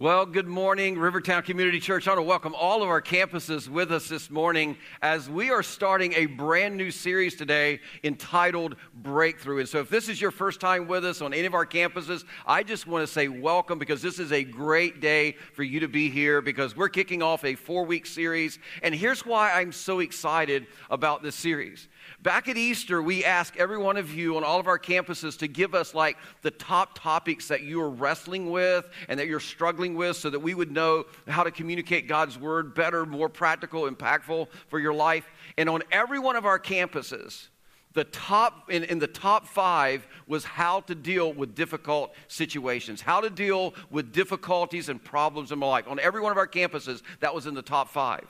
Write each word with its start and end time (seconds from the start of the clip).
Well, 0.00 0.24
good 0.24 0.48
morning, 0.48 0.98
Rivertown 0.98 1.42
Community 1.42 1.78
Church. 1.78 2.08
I 2.08 2.12
want 2.12 2.20
to 2.20 2.22
welcome 2.22 2.54
all 2.58 2.82
of 2.82 2.88
our 2.88 3.02
campuses 3.02 3.68
with 3.68 3.92
us 3.92 4.08
this 4.08 4.30
morning 4.30 4.78
as 5.02 5.28
we 5.28 5.50
are 5.50 5.62
starting 5.62 6.14
a 6.14 6.24
brand 6.24 6.74
new 6.78 6.90
series 6.90 7.34
today 7.36 7.80
entitled 8.02 8.76
Breakthrough. 8.94 9.58
And 9.58 9.68
so, 9.68 9.80
if 9.80 9.90
this 9.90 10.08
is 10.08 10.18
your 10.18 10.30
first 10.30 10.58
time 10.58 10.88
with 10.88 11.04
us 11.04 11.20
on 11.20 11.34
any 11.34 11.44
of 11.44 11.52
our 11.52 11.66
campuses, 11.66 12.24
I 12.46 12.62
just 12.62 12.86
want 12.86 13.06
to 13.06 13.12
say 13.12 13.28
welcome 13.28 13.78
because 13.78 14.00
this 14.00 14.18
is 14.18 14.32
a 14.32 14.42
great 14.42 15.00
day 15.00 15.32
for 15.52 15.64
you 15.64 15.80
to 15.80 15.88
be 15.88 16.08
here 16.08 16.40
because 16.40 16.74
we're 16.74 16.88
kicking 16.88 17.22
off 17.22 17.44
a 17.44 17.54
four 17.54 17.84
week 17.84 18.06
series. 18.06 18.58
And 18.82 18.94
here's 18.94 19.26
why 19.26 19.52
I'm 19.52 19.70
so 19.70 20.00
excited 20.00 20.66
about 20.88 21.22
this 21.22 21.36
series 21.36 21.88
Back 22.22 22.48
at 22.48 22.58
Easter, 22.58 23.00
we 23.00 23.24
ask 23.24 23.56
every 23.56 23.78
one 23.78 23.96
of 23.96 24.12
you 24.12 24.36
on 24.36 24.44
all 24.44 24.60
of 24.60 24.66
our 24.66 24.78
campuses 24.78 25.38
to 25.38 25.48
give 25.48 25.74
us 25.74 25.94
like 25.94 26.18
the 26.42 26.50
top 26.50 26.98
topics 26.98 27.48
that 27.48 27.62
you 27.62 27.80
are 27.80 27.88
wrestling 27.88 28.50
with 28.50 28.86
and 29.08 29.18
that 29.18 29.26
you're 29.26 29.40
struggling 29.40 29.94
with 29.94 30.18
so 30.18 30.28
that 30.28 30.38
we 30.38 30.52
would 30.52 30.70
know 30.70 31.06
how 31.26 31.42
to 31.42 31.50
communicate 31.50 32.08
God's 32.08 32.38
word 32.38 32.74
better, 32.74 33.06
more 33.06 33.30
practical, 33.30 33.90
impactful 33.90 34.48
for 34.68 34.78
your 34.78 34.92
life. 34.92 35.30
And 35.56 35.70
on 35.70 35.82
every 35.90 36.18
one 36.18 36.36
of 36.36 36.44
our 36.44 36.58
campuses, 36.58 37.48
the 37.94 38.04
top 38.04 38.70
in, 38.70 38.84
in, 38.84 38.98
the 38.98 39.06
top 39.06 39.46
five 39.46 40.06
was 40.26 40.44
how 40.44 40.80
to 40.80 40.94
deal 40.94 41.32
with 41.32 41.56
difficult 41.56 42.14
situations 42.28 43.00
how 43.00 43.20
to 43.20 43.28
deal 43.28 43.74
with 43.90 44.12
difficulties 44.12 44.88
and 44.88 45.02
problems 45.02 45.50
in 45.50 45.58
my 45.58 45.66
life 45.66 45.88
on 45.88 45.98
every 45.98 46.20
one 46.20 46.30
of 46.30 46.38
our 46.38 46.46
campuses 46.46 47.02
that 47.18 47.34
was 47.34 47.46
in 47.46 47.54
the 47.54 47.62
top 47.62 47.88
five 47.88 48.28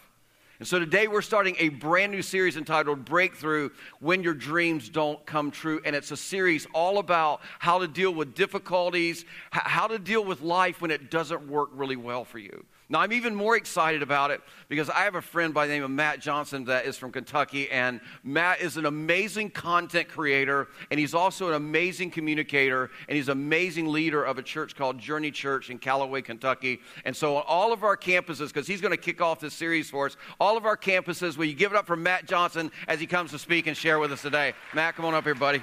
and 0.61 0.69
so 0.69 0.79
today 0.79 1.09
we're 1.09 1.23
starting 1.23 1.57
a 1.59 1.71
brand 1.71 2.13
new 2.13 2.21
series 2.21 2.59
entitled 2.59 3.07
Breakthrough 3.07 3.71
When 4.01 4.23
Your 4.23 4.35
Dreams 4.35 4.91
Don't 4.91 5.25
Come 5.25 5.51
True. 5.51 5.81
And 5.87 5.97
it's 5.97 6.11
a 6.11 6.19
series 6.19 6.67
all 6.75 6.99
about 6.99 7.41
how 7.59 7.79
to 7.79 7.89
deal 7.89 8.13
with 8.13 8.35
difficulties, 8.35 9.25
how 9.53 9.87
to 9.87 9.99
deal 9.99 10.23
with 10.23 10.43
life 10.43 10.83
when 10.83 10.91
it 10.91 11.11
doesn't 11.11 11.49
work 11.49 11.71
really 11.73 11.97
well 11.97 12.27
for 12.27 12.39
you. 12.39 12.67
Now, 12.93 12.99
I'm 12.99 13.13
even 13.13 13.37
more 13.37 13.57
excited 13.57 14.03
about 14.03 14.33
it 14.33 14.41
because 14.69 14.91
I 14.91 15.05
have 15.05 15.15
a 15.15 15.23
friend 15.23 15.55
by 15.55 15.69
the 15.69 15.73
name 15.73 15.85
of 15.85 15.93
Matt 15.93 16.21
Johnson 16.21 16.65
that 16.65 16.87
is 16.87 16.97
from 16.97 17.13
Kentucky, 17.13 17.71
and 17.71 18.01
Matt 18.25 18.61
is 18.61 18.77
an 18.77 18.85
amazing 18.85 19.51
content 19.51 20.09
creator, 20.09 20.67
and 20.91 20.99
he's 20.99 21.15
also 21.15 21.47
an 21.47 21.55
amazing 21.55 22.11
communicator, 22.11 22.91
and 23.09 23.17
he's 23.17 23.29
an 23.29 23.39
amazing 23.39 23.87
leader 23.87 24.25
of 24.25 24.39
a 24.39 24.43
church 24.43 24.75
called 24.75 24.99
Journey 24.99 25.31
Church 25.31 25.71
in 25.71 25.79
Calloway, 25.79 26.21
Kentucky. 26.21 26.81
And 27.05 27.17
so, 27.17 27.37
on 27.37 27.45
all 27.47 27.73
of 27.73 27.85
our 27.85 27.97
campuses, 27.97 28.49
because 28.49 28.67
he's 28.67 28.81
going 28.81 28.91
to 28.91 29.01
kick 29.01 29.21
off 29.21 29.39
this 29.39 29.55
series 29.55 29.89
for 29.89 30.07
us, 30.07 30.17
all 30.41 30.57
of 30.57 30.67
our 30.67 30.77
campuses, 30.77 31.37
will 31.37 31.45
you 31.45 31.55
give 31.55 31.71
it 31.71 31.79
up 31.79 31.87
for 31.87 31.97
Matt 31.97 32.27
Johnson 32.27 32.73
as 32.89 32.99
he 32.99 33.07
comes 33.07 33.31
to 33.31 33.39
speak 33.39 33.69
and 33.69 33.77
share 33.77 34.01
with 34.01 34.11
us 34.11 34.23
today? 34.23 34.53
Matt, 34.75 34.97
come 34.97 35.05
on 35.05 35.15
up 35.15 35.23
here, 35.23 35.37
buddy. 35.37 35.63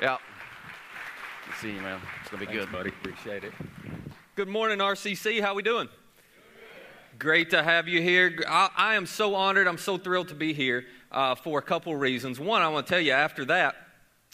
Yeah. 0.00 0.18
Good 1.46 1.52
to 1.52 1.58
see 1.58 1.74
you, 1.74 1.80
man. 1.80 2.00
It's 2.20 2.30
going 2.30 2.46
to 2.46 2.46
be 2.46 2.56
Thanks, 2.56 2.70
good. 2.70 2.72
buddy. 2.72 2.90
Appreciate 2.90 3.42
it. 3.42 3.52
Good 4.36 4.48
morning, 4.48 4.78
RCC. 4.78 5.40
How 5.40 5.54
we 5.54 5.64
doing? 5.64 5.88
Great 7.20 7.50
to 7.50 7.62
have 7.62 7.86
you 7.86 8.00
here. 8.00 8.34
I, 8.48 8.70
I, 8.74 8.94
am 8.94 9.04
so 9.04 9.34
honored. 9.34 9.68
I'm 9.68 9.76
so 9.76 9.98
thrilled 9.98 10.28
to 10.28 10.34
be 10.34 10.54
here 10.54 10.86
uh, 11.12 11.34
for 11.34 11.58
a 11.58 11.62
couple 11.62 11.94
reasons. 11.94 12.40
One, 12.40 12.62
I 12.62 12.68
want 12.68 12.86
to 12.86 12.90
tell 12.90 13.00
you 13.00 13.12
after 13.12 13.44
that, 13.44 13.76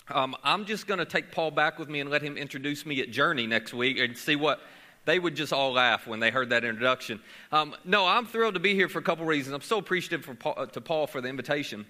um, 0.09 0.37
I'm 0.45 0.67
just 0.67 0.87
going 0.87 0.99
to 0.99 1.05
take 1.05 1.33
Paul 1.33 1.51
back 1.51 1.81
with 1.81 1.89
me 1.89 1.99
and 1.99 2.09
let 2.09 2.23
him 2.23 2.37
introduce 2.37 2.87
me 2.87 3.01
at 3.01 3.11
Journey 3.11 3.49
next 3.49 3.75
week 3.75 3.99
and 3.99 4.17
see 4.17 4.37
what 4.37 4.61
they 5.05 5.19
would 5.19 5.35
just 5.35 5.53
all 5.53 5.73
laugh 5.73 6.07
when 6.07 6.21
they 6.21 6.31
heard 6.31 6.51
that 6.51 6.65
introduction. 6.65 7.21
Um, 7.51 7.75
no, 7.85 8.07
I'm 8.07 8.25
thrilled 8.25 8.55
to 8.55 8.61
be 8.61 8.75
here 8.75 8.89
for 8.89 9.01
a 9.01 9.03
couple 9.03 9.25
reasons. 9.25 9.53
I'm 9.53 9.63
so 9.63 9.79
appreciative 9.79 10.39
Paul, 10.39 10.55
uh, 10.57 10.67
to 10.67 10.81
Paul 10.81 11.09
for 11.09 11.21
the 11.21 11.29
invitation 11.29 11.87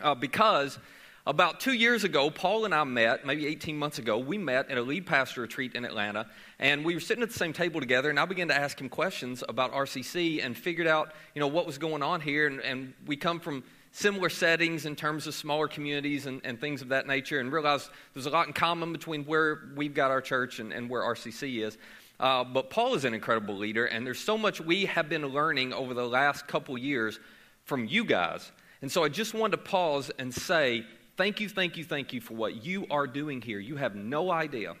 uh, 0.00 0.14
because 0.14 0.78
about 1.26 1.60
two 1.60 1.72
years 1.72 2.02
ago, 2.02 2.30
Paul 2.30 2.64
and 2.64 2.74
I 2.74 2.84
met, 2.84 3.26
maybe 3.26 3.46
18 3.46 3.76
months 3.76 3.98
ago, 3.98 4.16
we 4.16 4.38
met 4.38 4.70
at 4.70 4.78
a 4.78 4.82
lead 4.82 5.04
pastor 5.06 5.42
retreat 5.42 5.74
in 5.74 5.84
Atlanta, 5.84 6.26
and 6.58 6.82
we 6.84 6.94
were 6.94 7.00
sitting 7.00 7.22
at 7.22 7.28
the 7.28 7.38
same 7.38 7.52
table 7.52 7.78
together, 7.78 8.08
and 8.08 8.18
I 8.18 8.24
began 8.24 8.48
to 8.48 8.56
ask 8.56 8.80
him 8.80 8.88
questions 8.88 9.44
about 9.46 9.72
RCC 9.72 10.44
and 10.44 10.56
figured 10.56 10.86
out, 10.86 11.12
you 11.34 11.40
know, 11.40 11.46
what 11.46 11.66
was 11.66 11.76
going 11.76 12.02
on 12.02 12.22
here, 12.22 12.46
and, 12.46 12.60
and 12.60 12.94
we 13.06 13.16
come 13.16 13.38
from 13.38 13.62
similar 13.92 14.30
settings 14.30 14.86
in 14.86 14.96
terms 14.96 15.26
of 15.26 15.34
smaller 15.34 15.68
communities 15.68 16.24
and, 16.24 16.40
and, 16.44 16.58
things 16.58 16.80
of 16.80 16.88
that 16.88 17.06
nature, 17.06 17.38
and 17.38 17.52
realized 17.52 17.90
there's 18.14 18.26
a 18.26 18.30
lot 18.30 18.46
in 18.46 18.52
common 18.54 18.92
between 18.92 19.24
where 19.24 19.68
we've 19.76 19.94
got 19.94 20.10
our 20.10 20.22
church 20.22 20.58
and, 20.58 20.72
and 20.72 20.88
where 20.88 21.02
RCC 21.02 21.62
is. 21.62 21.76
Uh, 22.18 22.44
but 22.44 22.70
Paul 22.70 22.94
is 22.94 23.04
an 23.04 23.12
incredible 23.12 23.56
leader, 23.56 23.84
and 23.84 24.06
there's 24.06 24.20
so 24.20 24.38
much 24.38 24.60
we 24.60 24.86
have 24.86 25.08
been 25.08 25.26
learning 25.26 25.74
over 25.74 25.92
the 25.92 26.06
last 26.06 26.46
couple 26.46 26.78
years 26.78 27.20
from 27.64 27.84
you 27.84 28.04
guys. 28.04 28.52
And 28.82 28.90
so 28.90 29.04
I 29.04 29.08
just 29.08 29.34
wanted 29.34 29.58
to 29.58 29.62
pause 29.62 30.10
and 30.18 30.32
say, 30.32 30.86
Thank 31.20 31.38
you, 31.38 31.50
thank 31.50 31.76
you, 31.76 31.84
thank 31.84 32.14
you 32.14 32.20
for 32.22 32.32
what 32.32 32.64
you 32.64 32.86
are 32.90 33.06
doing 33.06 33.42
here. 33.42 33.58
You 33.58 33.76
have 33.76 33.94
no 33.94 34.30
idea 34.30 34.76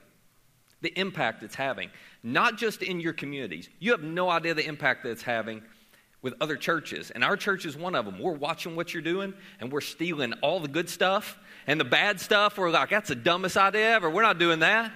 the 0.80 0.88
impact 0.98 1.42
it's 1.42 1.54
having, 1.54 1.90
not 2.22 2.56
just 2.56 2.80
in 2.80 2.98
your 2.98 3.12
communities. 3.12 3.68
You 3.78 3.90
have 3.90 4.02
no 4.02 4.30
idea 4.30 4.54
the 4.54 4.66
impact 4.66 5.02
that 5.02 5.10
it's 5.10 5.20
having 5.20 5.60
with 6.22 6.32
other 6.40 6.56
churches. 6.56 7.10
And 7.10 7.22
our 7.22 7.36
church 7.36 7.66
is 7.66 7.76
one 7.76 7.94
of 7.94 8.06
them. 8.06 8.18
We're 8.18 8.32
watching 8.32 8.74
what 8.74 8.94
you're 8.94 9.02
doing 9.02 9.34
and 9.60 9.70
we're 9.70 9.82
stealing 9.82 10.32
all 10.40 10.60
the 10.60 10.68
good 10.68 10.88
stuff 10.88 11.38
and 11.66 11.78
the 11.78 11.84
bad 11.84 12.18
stuff. 12.18 12.56
We're 12.56 12.70
like, 12.70 12.88
that's 12.88 13.10
the 13.10 13.16
dumbest 13.16 13.58
idea 13.58 13.90
ever. 13.90 14.08
We're 14.08 14.22
not 14.22 14.38
doing 14.38 14.60
that. 14.60 14.90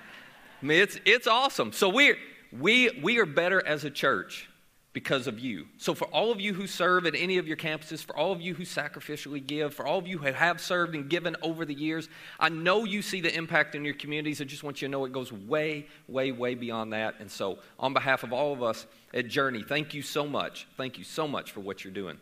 I 0.62 0.64
mean, 0.64 0.80
it's, 0.80 0.98
it's 1.04 1.26
awesome. 1.26 1.72
So 1.74 1.90
we're, 1.90 2.16
we, 2.58 2.88
we 3.02 3.18
are 3.18 3.26
better 3.26 3.62
as 3.66 3.84
a 3.84 3.90
church 3.90 4.48
because 4.94 5.26
of 5.26 5.40
you. 5.40 5.66
So, 5.76 5.92
for 5.92 6.06
all 6.06 6.30
of 6.30 6.40
you 6.40 6.54
who 6.54 6.68
serve 6.68 7.04
at 7.04 7.14
any 7.16 7.36
of 7.36 7.48
your 7.48 7.56
campuses, 7.56 8.02
for 8.02 8.16
all 8.16 8.32
of 8.32 8.40
you 8.40 8.54
who 8.54 8.62
sacrificially 8.62 9.44
give, 9.44 9.74
for 9.74 9.84
all 9.84 9.98
of 9.98 10.06
you 10.06 10.18
who 10.18 10.32
have 10.32 10.60
served 10.60 10.94
and 10.94 11.10
given 11.10 11.36
over 11.42 11.64
the 11.64 11.74
years, 11.74 12.08
I 12.38 12.48
know 12.48 12.84
you 12.84 13.02
see 13.02 13.20
the 13.20 13.34
impact 13.34 13.74
in 13.74 13.84
your 13.84 13.94
communities. 13.94 14.40
I 14.40 14.44
just 14.44 14.62
want 14.62 14.80
you 14.80 14.88
to 14.88 14.92
know 14.92 15.04
it 15.04 15.12
goes 15.12 15.32
way, 15.32 15.86
way, 16.08 16.30
way 16.30 16.54
beyond 16.54 16.92
that. 16.92 17.16
And 17.18 17.30
so, 17.30 17.58
on 17.78 17.92
behalf 17.92 18.22
of 18.22 18.32
all 18.32 18.52
of 18.52 18.62
us 18.62 18.86
at 19.12 19.26
Journey, 19.26 19.64
thank 19.64 19.94
you 19.94 20.00
so 20.00 20.26
much. 20.26 20.68
Thank 20.76 20.96
you 20.96 21.04
so 21.04 21.26
much 21.26 21.50
for 21.50 21.60
what 21.60 21.84
you're 21.84 21.92
doing. 21.92 22.16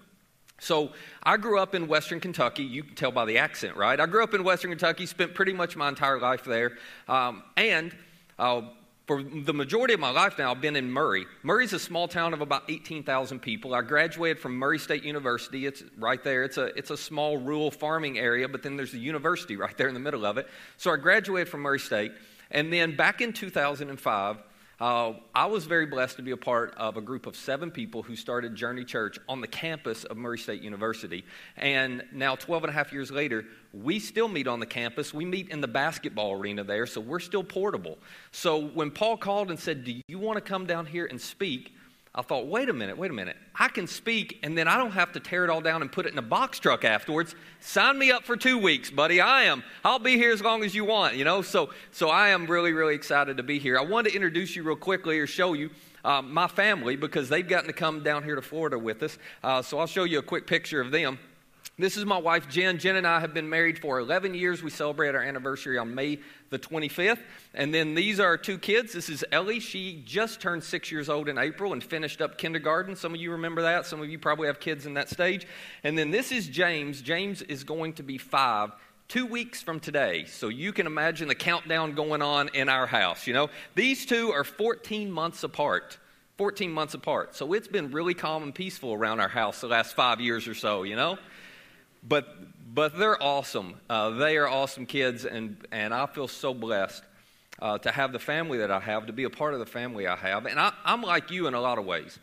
So, 0.59 0.93
I 1.23 1.37
grew 1.37 1.59
up 1.59 1.75
in 1.75 1.89
Western 1.89 2.21
Kentucky. 2.21 2.65
You 2.65 2.85
can 2.85 2.95
tell 2.95 3.13
by 3.13 3.27
the 3.27 3.37
accent, 3.37 3.77
right? 3.77 4.01
I 4.01 4.07
grew 4.07 4.25
up 4.25 4.33
in 4.33 4.45
Western 4.45 4.71
Kentucky, 4.71 5.05
spent 5.05 5.35
pretty 5.35 5.53
much 5.53 5.77
my 5.77 5.91
entire 5.91 6.19
life 6.19 6.45
there. 6.45 6.79
Um, 7.07 7.43
and 7.59 7.95
uh, 8.39 8.63
for 9.07 9.23
the 9.23 9.53
majority 9.53 9.95
of 9.95 10.01
my 10.01 10.11
life 10.11 10.39
now, 10.39 10.53
I've 10.53 10.61
been 10.61 10.77
in 10.77 10.91
Murray. 10.91 11.27
Murray's 11.43 11.73
a 11.73 11.79
small 11.79 12.07
town 12.07 12.33
of 12.33 12.41
about 12.41 12.65
18,000 12.69 13.41
people. 13.41 13.75
I 13.75 13.83
graduated 13.83 14.39
from 14.39 14.57
Murray 14.57 14.79
State 14.79 15.03
University. 15.03 15.67
It's 15.67 15.83
right 15.99 16.23
there. 16.23 16.45
It's 16.45 16.57
a, 16.57 16.67
it's 16.79 16.91
a 16.91 16.97
small 16.97 17.39
rural 17.39 17.73
farming 17.73 18.19
area, 18.19 18.49
but 18.49 18.63
then 18.63 18.77
there's 18.77 18.95
a 18.95 18.99
university 18.99 19.57
right 19.57 19.77
there 19.77 19.89
in 19.89 19.95
the 19.95 20.01
middle 20.01 20.25
of 20.25 20.39
it. 20.39 20.49
So 20.77 20.93
I 20.93 20.97
graduated 20.97 21.49
from 21.49 21.61
Murray 21.61 21.81
State. 21.81 22.13
And 22.53 22.73
then 22.73 22.95
back 22.95 23.21
in 23.21 23.33
2005, 23.33 24.37
uh, 24.81 25.13
I 25.35 25.47
was 25.47 25.65
very 25.65 25.87
blessed 25.87 26.17
to 26.17 26.23
be 26.23 26.33
a 26.33 26.37
part 26.37 26.75
of 26.77 26.97
a 26.97 27.01
group 27.01 27.27
of 27.27 27.37
seven 27.37 27.71
people 27.71 28.03
who 28.03 28.17
started 28.17 28.55
Journey 28.55 28.85
Church 28.85 29.19
on 29.29 29.41
the 29.41 29.47
campus 29.47 30.05
of 30.05 30.17
Murray 30.17 30.39
State 30.39 30.63
University. 30.63 31.25
And 31.57 32.05
now, 32.13 32.37
12 32.37 32.65
and 32.65 32.71
a 32.71 32.73
half 32.73 32.93
years 32.93 33.11
later, 33.11 33.45
we 33.73 33.99
still 33.99 34.29
meet 34.29 34.49
on 34.49 34.61
the 34.61 34.67
campus. 34.67 35.15
We 35.15 35.25
meet 35.25 35.51
in 35.51 35.61
the 35.61 35.69
basketball 35.69 36.33
arena 36.33 36.65
there, 36.65 36.87
so 36.87 37.01
we're 37.01 37.21
still 37.21 37.45
portable. 37.45 37.99
So 38.33 38.59
when 38.69 38.91
Paul 38.91 39.17
called 39.17 39.51
and 39.51 39.59
said, 39.59 39.85
Do 39.85 40.01
you 40.09 40.19
want 40.19 40.37
to 40.37 40.41
come 40.41 40.67
down 40.67 40.87
here 40.87 41.07
and 41.07 41.21
speak? 41.21 41.75
I 42.15 42.21
thought, 42.21 42.47
wait 42.47 42.69
a 42.69 42.75
minute, 42.75 42.99
wait 42.99 43.11
a 43.11 43.15
minute. 43.15 43.37
I 43.55 43.69
can 43.69 43.87
speak 43.87 44.39
and 44.43 44.57
then 44.57 44.69
I 44.69 44.77
don't 44.77 44.91
have 44.91 45.13
to 45.13 45.21
tear 45.21 45.45
it 45.45 45.51
all 45.51 45.63
down 45.63 45.81
and 45.81 45.91
put 45.91 46.05
it 46.05 46.13
in 46.13 46.19
a 46.19 46.23
box 46.23 46.59
truck 46.59 46.85
afterwards. 46.85 47.35
Sign 47.61 47.99
me 47.99 48.11
up 48.11 48.25
for 48.25 48.37
two 48.37 48.59
weeks, 48.59 48.91
buddy. 48.91 49.19
I 49.23 49.45
am. 49.45 49.63
I'll 49.83 49.99
be 49.99 50.19
here 50.19 50.31
as 50.31 50.43
long 50.43 50.63
as 50.63 50.75
you 50.75 50.85
want, 50.85 51.17
you 51.17 51.25
know? 51.25 51.41
So, 51.41 51.71
so 51.91 52.11
I 52.11 52.29
am 52.29 52.47
really, 52.47 52.75
really 52.75 52.95
excited 52.95 53.39
to 53.39 53.43
be 53.43 53.59
here. 53.59 53.79
I 53.79 53.83
wanted 53.83 54.11
to 54.11 54.15
introduce 54.15 54.55
you 54.55 54.63
real 54.63 54.77
quickly 54.77 55.19
or 55.19 55.27
show 55.27 55.55
you 55.55 55.71
um, 56.05 56.35
my 56.35 56.49
family 56.49 56.97
because 56.97 57.31
they've 57.31 57.49
gotten 57.49 57.69
to 57.69 57.73
come 57.73 58.03
down 58.03 58.25
here 58.25 58.35
to 58.35 58.43
Florida 58.43 58.79
with 58.79 59.03
us. 59.03 59.17
Uh, 59.43 59.63
so 59.63 59.79
I'll 59.79 59.87
show 59.87 60.05
you 60.05 60.19
a 60.19 60.23
quick 60.23 60.47
picture 60.47 60.83
of 60.83 60.91
them. 60.91 61.19
This 61.79 61.97
is 61.97 62.05
my 62.05 62.19
wife, 62.19 62.51
Jen. 62.51 62.79
Jen 62.79 62.97
and 62.97 63.07
I 63.07 63.21
have 63.21 63.33
been 63.33 63.49
married 63.49 63.79
for 63.79 63.99
11 63.99 64.35
years. 64.35 64.63
We 64.63 64.69
celebrate 64.69 65.15
our 65.15 65.23
anniversary 65.23 65.79
on 65.79 65.95
May 65.95 66.19
the 66.51 66.59
25th. 66.59 67.21
And 67.55 67.73
then 67.73 67.95
these 67.95 68.21
are 68.21 68.27
our 68.27 68.37
two 68.37 68.59
kids. 68.59 68.93
This 68.93 69.09
is 69.09 69.25
Ellie. 69.33 69.59
She 69.59 70.03
just 70.05 70.39
turned 70.39 70.65
six 70.65 70.93
years 70.93 71.09
old 71.09 71.31
in 71.31 71.39
April 71.39 71.73
and 71.73 71.83
finished 71.83 72.21
up 72.21 72.37
kindergarten. 72.37 72.95
Some 72.95 73.15
of 73.15 73.21
you 73.21 73.33
remember 73.33 73.63
that. 73.63 73.87
Some 73.87 74.03
of 74.03 74.11
you 74.11 74.19
probably 74.19 74.49
have 74.49 74.61
kids 74.61 74.85
in 74.85 74.95
that 74.95 75.09
stage. 75.09 75.47
And 75.83 75.97
then 75.97 76.11
this 76.11 76.31
is 76.31 76.47
James. 76.47 77.01
James 77.01 77.41
is 77.41 77.65
going 77.65 77.95
to 77.95 78.03
be 78.03 78.19
five 78.19 78.73
two 79.09 79.27
weeks 79.27 79.63
from 79.63 79.81
today. 79.81 80.27
So 80.27 80.49
you 80.49 80.73
can 80.73 80.87
imagine 80.87 81.29
the 81.29 81.35
countdown 81.35 81.95
going 81.95 82.23
on 82.23 82.49
in 82.55 82.69
our 82.69 82.87
house. 82.87 83.27
You 83.27 83.33
know, 83.33 83.49
these 83.75 84.05
two 84.05 84.31
are 84.31 84.45
14 84.45 85.11
months 85.11 85.43
apart. 85.43 85.99
14 86.39 86.71
months 86.71 86.95
apart. 86.95 87.35
So 87.35 87.53
it's 87.53 87.69
been 87.69 87.91
really 87.91 88.15
calm 88.15 88.43
and 88.43 88.55
peaceful 88.55 88.93
around 88.93 89.21
our 89.21 89.29
house 89.29 89.61
the 89.61 89.69
last 89.69 89.95
five 89.95 90.21
years 90.21 90.49
or 90.49 90.55
so, 90.55 90.83
you 90.83 90.97
know? 90.97 91.19
But 92.03 92.27
but 92.75 92.99
they're 92.99 93.23
awesome. 93.23 93.75
Uh, 93.91 94.11
they 94.11 94.37
are 94.39 94.49
awesome 94.49 94.87
kids, 94.87 95.25
and 95.25 95.57
and 95.71 95.93
I 95.93 96.07
feel 96.07 96.29
so 96.29 96.55
blessed 96.55 97.03
uh, 97.61 97.79
to 97.79 97.91
have 97.91 98.13
the 98.13 98.19
family 98.19 98.59
that 98.59 98.71
I 98.71 98.81
have, 98.81 99.07
to 99.07 99.13
be 99.13 99.25
a 99.25 99.31
part 99.31 99.55
of 99.55 99.61
the 99.61 99.67
family 99.67 100.07
I 100.07 100.17
have. 100.17 100.47
And 100.47 100.59
I, 100.59 100.73
I'm 100.85 101.03
like 101.03 101.31
you 101.31 101.47
in 101.47 101.55
a 101.55 101.61
lot 101.61 101.79
of 101.79 101.85
ways. 101.85 102.19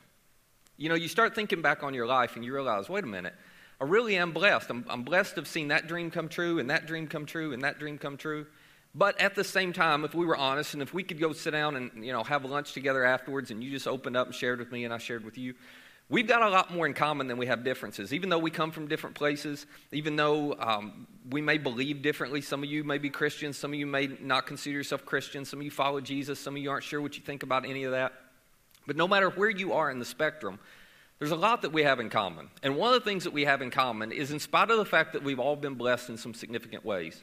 You 0.77 0.89
know, 0.89 0.95
you 0.95 1.07
start 1.07 1.35
thinking 1.35 1.61
back 1.61 1.83
on 1.83 1.93
your 1.93 2.07
life, 2.07 2.35
and 2.35 2.43
you 2.43 2.53
realize, 2.53 2.89
wait 2.89 3.03
a 3.03 3.07
minute, 3.07 3.33
I 3.79 3.85
really 3.85 4.17
am 4.17 4.31
blessed. 4.31 4.69
I'm, 4.69 4.85
I'm 4.89 5.03
blessed 5.03 5.35
to 5.35 5.41
have 5.41 5.47
seen 5.47 5.69
that 5.69 5.87
dream 5.87 6.11
come 6.11 6.29
true, 6.29 6.59
and 6.59 6.69
that 6.69 6.87
dream 6.87 7.07
come 7.07 7.25
true, 7.25 7.53
and 7.53 7.61
that 7.63 7.79
dream 7.79 7.97
come 7.97 8.17
true. 8.17 8.45
But 8.95 9.19
at 9.21 9.35
the 9.35 9.43
same 9.43 9.71
time, 9.71 10.03
if 10.03 10.15
we 10.15 10.25
were 10.25 10.35
honest 10.35 10.73
and 10.73 10.81
if 10.81 10.93
we 10.93 11.03
could 11.03 11.19
go 11.19 11.31
sit 11.31 11.51
down 11.51 11.75
and 11.75 12.03
you 12.03 12.11
know 12.11 12.23
have 12.23 12.43
lunch 12.43 12.73
together 12.73 13.05
afterwards 13.05 13.51
and 13.51 13.63
you 13.63 13.69
just 13.69 13.87
opened 13.87 14.17
up 14.17 14.27
and 14.27 14.35
shared 14.35 14.57
with 14.59 14.71
me 14.71 14.83
and 14.83 14.93
I 14.93 14.97
shared 14.97 15.23
with 15.23 15.37
you, 15.37 15.53
we've 16.09 16.27
got 16.27 16.41
a 16.41 16.49
lot 16.49 16.73
more 16.73 16.85
in 16.85 16.93
common 16.93 17.27
than 17.27 17.37
we 17.37 17.45
have 17.45 17.63
differences. 17.63 18.13
Even 18.13 18.29
though 18.29 18.39
we 18.39 18.51
come 18.51 18.71
from 18.71 18.87
different 18.87 19.15
places, 19.15 19.65
even 19.91 20.15
though 20.15 20.55
um, 20.59 21.07
we 21.29 21.41
may 21.41 21.57
believe 21.57 22.01
differently, 22.01 22.41
some 22.41 22.63
of 22.63 22.69
you 22.69 22.83
may 22.83 22.97
be 22.97 23.09
Christians, 23.09 23.57
some 23.57 23.71
of 23.71 23.79
you 23.79 23.85
may 23.85 24.07
not 24.19 24.45
consider 24.47 24.75
yourself 24.75 25.05
Christian, 25.05 25.45
some 25.45 25.59
of 25.59 25.65
you 25.65 25.71
follow 25.71 26.01
Jesus, 26.01 26.39
some 26.39 26.55
of 26.55 26.61
you 26.61 26.69
aren't 26.69 26.83
sure 26.83 27.01
what 27.01 27.15
you 27.15 27.23
think 27.23 27.43
about 27.43 27.65
any 27.65 27.83
of 27.83 27.91
that. 27.91 28.13
But 28.87 28.95
no 28.95 29.07
matter 29.07 29.29
where 29.29 29.49
you 29.49 29.73
are 29.73 29.91
in 29.91 29.99
the 29.99 30.05
spectrum, 30.05 30.59
there's 31.19 31.31
a 31.31 31.35
lot 31.35 31.61
that 31.61 31.73
we 31.73 31.83
have 31.83 31.99
in 31.99 32.09
common. 32.09 32.49
And 32.63 32.75
one 32.75 32.93
of 32.93 32.99
the 32.99 33.07
things 33.07 33.25
that 33.25 33.33
we 33.33 33.45
have 33.45 33.61
in 33.61 33.69
common 33.69 34.11
is, 34.11 34.31
in 34.31 34.39
spite 34.39 34.71
of 34.71 34.77
the 34.77 34.85
fact 34.85 35.13
that 35.13 35.23
we've 35.23 35.39
all 35.39 35.55
been 35.55 35.75
blessed 35.75 36.09
in 36.09 36.17
some 36.17 36.33
significant 36.33 36.85
ways, 36.85 37.21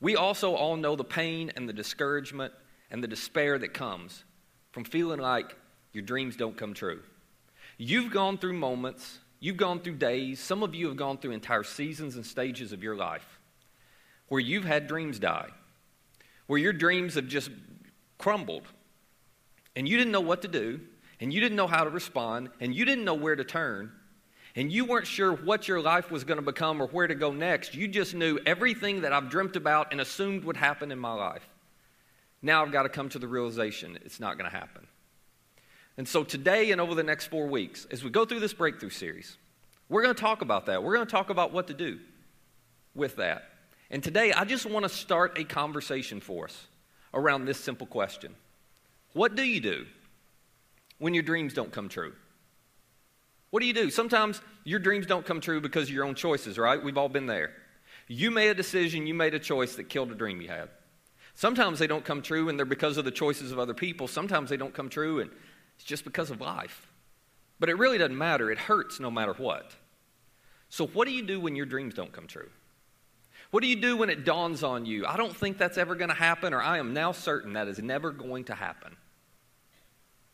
we 0.00 0.16
also 0.16 0.54
all 0.54 0.76
know 0.76 0.96
the 0.96 1.04
pain 1.04 1.52
and 1.54 1.68
the 1.68 1.72
discouragement 1.72 2.52
and 2.90 3.04
the 3.04 3.08
despair 3.08 3.58
that 3.58 3.74
comes 3.74 4.24
from 4.72 4.84
feeling 4.84 5.20
like 5.20 5.56
your 5.92 6.02
dreams 6.02 6.34
don't 6.34 6.56
come 6.56 6.74
true. 6.74 7.02
You've 7.76 8.12
gone 8.12 8.38
through 8.38 8.54
moments, 8.54 9.18
you've 9.40 9.56
gone 9.56 9.80
through 9.80 9.96
days, 9.96 10.40
some 10.40 10.62
of 10.62 10.74
you 10.74 10.88
have 10.88 10.96
gone 10.96 11.18
through 11.18 11.32
entire 11.32 11.64
seasons 11.64 12.16
and 12.16 12.24
stages 12.24 12.72
of 12.72 12.82
your 12.82 12.96
life 12.96 13.40
where 14.28 14.40
you've 14.40 14.64
had 14.64 14.86
dreams 14.86 15.18
die, 15.18 15.48
where 16.46 16.58
your 16.58 16.72
dreams 16.72 17.14
have 17.14 17.28
just 17.28 17.50
crumbled, 18.16 18.66
and 19.76 19.88
you 19.88 19.96
didn't 19.96 20.12
know 20.12 20.20
what 20.20 20.42
to 20.42 20.48
do, 20.48 20.80
and 21.20 21.32
you 21.32 21.40
didn't 21.40 21.56
know 21.56 21.66
how 21.66 21.84
to 21.84 21.90
respond, 21.90 22.48
and 22.60 22.74
you 22.74 22.84
didn't 22.84 23.04
know 23.04 23.14
where 23.14 23.36
to 23.36 23.44
turn 23.44 23.92
and 24.56 24.72
you 24.72 24.84
weren't 24.84 25.06
sure 25.06 25.32
what 25.32 25.66
your 25.66 25.80
life 25.80 26.10
was 26.10 26.22
going 26.24 26.38
to 26.38 26.44
become 26.44 26.80
or 26.80 26.86
where 26.86 27.06
to 27.06 27.14
go 27.14 27.32
next, 27.32 27.74
you 27.74 27.88
just 27.88 28.14
knew 28.14 28.38
everything 28.46 29.00
that 29.00 29.12
I've 29.12 29.28
dreamt 29.28 29.56
about 29.56 29.88
and 29.90 30.00
assumed 30.00 30.44
would 30.44 30.56
happen 30.56 30.92
in 30.92 30.98
my 30.98 31.12
life. 31.12 31.48
Now 32.40 32.62
I've 32.64 32.72
got 32.72 32.84
to 32.84 32.88
come 32.88 33.08
to 33.10 33.18
the 33.18 33.26
realization 33.26 33.98
it's 34.04 34.20
not 34.20 34.38
going 34.38 34.48
to 34.48 34.56
happen. 34.56 34.86
And 35.96 36.08
so 36.08 36.24
today 36.24 36.72
and 36.72 36.80
over 36.80 36.94
the 36.94 37.02
next 37.02 37.26
four 37.26 37.46
weeks, 37.46 37.86
as 37.90 38.02
we 38.02 38.10
go 38.10 38.24
through 38.24 38.40
this 38.40 38.52
breakthrough 38.52 38.90
series, 38.90 39.36
we're 39.88 40.02
going 40.02 40.14
to 40.14 40.20
talk 40.20 40.42
about 40.42 40.66
that. 40.66 40.82
We're 40.82 40.94
going 40.94 41.06
to 41.06 41.10
talk 41.10 41.30
about 41.30 41.52
what 41.52 41.68
to 41.68 41.74
do 41.74 42.00
with 42.94 43.16
that. 43.16 43.44
And 43.90 44.02
today, 44.02 44.32
I 44.32 44.44
just 44.44 44.66
want 44.66 44.84
to 44.84 44.88
start 44.88 45.38
a 45.38 45.44
conversation 45.44 46.20
for 46.20 46.46
us 46.46 46.66
around 47.12 47.44
this 47.44 47.60
simple 47.60 47.86
question 47.86 48.34
What 49.12 49.36
do 49.36 49.44
you 49.44 49.60
do 49.60 49.86
when 50.98 51.14
your 51.14 51.22
dreams 51.22 51.54
don't 51.54 51.70
come 51.70 51.88
true? 51.88 52.14
What 53.50 53.60
do 53.60 53.66
you 53.66 53.72
do? 53.72 53.88
Sometimes 53.88 54.40
your 54.64 54.80
dreams 54.80 55.06
don't 55.06 55.24
come 55.24 55.40
true 55.40 55.60
because 55.60 55.84
of 55.84 55.94
your 55.94 56.04
own 56.04 56.16
choices, 56.16 56.58
right? 56.58 56.82
We've 56.82 56.98
all 56.98 57.08
been 57.08 57.26
there. 57.26 57.52
You 58.08 58.32
made 58.32 58.48
a 58.48 58.54
decision, 58.54 59.06
you 59.06 59.14
made 59.14 59.34
a 59.34 59.38
choice 59.38 59.76
that 59.76 59.84
killed 59.84 60.10
a 60.10 60.16
dream 60.16 60.40
you 60.40 60.48
had. 60.48 60.70
Sometimes 61.36 61.78
they 61.78 61.86
don't 61.86 62.04
come 62.04 62.20
true 62.20 62.48
and 62.48 62.58
they're 62.58 62.66
because 62.66 62.96
of 62.96 63.04
the 63.04 63.10
choices 63.10 63.52
of 63.52 63.60
other 63.60 63.74
people. 63.74 64.08
Sometimes 64.08 64.50
they 64.50 64.56
don't 64.56 64.74
come 64.74 64.88
true 64.88 65.20
and 65.20 65.30
it's 65.76 65.84
just 65.84 66.04
because 66.04 66.30
of 66.30 66.40
life. 66.40 66.88
But 67.60 67.68
it 67.68 67.78
really 67.78 67.98
doesn't 67.98 68.16
matter. 68.16 68.50
It 68.50 68.58
hurts 68.58 69.00
no 69.00 69.10
matter 69.10 69.32
what. 69.32 69.74
So, 70.68 70.86
what 70.86 71.06
do 71.06 71.14
you 71.14 71.22
do 71.22 71.40
when 71.40 71.56
your 71.56 71.66
dreams 71.66 71.94
don't 71.94 72.12
come 72.12 72.26
true? 72.26 72.50
What 73.50 73.62
do 73.62 73.68
you 73.68 73.76
do 73.76 73.96
when 73.96 74.10
it 74.10 74.24
dawns 74.24 74.64
on 74.64 74.84
you? 74.84 75.06
I 75.06 75.16
don't 75.16 75.36
think 75.36 75.58
that's 75.58 75.78
ever 75.78 75.94
going 75.94 76.08
to 76.08 76.16
happen, 76.16 76.52
or 76.52 76.60
I 76.60 76.78
am 76.78 76.92
now 76.92 77.12
certain 77.12 77.52
that 77.52 77.68
is 77.68 77.78
never 77.78 78.10
going 78.10 78.44
to 78.44 78.54
happen. 78.54 78.96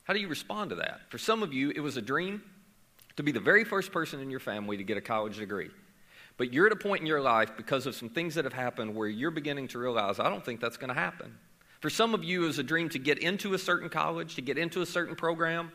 How 0.05 0.15
do 0.15 0.21
you 0.21 0.29
respond 0.29 0.71
to 0.71 0.77
that? 0.77 1.03
For 1.11 1.19
some 1.19 1.43
of 1.43 1.53
you, 1.53 1.71
it 1.71 1.81
was 1.81 1.97
a 1.97 2.03
dream 2.03 2.43
to 3.17 3.23
be 3.23 3.33
the 3.33 3.41
very 3.41 3.65
first 3.65 3.93
person 3.93 4.21
in 4.21 4.31
your 4.31 4.41
family 4.41 4.79
to 4.79 4.83
get 4.83 4.97
a 4.97 5.03
college 5.03 5.37
degree. 5.37 5.71
But 6.39 6.55
you're 6.55 6.67
at 6.67 6.73
a 6.73 6.77
point 6.77 7.03
in 7.03 7.07
your 7.07 7.21
life 7.21 7.51
because 7.57 7.85
of 7.85 7.95
some 7.95 8.09
things 8.09 8.35
that 8.37 8.45
have 8.45 8.55
happened 8.55 8.95
where 8.95 9.09
you're 9.09 9.31
beginning 9.31 9.69
to 9.69 9.79
realize, 9.79 10.19
I 10.19 10.31
don't 10.31 10.43
think 10.43 10.59
that's 10.59 10.79
going 10.79 10.89
to 10.89 10.99
happen. 10.99 11.37
For 11.81 11.91
some 11.91 12.15
of 12.15 12.23
you, 12.23 12.44
it 12.44 12.47
was 12.47 12.59
a 12.59 12.62
dream 12.62 12.91
to 12.91 12.99
get 12.99 13.19
into 13.19 13.55
a 13.55 13.59
certain 13.59 13.88
college, 13.88 14.35
to 14.37 14.43
get 14.43 14.59
into 14.59 14.82
a 14.82 14.87
certain 14.87 15.17
program. 15.17 15.73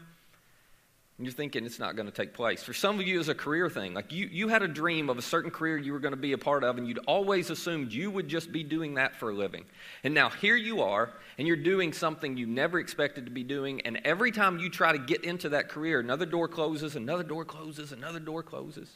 And 1.17 1.25
you're 1.25 1.33
thinking 1.33 1.65
it's 1.65 1.79
not 1.79 1.95
going 1.95 2.07
to 2.07 2.11
take 2.11 2.33
place. 2.33 2.61
For 2.61 2.73
some 2.73 2.99
of 2.99 3.07
you, 3.07 3.19
it's 3.19 3.29
a 3.29 3.35
career 3.35 3.69
thing. 3.69 3.93
Like 3.93 4.11
you, 4.11 4.27
you 4.29 4.49
had 4.49 4.61
a 4.63 4.67
dream 4.67 5.09
of 5.09 5.17
a 5.17 5.21
certain 5.21 5.49
career 5.49 5.77
you 5.77 5.93
were 5.93 5.99
going 5.99 6.13
to 6.13 6.19
be 6.19 6.33
a 6.33 6.37
part 6.37 6.63
of, 6.65 6.77
and 6.77 6.85
you'd 6.85 6.99
always 7.07 7.49
assumed 7.49 7.93
you 7.93 8.11
would 8.11 8.27
just 8.27 8.51
be 8.51 8.63
doing 8.63 8.95
that 8.95 9.15
for 9.15 9.29
a 9.29 9.33
living. 9.33 9.63
And 10.03 10.13
now 10.13 10.29
here 10.29 10.57
you 10.57 10.81
are, 10.81 11.13
and 11.37 11.47
you're 11.47 11.55
doing 11.55 11.93
something 11.93 12.35
you 12.35 12.45
never 12.45 12.79
expected 12.79 13.25
to 13.25 13.31
be 13.31 13.43
doing. 13.43 13.79
And 13.81 14.01
every 14.03 14.31
time 14.31 14.59
you 14.59 14.69
try 14.69 14.91
to 14.91 14.99
get 14.99 15.23
into 15.23 15.49
that 15.49 15.69
career, 15.69 16.01
another 16.01 16.25
door 16.25 16.49
closes, 16.49 16.97
another 16.97 17.23
door 17.23 17.45
closes, 17.45 17.93
another 17.93 18.19
door 18.19 18.43
closes. 18.43 18.89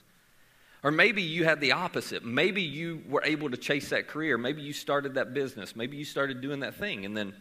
Or 0.84 0.92
maybe 0.92 1.22
you 1.22 1.44
had 1.44 1.60
the 1.60 1.74
opposite. 1.74 2.24
Maybe 2.24 2.62
you 2.62 3.02
were 3.08 3.24
able 3.26 3.50
to 3.50 3.58
chase 3.58 3.90
that 3.90 4.08
career. 4.08 4.38
Maybe 4.38 4.62
you 4.62 4.72
started 4.72 5.16
that 5.16 5.34
business. 5.34 5.76
Maybe 5.76 5.98
you 5.98 6.06
started 6.06 6.42
doing 6.42 6.62
that 6.62 6.76
thing, 6.76 7.06
and 7.06 7.16
then 7.16 7.34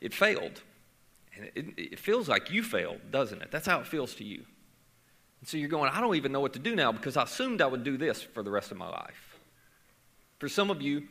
it 0.00 0.12
failed. 0.12 0.62
And 1.34 1.50
it, 1.54 1.66
it, 1.78 1.98
feels 1.98 2.28
like 2.28 2.50
you 2.50 2.62
failed, 2.62 3.00
doesn't 3.10 3.40
it? 3.40 3.50
That's 3.50 3.66
how 3.66 3.80
it 3.80 3.86
feels 3.86 4.14
to 4.16 4.24
you. 4.24 4.44
And 5.40 5.48
so 5.48 5.56
you're 5.56 5.68
going, 5.68 5.90
I 5.90 6.00
don't 6.00 6.14
even 6.16 6.32
know 6.32 6.40
what 6.40 6.52
to 6.54 6.58
do 6.58 6.74
now 6.74 6.92
because 6.92 7.16
I 7.16 7.22
assumed 7.22 7.62
I 7.62 7.66
would 7.66 7.84
do 7.84 7.96
this 7.96 8.20
for 8.20 8.42
the 8.42 8.50
rest 8.50 8.70
of 8.70 8.76
my 8.76 8.88
life. 8.88 9.38
For 10.38 10.48
some 10.48 10.70
of 10.70 10.82
you, 10.82 11.04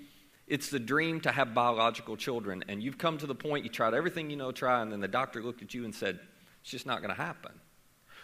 it's 0.46 0.70
the 0.70 0.80
dream 0.80 1.22
to 1.22 1.32
have 1.32 1.54
biological 1.54 2.18
children, 2.18 2.64
and 2.68 2.84
you've 2.84 2.98
come 2.98 3.18
to 3.20 3.28
the 3.28 3.36
point 3.36 3.64
you 3.64 3.70
tried 3.70 3.94
everything 3.94 4.30
you 4.30 4.36
know 4.36 4.52
try, 4.52 4.82
and 4.82 4.92
then 4.92 5.00
the 5.00 5.08
doctor 5.08 5.42
looked 5.42 5.62
at 5.62 5.74
you 5.74 5.86
and 5.86 5.94
said, 5.94 6.20
It's 6.62 6.72
just 6.72 6.86
not 6.86 7.02
going 7.02 7.16
to 7.16 7.22
happen. 7.22 7.52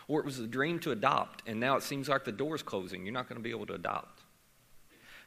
Or 0.07 0.19
it 0.19 0.25
was 0.25 0.39
a 0.39 0.47
dream 0.47 0.79
to 0.79 0.91
adopt, 0.91 1.41
and 1.47 1.59
now 1.59 1.75
it 1.77 1.83
seems 1.83 2.07
like 2.07 2.25
the 2.25 2.31
door's 2.31 2.61
closing. 2.61 3.05
You're 3.05 3.13
not 3.13 3.27
going 3.27 3.37
to 3.37 3.43
be 3.43 3.49
able 3.49 3.65
to 3.67 3.73
adopt. 3.73 4.21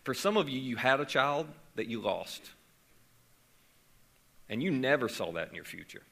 For 0.04 0.14
some 0.14 0.37
of 0.37 0.49
you, 0.49 0.61
you 0.61 0.76
had 0.76 1.00
a 1.00 1.04
child 1.04 1.49
that 1.75 1.88
you 1.88 2.00
lost, 2.00 2.50
and 4.49 4.62
you 4.62 4.70
never 4.70 5.08
saw 5.08 5.32
that 5.32 5.49
in 5.49 5.54
your 5.54 5.64
future. 5.64 6.02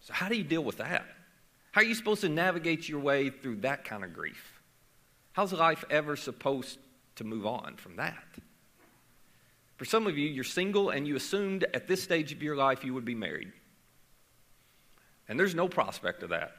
So, 0.00 0.12
how 0.12 0.28
do 0.28 0.36
you 0.36 0.44
deal 0.44 0.64
with 0.64 0.78
that? 0.78 1.04
How 1.72 1.80
are 1.80 1.84
you 1.84 1.94
supposed 1.94 2.20
to 2.20 2.28
navigate 2.28 2.88
your 2.88 3.00
way 3.00 3.30
through 3.30 3.56
that 3.56 3.84
kind 3.84 4.04
of 4.04 4.12
grief? 4.12 4.60
How's 5.32 5.52
life 5.52 5.84
ever 5.90 6.16
supposed 6.16 6.78
to 7.16 7.24
move 7.24 7.46
on 7.46 7.76
from 7.76 7.96
that? 7.96 8.24
For 9.76 9.84
some 9.84 10.06
of 10.06 10.16
you, 10.16 10.28
you're 10.28 10.44
single 10.44 10.90
and 10.90 11.06
you 11.06 11.16
assumed 11.16 11.64
at 11.74 11.88
this 11.88 12.02
stage 12.02 12.32
of 12.32 12.42
your 12.42 12.56
life 12.56 12.84
you 12.84 12.94
would 12.94 13.04
be 13.04 13.14
married. 13.14 13.52
And 15.28 15.38
there's 15.38 15.54
no 15.54 15.68
prospect 15.68 16.22
of 16.22 16.30
that. 16.30 16.52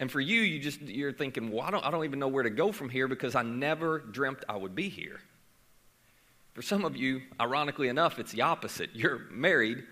And 0.00 0.10
for 0.10 0.18
you, 0.18 0.40
you 0.40 0.58
just 0.58 0.80
you're 0.80 1.12
thinking, 1.12 1.52
well, 1.52 1.60
I 1.60 1.70
don't, 1.70 1.84
I 1.84 1.90
don't 1.90 2.06
even 2.06 2.18
know 2.18 2.26
where 2.26 2.42
to 2.42 2.50
go 2.50 2.72
from 2.72 2.88
here 2.88 3.06
because 3.06 3.34
I 3.34 3.42
never 3.42 3.98
dreamt 3.98 4.42
I 4.48 4.56
would 4.56 4.74
be 4.74 4.88
here. 4.88 5.20
For 6.54 6.62
some 6.62 6.86
of 6.86 6.96
you, 6.96 7.20
ironically 7.38 7.88
enough, 7.88 8.18
it's 8.18 8.32
the 8.32 8.40
opposite. 8.40 8.90
You're 8.94 9.20
married, 9.30 9.84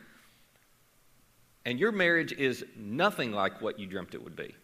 and 1.66 1.78
your 1.78 1.92
marriage 1.92 2.32
is 2.32 2.64
nothing 2.74 3.32
like 3.32 3.60
what 3.60 3.78
you 3.78 3.86
dreamt 3.86 4.14
it 4.14 4.24
would 4.24 4.34
be. 4.34 4.54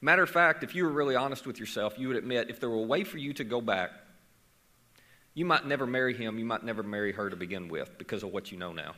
Matter 0.00 0.22
of 0.22 0.30
fact, 0.30 0.64
if 0.64 0.74
you 0.74 0.84
were 0.84 0.90
really 0.90 1.16
honest 1.16 1.46
with 1.46 1.60
yourself, 1.60 1.98
you 1.98 2.08
would 2.08 2.16
admit 2.16 2.48
if 2.48 2.58
there 2.58 2.70
were 2.70 2.76
a 2.76 2.86
way 2.86 3.04
for 3.04 3.18
you 3.18 3.34
to 3.34 3.44
go 3.44 3.60
back, 3.60 3.90
you 5.34 5.44
might 5.44 5.66
never 5.66 5.86
marry 5.86 6.14
him, 6.14 6.38
you 6.38 6.46
might 6.46 6.64
never 6.64 6.82
marry 6.82 7.12
her 7.12 7.28
to 7.28 7.36
begin 7.36 7.68
with 7.68 7.98
because 7.98 8.22
of 8.22 8.32
what 8.32 8.50
you 8.50 8.56
know 8.56 8.72
now. 8.72 8.94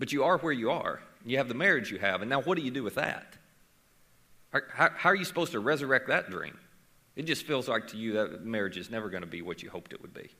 But 0.00 0.12
you 0.12 0.24
are 0.24 0.38
where 0.38 0.52
you 0.52 0.72
are. 0.72 1.00
You 1.24 1.36
have 1.36 1.46
the 1.46 1.54
marriage 1.54 1.92
you 1.92 1.98
have, 1.98 2.22
and 2.22 2.30
now 2.30 2.40
what 2.40 2.58
do 2.58 2.64
you 2.64 2.72
do 2.72 2.82
with 2.82 2.96
that? 2.96 3.36
How, 4.52 4.90
how 4.94 5.10
are 5.10 5.14
you 5.14 5.24
supposed 5.24 5.52
to 5.52 5.60
resurrect 5.60 6.08
that 6.08 6.30
dream? 6.30 6.58
It 7.16 7.22
just 7.22 7.44
feels 7.44 7.68
like 7.68 7.88
to 7.88 7.96
you 7.96 8.14
that 8.14 8.44
marriage 8.44 8.76
is 8.76 8.90
never 8.90 9.10
going 9.10 9.22
to 9.22 9.26
be 9.26 9.42
what 9.42 9.62
you 9.62 9.70
hoped 9.70 9.92
it 9.92 10.00
would 10.02 10.14
be. 10.14 10.30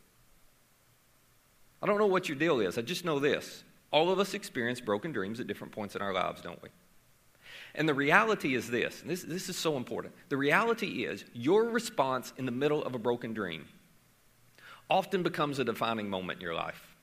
I 1.83 1.87
don't 1.87 1.99
know 1.99 2.07
what 2.07 2.29
your 2.29 2.37
deal 2.37 2.61
is. 2.61 2.79
I 2.79 2.83
just 2.83 3.05
know 3.05 3.19
this. 3.19 3.65
All 3.93 4.11
of 4.11 4.19
us 4.19 4.35
experience 4.35 4.81
broken 4.81 5.13
dreams 5.13 5.41
at 5.41 5.47
different 5.47 5.73
points 5.73 5.97
in 5.97 6.03
our 6.03 6.13
lives, 6.13 6.43
don't 6.43 6.63
we? 6.63 6.69
And 7.75 7.89
the 7.89 7.95
reality 7.95 8.55
is 8.55 8.69
this, 8.69 9.03
this, 9.05 9.23
this 9.23 9.49
is 9.49 9.57
so 9.57 9.77
important. 9.77 10.15
The 10.29 10.37
reality 10.37 11.05
is 11.05 11.25
your 11.33 11.65
response 11.65 12.33
in 12.37 12.47
the 12.47 12.53
middle 12.53 12.85
of 12.85 12.95
a 12.95 12.99
broken 12.99 13.33
dream 13.33 13.67
often 14.89 15.23
becomes 15.23 15.59
a 15.59 15.65
defining 15.65 16.11
moment 16.11 16.39
in 16.39 16.43
your 16.43 16.55
life. 16.55 16.97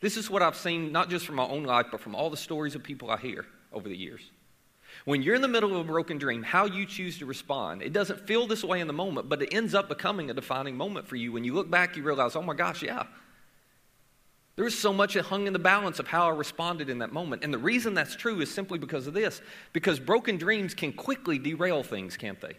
This 0.00 0.16
is 0.16 0.30
what 0.30 0.42
I've 0.42 0.56
seen 0.56 0.92
not 0.92 1.10
just 1.10 1.26
from 1.26 1.36
my 1.36 1.44
own 1.46 1.64
life, 1.64 1.86
but 1.90 2.00
from 2.00 2.14
all 2.14 2.30
the 2.30 2.36
stories 2.36 2.74
of 2.74 2.82
people 2.82 3.10
I 3.10 3.16
hear 3.16 3.46
over 3.72 3.88
the 3.88 3.96
years. 3.96 4.30
When 5.04 5.22
you're 5.22 5.34
in 5.34 5.42
the 5.42 5.48
middle 5.48 5.74
of 5.74 5.80
a 5.80 5.84
broken 5.84 6.18
dream, 6.18 6.42
how 6.42 6.66
you 6.66 6.84
choose 6.84 7.18
to 7.18 7.26
respond, 7.26 7.82
it 7.82 7.92
doesn't 7.92 8.26
feel 8.26 8.46
this 8.46 8.62
way 8.62 8.80
in 8.80 8.86
the 8.86 8.92
moment, 8.92 9.28
but 9.28 9.42
it 9.42 9.54
ends 9.54 9.74
up 9.74 9.88
becoming 9.88 10.30
a 10.30 10.34
defining 10.34 10.76
moment 10.76 11.06
for 11.08 11.16
you. 11.16 11.32
When 11.32 11.44
you 11.44 11.54
look 11.54 11.70
back, 11.70 11.96
you 11.96 12.02
realize, 12.02 12.36
oh 12.36 12.42
my 12.42 12.54
gosh, 12.54 12.82
yeah, 12.82 13.04
there 14.60 14.64
was 14.66 14.78
so 14.78 14.92
much 14.92 15.14
that 15.14 15.24
hung 15.24 15.46
in 15.46 15.54
the 15.54 15.58
balance 15.58 16.00
of 16.00 16.06
how 16.06 16.26
I 16.26 16.36
responded 16.36 16.90
in 16.90 16.98
that 16.98 17.14
moment. 17.14 17.44
And 17.44 17.54
the 17.54 17.56
reason 17.58 17.94
that's 17.94 18.14
true 18.14 18.42
is 18.42 18.52
simply 18.52 18.78
because 18.78 19.06
of 19.06 19.14
this 19.14 19.40
because 19.72 19.98
broken 19.98 20.36
dreams 20.36 20.74
can 20.74 20.92
quickly 20.92 21.38
derail 21.38 21.82
things, 21.82 22.18
can't 22.18 22.38
they? 22.42 22.54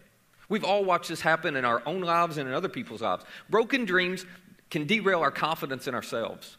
We've 0.49 0.63
all 0.63 0.83
watched 0.83 1.09
this 1.09 1.21
happen 1.21 1.55
in 1.55 1.63
our 1.63 1.83
own 1.85 2.01
lives 2.01 2.37
and 2.37 2.49
in 2.49 2.55
other 2.55 2.69
people's 2.69 3.03
lives. 3.03 3.23
Broken 3.51 3.85
dreams 3.85 4.25
can 4.71 4.87
derail 4.87 5.19
our 5.19 5.29
confidence 5.29 5.87
in 5.87 5.93
ourselves. 5.93 6.57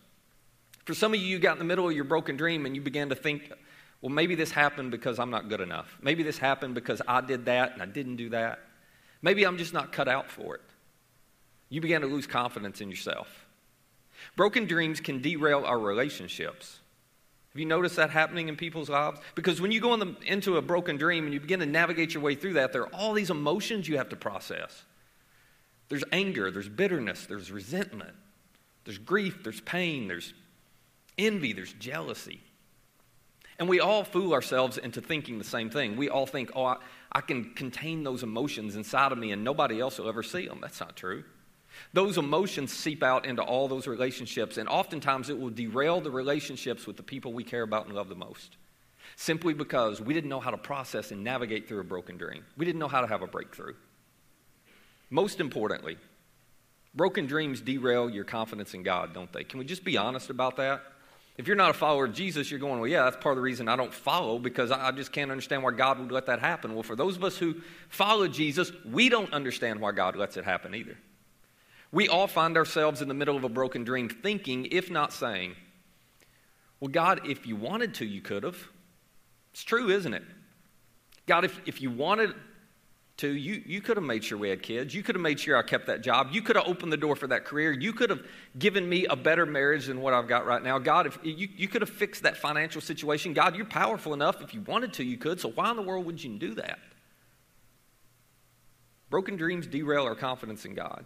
For 0.85 0.95
some 0.95 1.13
of 1.13 1.21
you, 1.21 1.27
you 1.27 1.39
got 1.41 1.55
in 1.55 1.59
the 1.59 1.65
middle 1.65 1.89
of 1.89 1.95
your 1.95 2.05
broken 2.05 2.37
dream 2.37 2.65
and 2.65 2.77
you 2.77 2.81
began 2.81 3.09
to 3.09 3.17
think, 3.17 3.51
well, 4.03 4.11
maybe 4.11 4.35
this 4.35 4.51
happened 4.51 4.91
because 4.91 5.21
I'm 5.21 5.31
not 5.31 5.49
good 5.49 5.61
enough. 5.61 5.97
Maybe 6.03 6.25
this 6.25 6.37
happened 6.37 6.75
because 6.75 7.01
I 7.07 7.21
did 7.21 7.47
that 7.47 7.73
and 7.73 7.81
I 7.81 7.87
didn't 7.87 8.17
do 8.17 8.31
that. 8.31 8.59
Maybe 9.23 9.47
I'm 9.47 9.57
just 9.57 9.73
not 9.73 9.93
cut 9.93 10.09
out 10.09 10.29
for 10.29 10.57
it. 10.57 10.63
You 11.69 11.81
began 11.81 12.01
to 12.01 12.09
lose 12.09 12.27
confidence 12.27 12.81
in 12.81 12.91
yourself. 12.91 13.47
Broken 14.37 14.67
dreams 14.67 15.01
can 15.01 15.23
derail 15.23 15.65
our 15.65 15.79
relationships. 15.79 16.81
Have 17.53 17.61
you 17.61 17.67
noticed 17.67 17.97
that 17.97 18.11
happening 18.11 18.49
in 18.49 18.57
people's 18.57 18.89
lives? 18.89 19.21
Because 19.35 19.61
when 19.61 19.71
you 19.71 19.81
go 19.81 19.95
in 19.95 20.01
the, 20.01 20.17
into 20.27 20.57
a 20.57 20.63
broken 20.63 20.97
dream 20.97 21.25
and 21.25 21.33
you 21.33 21.41
begin 21.41 21.61
to 21.61 21.67
navigate 21.67 22.13
your 22.13 22.23
way 22.23 22.35
through 22.35 22.55
that, 22.55 22.73
there 22.73 22.83
are 22.83 22.95
all 22.95 23.13
these 23.13 23.31
emotions 23.31 23.87
you 23.89 23.99
have 23.99 24.09
to 24.09 24.17
process. 24.17 24.85
There's 25.89 26.05
anger, 26.11 26.51
there's 26.51 26.69
bitterness, 26.69 27.27
there's 27.27 27.53
resentment, 27.53 28.15
there's 28.85 28.99
grief, 28.99 29.45
there's 29.45 29.61
pain, 29.61 30.09
there's 30.09 30.33
envy, 31.19 31.53
there's 31.53 31.75
jealousy. 31.75 32.41
And 33.63 33.69
we 33.69 33.79
all 33.79 34.03
fool 34.03 34.33
ourselves 34.33 34.77
into 34.77 35.01
thinking 35.01 35.39
the 35.39 35.45
same 35.45 35.71
thing. 35.71 35.97
We 35.97 36.09
all 36.09 36.27
think, 36.27 36.51
oh, 36.57 36.65
I, 36.65 36.79
I 37.13 37.21
can 37.21 37.55
contain 37.55 38.03
those 38.03 38.25
emotions 38.25 38.75
inside 38.75 39.13
of 39.13 39.19
me 39.19 39.31
and 39.31 39.45
nobody 39.45 39.79
else 39.79 40.01
will 40.01 40.09
ever 40.09 40.25
see 40.25 40.49
them. 40.49 40.59
That's 40.61 40.81
not 40.81 40.97
true. 40.97 41.23
Those 41.93 42.19
emotions 42.19 42.73
seep 42.73 43.05
out 43.05 43.25
into 43.25 43.41
all 43.41 43.69
those 43.69 43.87
relationships, 43.87 44.59
and 44.59 44.69
oftentimes 44.69 45.31
it 45.31 45.39
will 45.39 45.51
derail 45.51 46.01
the 46.01 46.11
relationships 46.11 46.89
with 46.89 46.97
the 46.97 47.05
people 47.05 47.33
we 47.33 47.45
care 47.45 47.63
about 47.63 47.87
and 47.87 47.95
love 47.95 48.09
the 48.09 48.17
most. 48.17 48.57
Simply 49.15 49.55
because 49.55 50.01
we 50.01 50.13
didn't 50.13 50.29
know 50.29 50.41
how 50.41 50.51
to 50.51 50.59
process 50.59 51.13
and 51.13 51.23
navigate 51.23 51.69
through 51.69 51.83
a 51.83 51.85
broken 51.85 52.17
dream. 52.17 52.45
We 52.57 52.67
didn't 52.67 52.81
know 52.81 52.89
how 52.89 53.01
to 53.01 53.07
have 53.07 53.23
a 53.23 53.29
breakthrough. 53.29 53.75
Most 55.09 55.39
importantly, 55.39 55.99
broken 56.97 57.27
dreams 57.27 57.61
derail 57.61 58.11
your 58.11 58.25
confidence 58.25 58.75
in 58.75 58.83
God, 58.83 59.15
don't 59.15 59.33
they? 59.33 59.45
Can 59.45 59.61
we 59.61 59.65
just 59.65 59.85
be 59.85 59.97
honest 59.97 60.31
about 60.31 60.57
that? 60.57 60.83
If 61.39 61.47
you're 61.47 61.57
not 61.57 61.71
a 61.71 61.75
follower 61.75 62.05
of 62.05 62.13
Jesus, 62.13 62.51
you're 62.51 62.61
going, 62.61 62.79
well, 62.79 62.89
yeah, 62.89 63.05
that's 63.05 63.17
part 63.17 63.33
of 63.33 63.37
the 63.37 63.43
reason 63.43 63.69
I 63.69 63.77
don't 63.77 63.93
follow 63.93 64.39
because 64.39 64.71
I 64.71 64.91
just 64.93 65.13
can't 65.13 65.31
understand 65.31 65.63
why 65.63 65.73
God 65.73 65.99
would 65.99 66.13
let 66.13 66.27
that 66.27 66.41
happen. 66.41 66.75
Well, 66.75 66.83
for 66.83 66.95
those 66.95 67.17
of 67.17 67.25
us 67.25 67.39
who 67.39 67.57
follow 67.89 68.29
Jesus, 68.29 68.71
we 68.85 69.09
don't 69.09 69.33
understand 69.33 69.81
why 69.81 69.93
God 69.93 70.15
lets 70.15 70.37
it 70.37 70.45
happen 70.45 70.75
either. 70.75 70.99
We 71.91 72.09
all 72.09 72.27
find 72.27 72.57
ourselves 72.57 73.01
in 73.01 73.09
the 73.09 73.15
middle 73.15 73.37
of 73.37 73.45
a 73.45 73.49
broken 73.49 73.85
dream 73.85 74.09
thinking, 74.09 74.69
if 74.71 74.91
not 74.91 75.13
saying, 75.13 75.57
Well, 76.81 76.89
God, 76.89 77.27
if 77.27 77.47
you 77.47 77.57
wanted 77.57 77.95
to, 77.95 78.07
you 78.07 78.21
could 78.21 78.45
have. 78.45 78.69
It's 79.53 79.65
true, 79.65 79.91
isn't 79.91 80.15
it? 80.15 80.25
God, 81.27 81.45
if, 81.45 81.61
if 81.67 81.81
you 81.81 81.91
wanted 81.91 82.35
to, 83.23 83.29
you, 83.29 83.63
you 83.65 83.81
could 83.81 83.97
have 83.97 84.05
made 84.05 84.25
sure 84.25 84.37
we 84.37 84.51
had 84.51 84.63
kids. 84.65 84.93
You 84.93 85.05
could 85.05 85.15
have 85.15 85.23
made 85.23 85.39
sure 85.39 85.57
I 85.57 85.63
kept 85.63 85.87
that 85.87 86.03
job. 86.03 86.31
You 86.33 86.43
could 86.43 86.57
have 86.57 86.67
opened 86.67 86.93
the 86.93 86.97
door 86.97 87.15
for 87.15 87.29
that 87.29 87.45
career. 87.45 87.71
You 87.71 87.93
could 87.93 88.11
have 88.11 88.21
given 88.59 88.89
me 88.89 89.07
a 89.07 89.15
better 89.15 89.47
marriage 89.47 89.87
than 89.87 90.01
what 90.01 90.13
I've 90.13 90.27
got 90.27 90.45
right 90.45 90.61
now. 90.61 90.81
God, 90.81 91.07
if 91.07 91.19
you, 91.23 91.49
you 91.57 91.69
could 91.69 91.83
have 91.83 91.89
fixed 91.89 92.25
that 92.25 92.37
financial 92.37 92.81
situation. 92.81 93.33
God, 93.33 93.55
you're 93.55 93.65
powerful 93.65 94.13
enough. 94.13 94.43
If 94.43 94.55
you 94.55 94.61
wanted 94.63 94.93
to, 94.95 95.05
you 95.05 95.17
could. 95.17 95.41
So 95.41 95.51
why 95.51 95.71
in 95.71 95.77
the 95.77 95.83
world 95.83 96.05
would 96.05 96.23
you 96.23 96.37
do 96.37 96.55
that? 96.55 96.81
Broken 99.09 99.37
dreams 99.37 99.69
derail 99.69 100.03
our 100.03 100.17
confidence 100.17 100.65
in 100.65 100.75
God. 100.75 101.05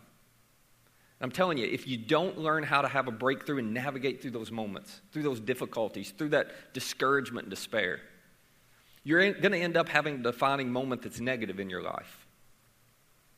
I'm 1.20 1.30
telling 1.30 1.58
you, 1.58 1.66
if 1.66 1.86
you 1.86 1.98
don't 1.98 2.38
learn 2.38 2.62
how 2.62 2.80
to 2.80 2.88
have 2.88 3.08
a 3.08 3.12
breakthrough 3.12 3.58
and 3.58 3.74
navigate 3.74 4.22
through 4.22 4.30
those 4.30 4.50
moments, 4.50 5.02
through 5.12 5.24
those 5.24 5.40
difficulties, 5.40 6.12
through 6.16 6.30
that 6.30 6.72
discouragement 6.72 7.44
and 7.44 7.50
despair, 7.50 8.00
you're 9.06 9.32
going 9.34 9.52
to 9.52 9.58
end 9.58 9.76
up 9.76 9.88
having 9.88 10.16
a 10.16 10.18
defining 10.18 10.72
moment 10.72 11.02
that's 11.02 11.20
negative 11.20 11.60
in 11.60 11.70
your 11.70 11.80
life. 11.80 12.26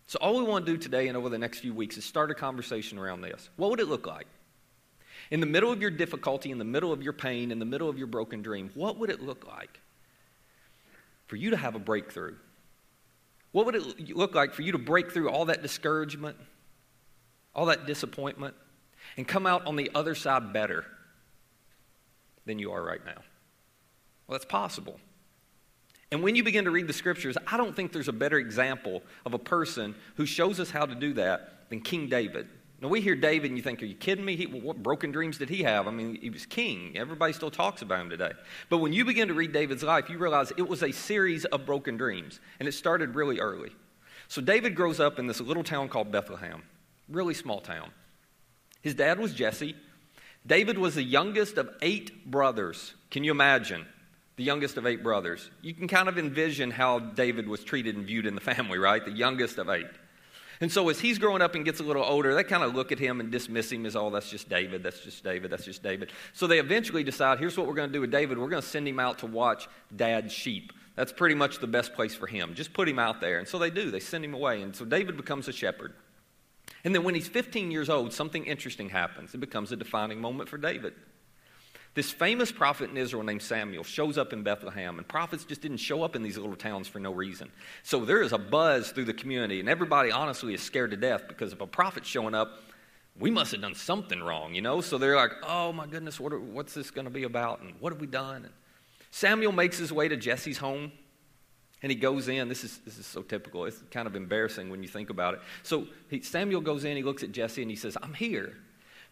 So, 0.06 0.18
all 0.22 0.38
we 0.38 0.42
want 0.42 0.64
to 0.64 0.72
do 0.72 0.78
today 0.78 1.08
and 1.08 1.16
over 1.16 1.28
the 1.28 1.36
next 1.36 1.58
few 1.58 1.74
weeks 1.74 1.98
is 1.98 2.06
start 2.06 2.30
a 2.30 2.34
conversation 2.34 2.96
around 2.96 3.20
this. 3.20 3.50
What 3.56 3.68
would 3.68 3.78
it 3.78 3.86
look 3.86 4.06
like? 4.06 4.26
In 5.30 5.40
the 5.40 5.46
middle 5.46 5.70
of 5.70 5.82
your 5.82 5.90
difficulty, 5.90 6.50
in 6.50 6.56
the 6.56 6.64
middle 6.64 6.90
of 6.90 7.02
your 7.02 7.12
pain, 7.12 7.50
in 7.50 7.58
the 7.58 7.66
middle 7.66 7.90
of 7.90 7.98
your 7.98 8.06
broken 8.06 8.40
dream, 8.40 8.70
what 8.72 8.98
would 8.98 9.10
it 9.10 9.20
look 9.20 9.46
like 9.46 9.78
for 11.26 11.36
you 11.36 11.50
to 11.50 11.56
have 11.58 11.74
a 11.74 11.78
breakthrough? 11.78 12.36
What 13.52 13.66
would 13.66 13.74
it 13.74 14.16
look 14.16 14.34
like 14.34 14.54
for 14.54 14.62
you 14.62 14.72
to 14.72 14.78
break 14.78 15.12
through 15.12 15.28
all 15.28 15.44
that 15.44 15.60
discouragement, 15.60 16.38
all 17.54 17.66
that 17.66 17.86
disappointment, 17.86 18.54
and 19.18 19.28
come 19.28 19.46
out 19.46 19.66
on 19.66 19.76
the 19.76 19.90
other 19.94 20.14
side 20.14 20.50
better 20.54 20.86
than 22.46 22.58
you 22.58 22.72
are 22.72 22.82
right 22.82 23.04
now? 23.04 23.20
Well, 24.26 24.38
that's 24.38 24.46
possible. 24.46 24.98
And 26.10 26.22
when 26.22 26.34
you 26.34 26.42
begin 26.42 26.64
to 26.64 26.70
read 26.70 26.86
the 26.86 26.92
scriptures, 26.92 27.36
I 27.46 27.56
don't 27.56 27.76
think 27.76 27.92
there's 27.92 28.08
a 28.08 28.12
better 28.12 28.38
example 28.38 29.02
of 29.26 29.34
a 29.34 29.38
person 29.38 29.94
who 30.14 30.24
shows 30.24 30.58
us 30.58 30.70
how 30.70 30.86
to 30.86 30.94
do 30.94 31.12
that 31.14 31.68
than 31.68 31.80
King 31.80 32.08
David. 32.08 32.48
Now, 32.80 32.88
we 32.88 33.00
hear 33.00 33.16
David 33.16 33.50
and 33.50 33.58
you 33.58 33.62
think, 33.62 33.82
are 33.82 33.86
you 33.86 33.96
kidding 33.96 34.24
me? 34.24 34.36
He, 34.36 34.46
what 34.46 34.82
broken 34.82 35.10
dreams 35.10 35.36
did 35.36 35.48
he 35.48 35.64
have? 35.64 35.88
I 35.88 35.90
mean, 35.90 36.16
he 36.20 36.30
was 36.30 36.46
king. 36.46 36.96
Everybody 36.96 37.32
still 37.32 37.50
talks 37.50 37.82
about 37.82 38.00
him 38.02 38.10
today. 38.10 38.30
But 38.68 38.78
when 38.78 38.92
you 38.92 39.04
begin 39.04 39.26
to 39.28 39.34
read 39.34 39.52
David's 39.52 39.82
life, 39.82 40.08
you 40.08 40.16
realize 40.16 40.52
it 40.56 40.68
was 40.68 40.84
a 40.84 40.92
series 40.92 41.44
of 41.46 41.66
broken 41.66 41.96
dreams, 41.96 42.38
and 42.60 42.68
it 42.68 42.72
started 42.72 43.16
really 43.16 43.40
early. 43.40 43.70
So, 44.28 44.40
David 44.40 44.76
grows 44.76 45.00
up 45.00 45.18
in 45.18 45.26
this 45.26 45.40
little 45.40 45.64
town 45.64 45.88
called 45.88 46.12
Bethlehem. 46.12 46.62
Really 47.08 47.34
small 47.34 47.60
town. 47.60 47.90
His 48.80 48.94
dad 48.94 49.18
was 49.18 49.34
Jesse. 49.34 49.74
David 50.46 50.78
was 50.78 50.94
the 50.94 51.02
youngest 51.02 51.58
of 51.58 51.70
eight 51.82 52.30
brothers. 52.30 52.94
Can 53.10 53.24
you 53.24 53.32
imagine? 53.32 53.86
The 54.38 54.44
youngest 54.44 54.76
of 54.78 54.86
eight 54.86 55.02
brothers. 55.02 55.50
You 55.60 55.74
can 55.74 55.88
kind 55.88 56.08
of 56.08 56.16
envision 56.16 56.70
how 56.70 57.00
David 57.00 57.46
was 57.46 57.62
treated 57.62 57.96
and 57.96 58.06
viewed 58.06 58.24
in 58.24 58.34
the 58.34 58.40
family, 58.40 58.78
right? 58.78 59.04
The 59.04 59.12
youngest 59.12 59.58
of 59.58 59.68
eight. 59.68 59.86
And 60.60 60.72
so 60.72 60.88
as 60.88 60.98
he's 60.98 61.18
growing 61.18 61.42
up 61.42 61.54
and 61.54 61.64
gets 61.64 61.80
a 61.80 61.82
little 61.84 62.02
older, 62.02 62.34
they 62.34 62.44
kind 62.44 62.64
of 62.64 62.74
look 62.74 62.90
at 62.90 62.98
him 62.98 63.20
and 63.20 63.30
dismiss 63.30 63.70
him 63.70 63.86
as, 63.86 63.94
oh, 63.94 64.10
that's 64.10 64.30
just 64.30 64.48
David, 64.48 64.82
that's 64.82 65.00
just 65.00 65.22
David, 65.22 65.50
that's 65.50 65.64
just 65.64 65.82
David. 65.82 66.10
So 66.32 66.46
they 66.46 66.58
eventually 66.58 67.04
decide, 67.04 67.38
here's 67.38 67.56
what 67.56 67.66
we're 67.66 67.74
going 67.74 67.88
to 67.88 67.92
do 67.92 68.00
with 68.00 68.10
David. 68.10 68.38
We're 68.38 68.48
going 68.48 68.62
to 68.62 68.68
send 68.68 68.88
him 68.88 68.98
out 68.98 69.18
to 69.18 69.26
watch 69.26 69.68
dad's 69.94 70.32
sheep. 70.32 70.72
That's 70.96 71.12
pretty 71.12 71.36
much 71.36 71.58
the 71.58 71.68
best 71.68 71.94
place 71.94 72.14
for 72.14 72.26
him. 72.26 72.54
Just 72.54 72.72
put 72.72 72.88
him 72.88 72.98
out 72.98 73.20
there. 73.20 73.38
And 73.38 73.46
so 73.46 73.58
they 73.58 73.70
do. 73.70 73.90
They 73.90 74.00
send 74.00 74.24
him 74.24 74.34
away. 74.34 74.62
And 74.62 74.74
so 74.74 74.84
David 74.84 75.16
becomes 75.16 75.46
a 75.46 75.52
shepherd. 75.52 75.94
And 76.82 76.94
then 76.94 77.04
when 77.04 77.14
he's 77.14 77.28
15 77.28 77.70
years 77.70 77.88
old, 77.88 78.12
something 78.12 78.44
interesting 78.44 78.88
happens. 78.88 79.34
It 79.34 79.38
becomes 79.38 79.70
a 79.72 79.76
defining 79.76 80.20
moment 80.20 80.48
for 80.48 80.58
David. 80.58 80.94
This 81.98 82.12
famous 82.12 82.52
prophet 82.52 82.90
in 82.90 82.96
Israel 82.96 83.24
named 83.24 83.42
Samuel 83.42 83.82
shows 83.82 84.18
up 84.18 84.32
in 84.32 84.44
Bethlehem, 84.44 84.98
and 84.98 85.08
prophets 85.08 85.44
just 85.44 85.60
didn't 85.60 85.78
show 85.78 86.04
up 86.04 86.14
in 86.14 86.22
these 86.22 86.38
little 86.38 86.54
towns 86.54 86.86
for 86.86 87.00
no 87.00 87.10
reason. 87.10 87.50
So 87.82 88.04
there 88.04 88.22
is 88.22 88.32
a 88.32 88.38
buzz 88.38 88.92
through 88.92 89.06
the 89.06 89.12
community, 89.12 89.58
and 89.58 89.68
everybody 89.68 90.12
honestly 90.12 90.54
is 90.54 90.62
scared 90.62 90.92
to 90.92 90.96
death 90.96 91.26
because 91.26 91.52
if 91.52 91.60
a 91.60 91.66
prophet's 91.66 92.06
showing 92.06 92.36
up, 92.36 92.60
we 93.18 93.32
must 93.32 93.50
have 93.50 93.62
done 93.62 93.74
something 93.74 94.22
wrong, 94.22 94.54
you 94.54 94.62
know? 94.62 94.80
So 94.80 94.96
they're 94.96 95.16
like, 95.16 95.32
oh 95.42 95.72
my 95.72 95.88
goodness, 95.88 96.20
what 96.20 96.32
are, 96.32 96.38
what's 96.38 96.72
this 96.72 96.92
going 96.92 97.06
to 97.06 97.10
be 97.10 97.24
about? 97.24 97.62
And 97.62 97.74
what 97.80 97.92
have 97.92 98.00
we 98.00 98.06
done? 98.06 98.44
And 98.44 98.54
Samuel 99.10 99.50
makes 99.50 99.76
his 99.76 99.92
way 99.92 100.06
to 100.06 100.16
Jesse's 100.16 100.58
home. 100.58 100.92
And 101.82 101.90
he 101.90 101.98
goes 101.98 102.28
in. 102.28 102.48
This 102.48 102.62
is, 102.62 102.78
this 102.84 102.98
is 102.98 103.06
so 103.06 103.22
typical. 103.22 103.64
It's 103.64 103.82
kind 103.90 104.06
of 104.06 104.14
embarrassing 104.14 104.70
when 104.70 104.84
you 104.84 104.88
think 104.88 105.10
about 105.10 105.34
it. 105.34 105.40
So 105.64 105.88
he, 106.08 106.22
Samuel 106.22 106.60
goes 106.60 106.84
in, 106.84 106.96
he 106.96 107.02
looks 107.02 107.24
at 107.24 107.32
Jesse, 107.32 107.62
and 107.62 107.70
he 107.72 107.76
says, 107.76 107.96
I'm 108.00 108.14
here 108.14 108.54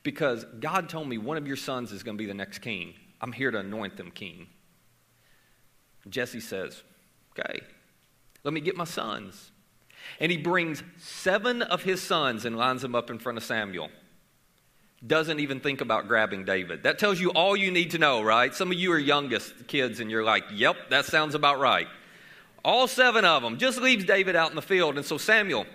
because 0.06 0.46
God 0.60 0.88
told 0.88 1.08
me 1.08 1.18
one 1.18 1.36
of 1.36 1.48
your 1.48 1.56
sons 1.56 1.90
is 1.90 2.04
going 2.04 2.16
to 2.16 2.22
be 2.22 2.28
the 2.28 2.32
next 2.32 2.60
king. 2.60 2.94
I'm 3.20 3.32
here 3.32 3.50
to 3.50 3.58
anoint 3.58 3.96
them 3.96 4.12
king. 4.12 4.46
Jesse 6.08 6.38
says, 6.38 6.84
Okay, 7.36 7.58
let 8.44 8.54
me 8.54 8.60
get 8.60 8.76
my 8.76 8.84
sons. 8.84 9.50
And 10.20 10.30
he 10.30 10.38
brings 10.38 10.84
seven 10.96 11.60
of 11.60 11.82
his 11.82 12.00
sons 12.00 12.44
and 12.44 12.56
lines 12.56 12.82
them 12.82 12.94
up 12.94 13.10
in 13.10 13.18
front 13.18 13.36
of 13.36 13.42
Samuel. 13.42 13.90
Doesn't 15.04 15.40
even 15.40 15.58
think 15.58 15.80
about 15.80 16.06
grabbing 16.06 16.44
David. 16.44 16.84
That 16.84 17.00
tells 17.00 17.20
you 17.20 17.30
all 17.30 17.56
you 17.56 17.72
need 17.72 17.90
to 17.90 17.98
know, 17.98 18.22
right? 18.22 18.54
Some 18.54 18.70
of 18.70 18.78
you 18.78 18.92
are 18.92 18.98
youngest 18.98 19.66
kids 19.66 19.98
and 19.98 20.08
you're 20.08 20.22
like, 20.22 20.44
Yep, 20.52 20.90
that 20.90 21.04
sounds 21.06 21.34
about 21.34 21.58
right. 21.58 21.88
All 22.64 22.86
seven 22.86 23.24
of 23.24 23.42
them 23.42 23.58
just 23.58 23.80
leaves 23.80 24.04
David 24.04 24.36
out 24.36 24.50
in 24.50 24.56
the 24.56 24.62
field. 24.62 24.98
And 24.98 25.04
so 25.04 25.18
Samuel 25.18 25.66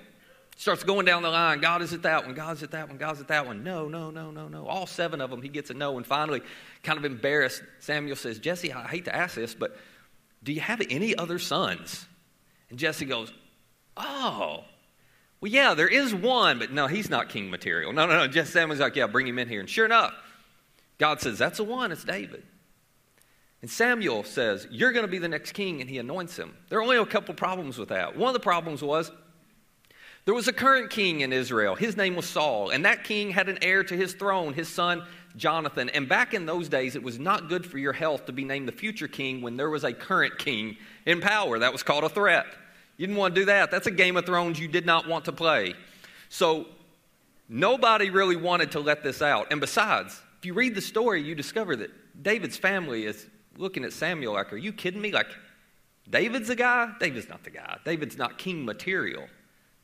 Starts 0.57 0.83
going 0.83 1.05
down 1.05 1.23
the 1.23 1.29
line. 1.29 1.59
God, 1.59 1.81
is 1.81 1.91
it 1.91 2.03
that 2.03 2.25
one? 2.25 2.35
God, 2.35 2.57
is 2.57 2.63
it 2.63 2.71
that 2.71 2.87
one? 2.87 2.97
God, 2.97 3.15
is 3.15 3.21
it 3.21 3.29
that 3.29 3.47
one? 3.47 3.63
No, 3.63 3.87
no, 3.87 4.11
no, 4.11 4.29
no, 4.29 4.47
no. 4.47 4.67
All 4.67 4.85
seven 4.85 5.19
of 5.19 5.31
them, 5.31 5.41
he 5.41 5.49
gets 5.49 5.71
a 5.71 5.73
no. 5.73 5.97
And 5.97 6.05
finally, 6.05 6.41
kind 6.83 6.99
of 6.99 7.05
embarrassed, 7.05 7.63
Samuel 7.79 8.15
says, 8.15 8.37
Jesse, 8.37 8.71
I 8.71 8.87
hate 8.87 9.05
to 9.05 9.15
ask 9.15 9.35
this, 9.35 9.55
but 9.55 9.75
do 10.43 10.53
you 10.53 10.61
have 10.61 10.81
any 10.89 11.15
other 11.15 11.39
sons? 11.39 12.05
And 12.69 12.77
Jesse 12.77 13.05
goes, 13.05 13.31
Oh, 13.97 14.63
well, 15.41 15.51
yeah, 15.51 15.73
there 15.73 15.87
is 15.87 16.13
one, 16.13 16.59
but 16.59 16.71
no, 16.71 16.87
he's 16.87 17.09
not 17.09 17.29
king 17.29 17.49
material. 17.49 17.91
No, 17.91 18.05
no, 18.05 18.17
no. 18.17 18.27
Jesse 18.27 18.51
Samuel's 18.51 18.79
like, 18.79 18.95
Yeah, 18.95 19.07
bring 19.07 19.27
him 19.27 19.39
in 19.39 19.47
here. 19.47 19.59
And 19.59 19.69
sure 19.69 19.85
enough, 19.85 20.13
God 20.99 21.21
says, 21.21 21.39
That's 21.39 21.57
the 21.57 21.63
one, 21.63 21.91
it's 21.91 22.03
David. 22.03 22.43
And 23.61 23.69
Samuel 23.69 24.23
says, 24.23 24.67
You're 24.71 24.91
going 24.91 25.05
to 25.05 25.11
be 25.11 25.17
the 25.17 25.27
next 25.27 25.53
king, 25.53 25.81
and 25.81 25.89
he 25.89 25.97
anoints 25.97 26.37
him. 26.37 26.55
There 26.69 26.79
are 26.79 26.83
only 26.83 26.97
a 26.97 27.05
couple 27.05 27.33
problems 27.35 27.77
with 27.77 27.89
that. 27.89 28.15
One 28.15 28.29
of 28.29 28.33
the 28.33 28.39
problems 28.39 28.81
was 28.81 29.11
there 30.25 30.33
was 30.33 30.47
a 30.47 30.53
current 30.53 30.91
king 30.91 31.21
in 31.21 31.33
Israel. 31.33 31.75
His 31.75 31.97
name 31.97 32.15
was 32.15 32.25
Saul, 32.27 32.69
and 32.69 32.85
that 32.85 33.03
king 33.03 33.31
had 33.31 33.49
an 33.49 33.57
heir 33.61 33.83
to 33.83 33.95
his 33.97 34.13
throne, 34.13 34.53
his 34.53 34.67
son 34.67 35.03
Jonathan. 35.35 35.89
And 35.89 36.07
back 36.07 36.33
in 36.33 36.45
those 36.45 36.69
days, 36.69 36.95
it 36.95 37.03
was 37.03 37.19
not 37.19 37.49
good 37.49 37.65
for 37.65 37.77
your 37.77 37.93
health 37.93 38.25
to 38.25 38.31
be 38.31 38.43
named 38.43 38.67
the 38.67 38.73
future 38.73 39.07
king 39.07 39.41
when 39.41 39.57
there 39.57 39.69
was 39.69 39.83
a 39.83 39.93
current 39.93 40.37
king 40.37 40.77
in 41.05 41.21
power. 41.21 41.59
That 41.59 41.71
was 41.71 41.83
called 41.83 42.03
a 42.03 42.09
threat. 42.09 42.45
You 42.97 43.07
didn't 43.07 43.17
want 43.17 43.33
to 43.33 43.41
do 43.41 43.45
that. 43.45 43.71
That's 43.71 43.87
a 43.87 43.91
Game 43.91 44.17
of 44.17 44.25
Thrones 44.25 44.59
you 44.59 44.67
did 44.67 44.85
not 44.85 45.07
want 45.07 45.25
to 45.25 45.31
play. 45.31 45.73
So 46.29 46.67
nobody 47.49 48.09
really 48.09 48.35
wanted 48.35 48.71
to 48.73 48.79
let 48.79 49.03
this 49.03 49.21
out. 49.21 49.47
And 49.51 49.59
besides, 49.59 50.21
if 50.37 50.45
you 50.45 50.53
read 50.53 50.75
the 50.75 50.81
story, 50.81 51.21
you 51.21 51.33
discover 51.33 51.75
that 51.77 51.89
David's 52.21 52.57
family 52.57 53.05
is 53.05 53.25
looking 53.57 53.83
at 53.85 53.93
Samuel 53.93 54.33
like, 54.33 54.53
Are 54.53 54.57
you 54.57 54.71
kidding 54.71 55.01
me? 55.01 55.11
Like, 55.11 55.27
David's 56.09 56.49
the 56.49 56.55
guy? 56.55 56.91
David's 56.99 57.29
not 57.29 57.43
the 57.43 57.49
guy. 57.49 57.77
David's 57.85 58.17
not 58.17 58.37
king 58.37 58.65
material. 58.65 59.27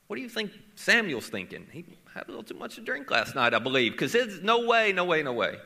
What 0.08 0.16
do 0.16 0.22
you 0.22 0.30
think 0.30 0.52
Samuel's 0.76 1.28
thinking? 1.28 1.68
He 1.72 1.86
had 2.14 2.26
a 2.28 2.32
little 2.32 2.44
too 2.44 2.56
much 2.56 2.76
to 2.76 2.82
drink 2.82 3.12
last 3.12 3.36
night, 3.36 3.54
I 3.54 3.60
believe, 3.60 3.92
because 3.92 4.16
it's 4.16 4.42
no 4.42 4.66
way, 4.66 4.94
no 4.94 5.04
way, 5.04 5.22
no 5.22 5.34
way. 5.34 5.58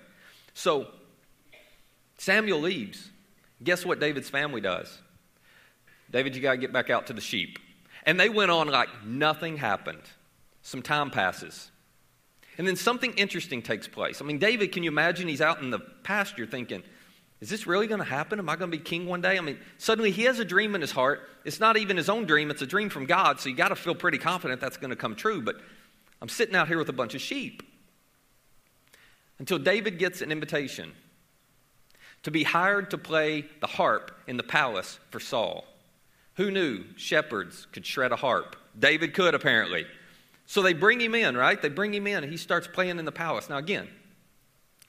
So 0.54 0.88
Samuel 2.18 2.60
leaves. 2.60 3.10
Guess 3.64 3.86
what 3.86 4.00
David's 4.00 4.30
family 4.30 4.62
does? 4.62 5.00
David, 6.10 6.36
you 6.36 6.42
got 6.42 6.52
to 6.52 6.58
get 6.58 6.74
back 6.74 6.90
out 6.90 7.08
to 7.08 7.14
the 7.14 7.22
sheep. 7.22 7.60
And 8.06 8.20
they 8.20 8.30
went 8.30 8.52
on 8.52 8.68
like 8.68 8.90
nothing 9.06 9.58
happened. 9.58 10.02
Some 10.64 10.82
time 10.82 11.12
passes. 11.12 11.70
And 12.58 12.68
then 12.68 12.76
something 12.76 13.14
interesting 13.14 13.62
takes 13.62 13.88
place. 13.88 14.22
I 14.22 14.26
mean, 14.26 14.40
David, 14.40 14.72
can 14.72 14.84
you 14.84 14.90
imagine 14.90 15.28
he's 15.28 15.42
out 15.42 15.62
in 15.62 15.70
the 15.70 15.80
pasture 15.80 16.46
thinking, 16.46 16.84
is 17.42 17.50
this 17.50 17.66
really 17.66 17.88
going 17.88 18.00
to 18.00 18.06
happen? 18.06 18.38
Am 18.38 18.48
I 18.48 18.56
going 18.56 18.70
to 18.72 18.78
be 18.78 18.84
king 18.84 19.08
one 19.08 19.20
day? 19.20 19.38
I 19.38 19.42
mean, 19.42 19.58
suddenly 19.80 20.12
he 20.12 20.24
has 20.24 20.38
a 20.38 20.46
dream 20.46 20.76
in 20.76 20.82
his 20.82 20.92
heart. 20.92 21.28
It's 21.44 21.60
not 21.60 21.76
even 21.76 21.98
his 21.98 22.08
own 22.08 22.26
dream, 22.26 22.52
it's 22.52 22.62
a 22.62 22.68
dream 22.68 22.90
from 22.90 23.08
God, 23.08 23.40
so 23.40 23.50
you 23.50 23.56
got 23.56 23.70
to 23.70 23.76
feel 23.76 23.96
pretty 23.96 24.20
confident 24.20 24.62
that's 24.62 24.78
going 24.78 24.92
to 24.92 24.96
come 24.96 25.16
true. 25.16 25.42
But 25.42 25.56
I'm 26.22 26.30
sitting 26.30 26.56
out 26.56 26.68
here 26.68 26.78
with 26.78 26.90
a 26.90 26.94
bunch 26.94 27.16
of 27.16 27.22
sheep. 27.22 27.64
Until 29.40 29.58
David 29.58 29.98
gets 29.98 30.22
an 30.22 30.32
invitation 30.32 30.92
to 32.22 32.30
be 32.30 32.44
hired 32.44 32.92
to 32.92 33.00
play 33.00 33.46
the 33.60 33.66
harp 33.66 34.12
in 34.28 34.38
the 34.38 34.44
palace 34.44 35.00
for 35.10 35.20
Saul. 35.20 35.66
Who 36.36 36.52
knew 36.52 36.84
shepherds 36.96 37.66
could 37.72 37.88
shred 37.88 38.12
a 38.12 38.16
harp? 38.16 38.56
David 38.78 39.16
could, 39.16 39.34
apparently. 39.34 39.88
So 40.46 40.62
they 40.62 40.74
bring 40.74 41.02
him 41.02 41.16
in, 41.16 41.36
right? 41.36 41.60
They 41.60 41.70
bring 41.70 41.92
him 41.92 42.06
in, 42.06 42.24
and 42.24 42.32
he 42.32 42.38
starts 42.38 42.68
playing 42.68 43.00
in 43.00 43.06
the 43.06 43.12
palace. 43.12 43.50
Now, 43.50 43.58
again, 43.58 43.88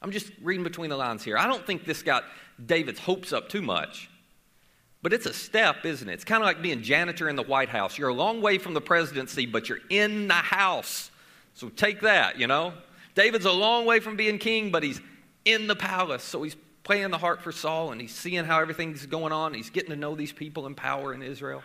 I'm 0.03 0.11
just 0.11 0.31
reading 0.43 0.65
between 0.65 0.91
the 0.91 0.97
lines 0.97 1.23
here. 1.23 1.39
I 1.39 1.47
don't 1.47 1.65
think 1.67 1.85
this 1.85 2.03
got 2.03 2.25
David's 2.65 2.99
hopes 2.99 3.33
up 3.33 3.49
too 3.49 3.63
much. 3.63 4.11
But 5.01 5.13
it's 5.13 5.27
a 5.27 5.33
step, 5.33 5.85
isn't 5.85 6.09
it? 6.09 6.13
It's 6.13 6.25
kind 6.25 6.43
of 6.43 6.47
like 6.47 6.63
being 6.63 6.83
janitor 6.83 7.29
in 7.29 7.37
the 7.37 7.43
White 7.43 7.69
House. 7.69 7.99
You're 7.99 8.11
a 8.11 8.15
long 8.15 8.41
way 8.41 8.59
from 8.59 8.75
the 8.75 8.81
presidency, 8.81 9.47
but 9.47 9.69
you're 9.69 9.81
in 9.91 10.29
the 10.29 10.35
house. 10.35 11.11
So 11.55 11.69
take 11.69 12.01
that, 12.03 12.39
you 12.39 12.47
know? 12.47 12.73
David's 13.15 13.45
a 13.45 13.53
long 13.53 13.85
way 13.85 14.01
from 14.01 14.17
being 14.17 14.39
king, 14.39 14.71
but 14.71 14.83
he's 14.83 15.01
in 15.45 15.67
the 15.67 15.77
palace. 15.77 16.23
So 16.23 16.43
he's 16.43 16.57
playing 16.85 17.11
the 17.11 17.19
harp 17.19 17.43
for 17.43 17.53
Saul 17.53 17.93
and 17.93 18.01
he's 18.01 18.15
seeing 18.15 18.45
how 18.45 18.61
everything's 18.61 19.07
going 19.07 19.33
on. 19.33 19.55
He's 19.55 19.71
getting 19.71 19.91
to 19.91 19.97
know 19.97 20.15
these 20.15 20.33
people 20.33 20.67
in 20.67 20.75
power 20.75 21.13
in 21.13 21.23
Israel. 21.23 21.63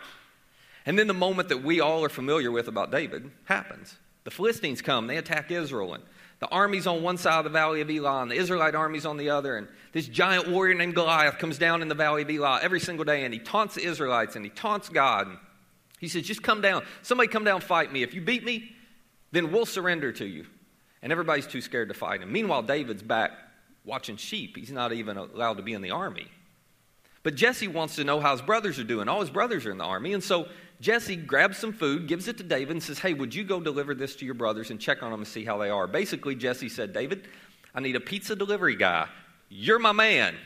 And 0.86 0.98
then 0.98 1.06
the 1.06 1.14
moment 1.14 1.48
that 1.48 1.62
we 1.62 1.80
all 1.80 2.04
are 2.04 2.08
familiar 2.08 2.50
with 2.50 2.68
about 2.68 2.90
David 2.90 3.30
happens. 3.44 3.96
The 4.24 4.30
Philistines 4.30 4.82
come, 4.82 5.06
they 5.06 5.16
attack 5.16 5.50
Israel, 5.50 5.94
and 5.94 6.02
the 6.40 6.48
armies 6.48 6.86
on 6.86 7.02
one 7.02 7.16
side 7.16 7.38
of 7.38 7.44
the 7.44 7.50
valley 7.50 7.80
of 7.80 7.90
Elah, 7.90 8.22
and 8.22 8.30
the 8.30 8.36
Israelite 8.36 8.74
armies 8.74 9.04
on 9.04 9.16
the 9.16 9.30
other. 9.30 9.56
And 9.56 9.68
this 9.92 10.06
giant 10.06 10.48
warrior 10.48 10.74
named 10.74 10.94
Goliath 10.94 11.38
comes 11.38 11.58
down 11.58 11.82
in 11.82 11.88
the 11.88 11.94
valley 11.94 12.22
of 12.22 12.30
Elah 12.30 12.60
every 12.62 12.80
single 12.80 13.04
day, 13.04 13.24
and 13.24 13.34
he 13.34 13.40
taunts 13.40 13.74
the 13.74 13.84
Israelites 13.84 14.36
and 14.36 14.44
he 14.44 14.50
taunts 14.50 14.88
God. 14.88 15.28
He 15.98 16.08
says, 16.08 16.22
Just 16.22 16.42
come 16.42 16.60
down. 16.60 16.84
Somebody 17.02 17.28
come 17.28 17.44
down, 17.44 17.60
fight 17.60 17.92
me. 17.92 18.02
If 18.02 18.14
you 18.14 18.20
beat 18.20 18.44
me, 18.44 18.70
then 19.32 19.50
we'll 19.50 19.66
surrender 19.66 20.12
to 20.12 20.26
you. 20.26 20.46
And 21.02 21.12
everybody's 21.12 21.46
too 21.46 21.60
scared 21.60 21.88
to 21.88 21.94
fight 21.94 22.22
him. 22.22 22.32
Meanwhile, 22.32 22.62
David's 22.62 23.02
back 23.02 23.32
watching 23.84 24.16
sheep. 24.16 24.56
He's 24.56 24.70
not 24.70 24.92
even 24.92 25.16
allowed 25.16 25.56
to 25.56 25.62
be 25.62 25.72
in 25.72 25.82
the 25.82 25.90
army. 25.90 26.28
But 27.22 27.34
Jesse 27.34 27.68
wants 27.68 27.96
to 27.96 28.04
know 28.04 28.20
how 28.20 28.32
his 28.32 28.42
brothers 28.42 28.78
are 28.78 28.84
doing. 28.84 29.08
All 29.08 29.20
his 29.20 29.30
brothers 29.30 29.66
are 29.66 29.70
in 29.70 29.78
the 29.78 29.84
army. 29.84 30.12
And 30.12 30.22
so 30.22 30.48
Jesse 30.80 31.16
grabs 31.16 31.58
some 31.58 31.72
food, 31.72 32.06
gives 32.06 32.28
it 32.28 32.36
to 32.38 32.44
David, 32.44 32.70
and 32.70 32.82
says, 32.82 32.98
Hey, 32.98 33.14
would 33.14 33.34
you 33.34 33.44
go 33.44 33.60
deliver 33.60 33.94
this 33.94 34.14
to 34.16 34.24
your 34.24 34.34
brothers 34.34 34.70
and 34.70 34.80
check 34.80 35.02
on 35.02 35.10
them 35.10 35.20
and 35.20 35.28
see 35.28 35.44
how 35.44 35.58
they 35.58 35.70
are? 35.70 35.86
Basically, 35.86 36.34
Jesse 36.34 36.68
said, 36.68 36.92
David, 36.92 37.26
I 37.74 37.80
need 37.80 37.96
a 37.96 38.00
pizza 38.00 38.36
delivery 38.36 38.76
guy. 38.76 39.08
You're 39.48 39.78
my 39.78 39.92
man. 39.92 40.36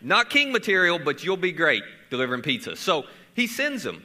Not 0.00 0.30
king 0.30 0.52
material, 0.52 0.98
but 0.98 1.24
you'll 1.24 1.36
be 1.36 1.52
great 1.52 1.82
delivering 2.10 2.42
pizza. 2.42 2.76
So 2.76 3.04
he 3.34 3.46
sends 3.46 3.84
him. 3.84 4.04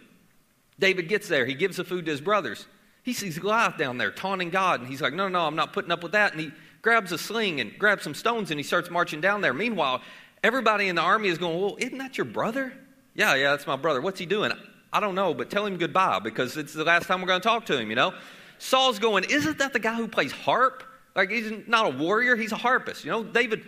David 0.80 1.10
gets 1.10 1.28
there. 1.28 1.46
He 1.46 1.54
gives 1.54 1.78
the 1.78 1.84
food 1.84 2.06
to 2.06 2.12
his 2.12 2.22
brothers. 2.22 2.68
He 3.04 3.14
sees 3.14 3.40
Goliath 3.40 3.78
down 3.78 3.98
there 3.98 4.12
taunting 4.12 4.50
God, 4.50 4.80
and 4.80 4.90
he's 4.90 5.02
like, 5.02 5.14
No, 5.14 5.28
no, 5.28 5.42
I'm 5.42 5.56
not 5.56 5.74
putting 5.74 5.92
up 5.92 6.02
with 6.02 6.12
that. 6.14 6.34
And 6.34 6.42
he 6.42 6.52
grabs 6.82 7.12
a 7.12 7.18
sling 7.18 7.62
and 7.62 7.78
grabs 7.78 8.04
some 8.04 8.14
stones 8.14 8.52
and 8.52 8.60
he 8.60 8.64
starts 8.64 8.90
marching 8.90 9.22
down 9.22 9.42
there. 9.42 9.54
Meanwhile, 9.54 10.02
everybody 10.44 10.88
in 10.88 10.96
the 10.96 11.02
army 11.02 11.30
is 11.30 11.38
going, 11.38 11.60
Well, 11.60 11.76
isn't 11.80 11.98
that 12.00 12.18
your 12.18 12.26
brother? 12.26 12.74
Yeah, 13.14 13.36
yeah, 13.36 13.52
that's 13.52 13.68
my 13.68 13.76
brother. 13.76 14.02
What's 14.02 14.20
he 14.20 14.26
doing? 14.26 14.52
I 14.92 15.00
don't 15.00 15.16
know, 15.16 15.34
but 15.34 15.50
tell 15.50 15.66
him 15.66 15.78
goodbye 15.78 16.20
because 16.20 16.58
it's 16.58 16.74
the 16.74 16.84
last 16.84 17.08
time 17.08 17.22
we're 17.22 17.28
going 17.28 17.42
to 17.42 17.48
talk 17.48 17.66
to 17.68 17.78
him, 17.78 17.90
you 17.90 17.96
know? 17.96 18.14
Saul's 18.60 19.00
going, 19.00 19.26
Isn't 19.26 19.58
that 19.60 19.74
the 19.74 19.80
guy 19.80 19.96
who 19.96 20.08
plays 20.08 20.32
harp? 20.32 20.84
Like, 21.16 21.30
he's 21.30 21.52
not 21.68 21.88
a 21.88 21.90
warrior, 21.90 22.36
he's 22.36 22.52
a 22.52 22.58
harpist. 22.58 23.04
You 23.04 23.12
know, 23.12 23.24
David 23.24 23.64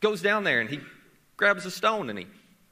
goes 0.00 0.22
down 0.22 0.44
there 0.44 0.60
and 0.60 0.68
he 0.68 0.80
grabs 1.36 1.64
a 1.64 1.70
stone 1.70 2.10
and 2.10 2.18
he 2.18 2.26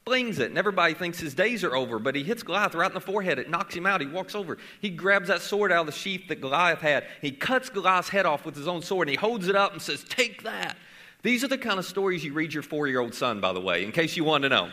flings 0.05 0.39
it, 0.39 0.49
and 0.49 0.57
everybody 0.57 0.95
thinks 0.95 1.19
his 1.19 1.35
days 1.35 1.63
are 1.63 1.75
over, 1.75 1.99
but 1.99 2.15
he 2.15 2.23
hits 2.23 2.41
Goliath 2.41 2.73
right 2.73 2.89
in 2.89 2.95
the 2.95 2.99
forehead. 2.99 3.37
It 3.37 3.49
knocks 3.49 3.75
him 3.75 3.85
out. 3.85 4.01
He 4.01 4.07
walks 4.07 4.33
over. 4.33 4.57
He 4.81 4.89
grabs 4.89 5.27
that 5.27 5.41
sword 5.41 5.71
out 5.71 5.81
of 5.81 5.85
the 5.85 5.91
sheath 5.91 6.27
that 6.29 6.41
Goliath 6.41 6.79
had. 6.79 7.05
He 7.21 7.31
cuts 7.31 7.69
Goliath's 7.69 8.09
head 8.09 8.25
off 8.25 8.43
with 8.45 8.55
his 8.55 8.67
own 8.67 8.81
sword, 8.81 9.07
and 9.07 9.11
he 9.11 9.17
holds 9.17 9.47
it 9.47 9.55
up 9.55 9.73
and 9.73 9.81
says, 9.81 10.03
Take 10.05 10.41
that. 10.43 10.77
These 11.21 11.43
are 11.43 11.47
the 11.47 11.59
kind 11.59 11.77
of 11.77 11.85
stories 11.85 12.23
you 12.23 12.33
read 12.33 12.53
your 12.53 12.63
four 12.63 12.87
year 12.87 13.01
old 13.01 13.13
son, 13.13 13.39
by 13.39 13.53
the 13.53 13.61
way, 13.61 13.83
in 13.83 13.91
case 13.91 14.17
you 14.17 14.23
want 14.23 14.43
to 14.43 14.49
know. 14.49 14.71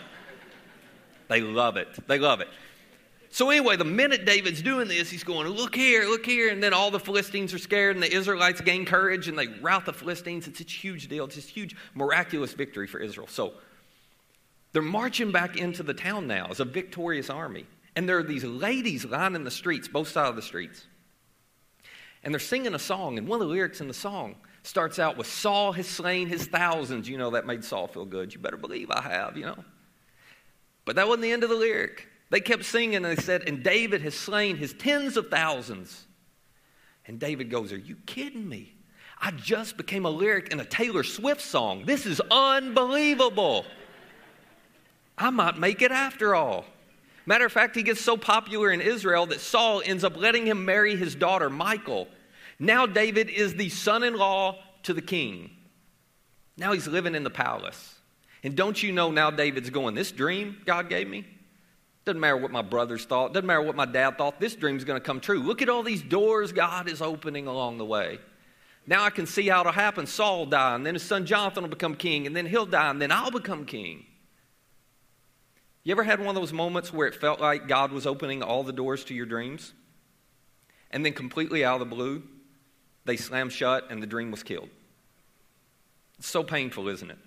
They 1.28 1.40
love 1.40 1.76
it. 1.76 1.88
They 2.06 2.18
love 2.18 2.40
it. 2.40 2.48
So, 3.36 3.50
anyway, 3.50 3.76
the 3.76 3.84
minute 3.84 4.24
David's 4.24 4.62
doing 4.62 4.88
this, 4.88 5.10
he's 5.10 5.22
going, 5.22 5.46
Look 5.46 5.74
here, 5.74 6.06
look 6.06 6.24
here. 6.24 6.50
And 6.50 6.62
then 6.62 6.72
all 6.72 6.90
the 6.90 6.98
Philistines 6.98 7.52
are 7.52 7.58
scared, 7.58 7.94
and 7.94 8.02
the 8.02 8.10
Israelites 8.10 8.62
gain 8.62 8.86
courage, 8.86 9.28
and 9.28 9.38
they 9.38 9.48
rout 9.60 9.84
the 9.84 9.92
Philistines. 9.92 10.48
It's 10.48 10.62
a 10.62 10.64
huge 10.64 11.08
deal. 11.08 11.26
It's 11.26 11.34
this 11.34 11.46
huge, 11.46 11.76
miraculous 11.94 12.54
victory 12.54 12.86
for 12.86 12.98
Israel. 12.98 13.26
So, 13.26 13.52
they're 14.72 14.80
marching 14.80 15.32
back 15.32 15.58
into 15.58 15.82
the 15.82 15.92
town 15.92 16.26
now 16.26 16.46
as 16.48 16.60
a 16.60 16.64
victorious 16.64 17.28
army. 17.28 17.66
And 17.94 18.08
there 18.08 18.16
are 18.16 18.22
these 18.22 18.42
ladies 18.42 19.04
lining 19.04 19.44
the 19.44 19.50
streets, 19.50 19.86
both 19.86 20.08
sides 20.08 20.30
of 20.30 20.36
the 20.36 20.40
streets. 20.40 20.86
And 22.24 22.32
they're 22.32 22.40
singing 22.40 22.74
a 22.74 22.78
song, 22.78 23.18
and 23.18 23.28
one 23.28 23.42
of 23.42 23.48
the 23.48 23.52
lyrics 23.52 23.82
in 23.82 23.88
the 23.88 23.92
song 23.92 24.36
starts 24.62 24.98
out 24.98 25.18
with 25.18 25.26
Saul 25.26 25.72
has 25.72 25.86
slain 25.86 26.28
his 26.28 26.46
thousands. 26.46 27.06
You 27.06 27.18
know, 27.18 27.32
that 27.32 27.44
made 27.44 27.64
Saul 27.64 27.86
feel 27.86 28.06
good. 28.06 28.32
You 28.32 28.40
better 28.40 28.56
believe 28.56 28.90
I 28.90 29.02
have, 29.02 29.36
you 29.36 29.44
know. 29.44 29.62
But 30.86 30.96
that 30.96 31.06
wasn't 31.06 31.24
the 31.24 31.32
end 31.32 31.42
of 31.42 31.50
the 31.50 31.56
lyric. 31.56 32.08
They 32.30 32.40
kept 32.40 32.64
singing 32.64 32.96
and 32.96 33.04
they 33.04 33.16
said, 33.16 33.48
and 33.48 33.62
David 33.62 34.02
has 34.02 34.14
slain 34.14 34.56
his 34.56 34.72
tens 34.74 35.16
of 35.16 35.28
thousands. 35.28 36.06
And 37.06 37.20
David 37.20 37.50
goes, 37.50 37.72
Are 37.72 37.78
you 37.78 37.96
kidding 38.06 38.48
me? 38.48 38.74
I 39.18 39.30
just 39.30 39.76
became 39.76 40.04
a 40.04 40.10
lyric 40.10 40.52
in 40.52 40.60
a 40.60 40.64
Taylor 40.64 41.02
Swift 41.02 41.40
song. 41.40 41.84
This 41.86 42.04
is 42.04 42.20
unbelievable. 42.30 43.64
I 45.16 45.30
might 45.30 45.56
make 45.56 45.82
it 45.82 45.92
after 45.92 46.34
all. 46.34 46.64
Matter 47.24 47.46
of 47.46 47.52
fact, 47.52 47.74
he 47.74 47.82
gets 47.82 48.00
so 48.00 48.16
popular 48.16 48.70
in 48.70 48.80
Israel 48.80 49.26
that 49.26 49.40
Saul 49.40 49.82
ends 49.84 50.04
up 50.04 50.16
letting 50.16 50.46
him 50.46 50.64
marry 50.64 50.96
his 50.96 51.14
daughter, 51.14 51.48
Michal. 51.48 52.08
Now, 52.58 52.86
David 52.86 53.30
is 53.30 53.54
the 53.54 53.68
son 53.68 54.02
in 54.02 54.14
law 54.14 54.58
to 54.84 54.92
the 54.92 55.02
king. 55.02 55.50
Now 56.56 56.72
he's 56.72 56.86
living 56.86 57.14
in 57.14 57.24
the 57.24 57.30
palace. 57.30 57.94
And 58.42 58.54
don't 58.54 58.80
you 58.80 58.92
know 58.92 59.10
now 59.10 59.30
David's 59.30 59.70
going, 59.70 59.94
This 59.94 60.12
dream 60.12 60.58
God 60.64 60.88
gave 60.88 61.08
me? 61.08 61.26
Doesn't 62.06 62.20
matter 62.20 62.36
what 62.36 62.52
my 62.52 62.62
brothers 62.62 63.04
thought, 63.04 63.34
doesn't 63.34 63.46
matter 63.46 63.60
what 63.60 63.74
my 63.74 63.84
dad 63.84 64.16
thought, 64.16 64.38
this 64.38 64.54
dream's 64.54 64.84
going 64.84 64.98
to 64.98 65.04
come 65.04 65.18
true. 65.18 65.40
Look 65.40 65.60
at 65.60 65.68
all 65.68 65.82
these 65.82 66.02
doors 66.02 66.52
God 66.52 66.88
is 66.88 67.02
opening 67.02 67.48
along 67.48 67.78
the 67.78 67.84
way. 67.84 68.20
Now 68.86 69.02
I 69.02 69.10
can 69.10 69.26
see 69.26 69.48
how 69.48 69.60
it'll 69.60 69.72
happen. 69.72 70.06
Saul 70.06 70.38
will 70.38 70.46
die, 70.46 70.76
and 70.76 70.86
then 70.86 70.94
his 70.94 71.02
son 71.02 71.26
Jonathan 71.26 71.64
will 71.64 71.70
become 71.70 71.96
king, 71.96 72.28
and 72.28 72.36
then 72.36 72.46
he'll 72.46 72.64
die, 72.64 72.90
and 72.90 73.02
then 73.02 73.10
I'll 73.10 73.32
become 73.32 73.64
king. 73.66 74.06
You 75.82 75.90
ever 75.90 76.04
had 76.04 76.20
one 76.20 76.28
of 76.28 76.40
those 76.40 76.52
moments 76.52 76.92
where 76.92 77.08
it 77.08 77.16
felt 77.16 77.40
like 77.40 77.66
God 77.66 77.90
was 77.90 78.06
opening 78.06 78.40
all 78.40 78.62
the 78.62 78.72
doors 78.72 79.04
to 79.06 79.14
your 79.14 79.26
dreams? 79.26 79.72
And 80.92 81.04
then 81.04 81.12
completely 81.12 81.64
out 81.64 81.80
of 81.80 81.88
the 81.88 81.94
blue, 81.94 82.22
they 83.04 83.16
slammed 83.16 83.52
shut 83.52 83.90
and 83.90 84.00
the 84.00 84.06
dream 84.06 84.30
was 84.30 84.44
killed. 84.44 84.68
It's 86.18 86.28
so 86.28 86.44
painful, 86.44 86.86
isn't 86.86 87.10
it? 87.10 87.18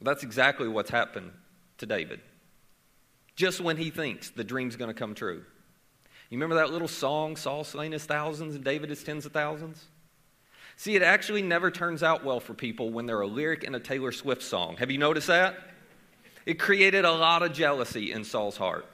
Well, 0.00 0.12
that's 0.12 0.24
exactly 0.24 0.66
what's 0.66 0.90
happened 0.90 1.30
to 1.78 1.86
David. 1.86 2.20
Just 3.38 3.60
when 3.60 3.76
he 3.76 3.90
thinks 3.90 4.30
the 4.30 4.42
dream's 4.42 4.74
going 4.74 4.92
to 4.92 4.98
come 4.98 5.14
true. 5.14 5.44
You 6.28 6.38
remember 6.38 6.56
that 6.56 6.72
little 6.72 6.88
song, 6.88 7.36
Saul 7.36 7.62
slain 7.62 7.92
his 7.92 8.04
thousands 8.04 8.56
and 8.56 8.64
David 8.64 8.90
his 8.90 9.04
tens 9.04 9.24
of 9.26 9.30
thousands? 9.30 9.84
See, 10.74 10.96
it 10.96 11.02
actually 11.02 11.42
never 11.42 11.70
turns 11.70 12.02
out 12.02 12.24
well 12.24 12.40
for 12.40 12.52
people 12.52 12.90
when 12.90 13.06
they're 13.06 13.20
a 13.20 13.28
lyric 13.28 13.62
in 13.62 13.76
a 13.76 13.80
Taylor 13.80 14.10
Swift 14.10 14.42
song. 14.42 14.76
Have 14.78 14.90
you 14.90 14.98
noticed 14.98 15.28
that? 15.28 15.54
It 16.46 16.58
created 16.58 17.04
a 17.04 17.12
lot 17.12 17.44
of 17.44 17.52
jealousy 17.52 18.10
in 18.10 18.24
Saul's 18.24 18.56
heart. 18.56 18.86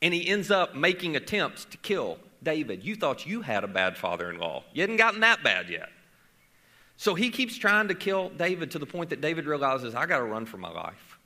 And 0.00 0.14
he 0.14 0.28
ends 0.28 0.52
up 0.52 0.76
making 0.76 1.16
attempts 1.16 1.64
to 1.64 1.78
kill 1.78 2.18
David. 2.44 2.84
You 2.84 2.94
thought 2.94 3.26
you 3.26 3.42
had 3.42 3.64
a 3.64 3.68
bad 3.68 3.96
father 3.96 4.30
in 4.30 4.38
law. 4.38 4.62
You 4.72 4.82
hadn't 4.82 4.98
gotten 4.98 5.22
that 5.22 5.42
bad 5.42 5.68
yet. 5.68 5.88
So 6.96 7.16
he 7.16 7.30
keeps 7.30 7.58
trying 7.58 7.88
to 7.88 7.96
kill 7.96 8.28
David 8.28 8.70
to 8.70 8.78
the 8.78 8.86
point 8.86 9.10
that 9.10 9.20
David 9.20 9.46
realizes, 9.46 9.96
I 9.96 10.06
got 10.06 10.18
to 10.18 10.24
run 10.24 10.46
for 10.46 10.58
my 10.58 10.70
life. 10.70 11.18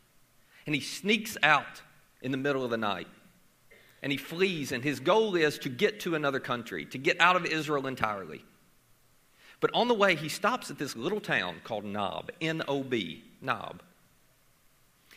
And 0.65 0.75
he 0.75 0.81
sneaks 0.81 1.37
out 1.43 1.83
in 2.23 2.31
the 2.31 2.39
middle 2.39 2.65
of 2.65 2.71
the 2.71 2.77
night. 2.77 3.09
And 4.03 4.11
he 4.11 4.19
flees, 4.19 4.73
and 4.73 4.83
his 4.83 5.01
goal 5.01 5.37
is 5.37 5.59
to 5.59 5.69
get 5.69 6.01
to 6.01 6.15
another 6.15 6.41
country, 6.41 6.87
to 6.87 6.99
get 6.99 7.21
out 7.21 7.37
of 7.37 7.45
Israel 7.45 7.87
entirely. 7.87 8.43
But 9.61 9.71
on 9.75 9.89
the 9.89 9.95
way, 9.95 10.15
he 10.15 10.29
stops 10.29 10.71
at 10.71 10.79
this 10.79 10.97
little 10.97 11.21
town 11.21 11.57
called 11.65 11.85
Nob, 11.85 12.31
N 12.41 12.63
O 12.67 12.83
B, 12.83 13.23
Nob. 13.43 13.83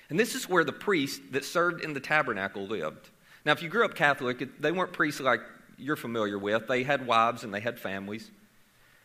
And 0.09 0.19
this 0.19 0.35
is 0.35 0.49
where 0.49 0.65
the 0.65 0.73
priests 0.73 1.21
that 1.31 1.45
served 1.45 1.83
in 1.83 1.93
the 1.93 1.99
tabernacle 1.99 2.67
lived. 2.67 3.09
Now, 3.45 3.53
if 3.53 3.63
you 3.63 3.69
grew 3.69 3.85
up 3.85 3.95
Catholic, 3.95 4.61
they 4.61 4.71
weren't 4.71 4.93
priests 4.93 5.21
like 5.21 5.41
you're 5.77 5.95
familiar 5.95 6.37
with. 6.37 6.67
They 6.67 6.83
had 6.83 7.07
wives 7.07 7.43
and 7.43 7.53
they 7.53 7.61
had 7.61 7.79
families. 7.79 8.29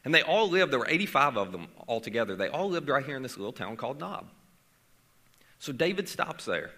And 0.04 0.14
they 0.14 0.22
all 0.22 0.48
lived, 0.48 0.72
there 0.72 0.78
were 0.78 0.88
85 0.88 1.36
of 1.36 1.52
them 1.52 1.68
altogether. 1.86 2.36
They 2.36 2.48
all 2.48 2.68
lived 2.68 2.88
right 2.88 3.04
here 3.04 3.16
in 3.16 3.22
this 3.22 3.36
little 3.36 3.52
town 3.52 3.76
called 3.76 4.00
Nob. 4.00 4.28
So 5.58 5.72
David 5.72 6.08
stops 6.08 6.44
there. 6.44 6.70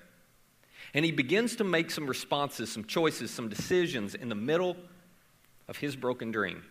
And 0.94 1.04
he 1.04 1.12
begins 1.12 1.56
to 1.56 1.64
make 1.64 1.90
some 1.90 2.06
responses, 2.06 2.70
some 2.72 2.84
choices, 2.84 3.30
some 3.30 3.48
decisions 3.48 4.14
in 4.14 4.28
the 4.28 4.34
middle 4.34 4.76
of 5.68 5.76
his 5.76 5.94
broken 5.94 6.32
dream 6.32 6.64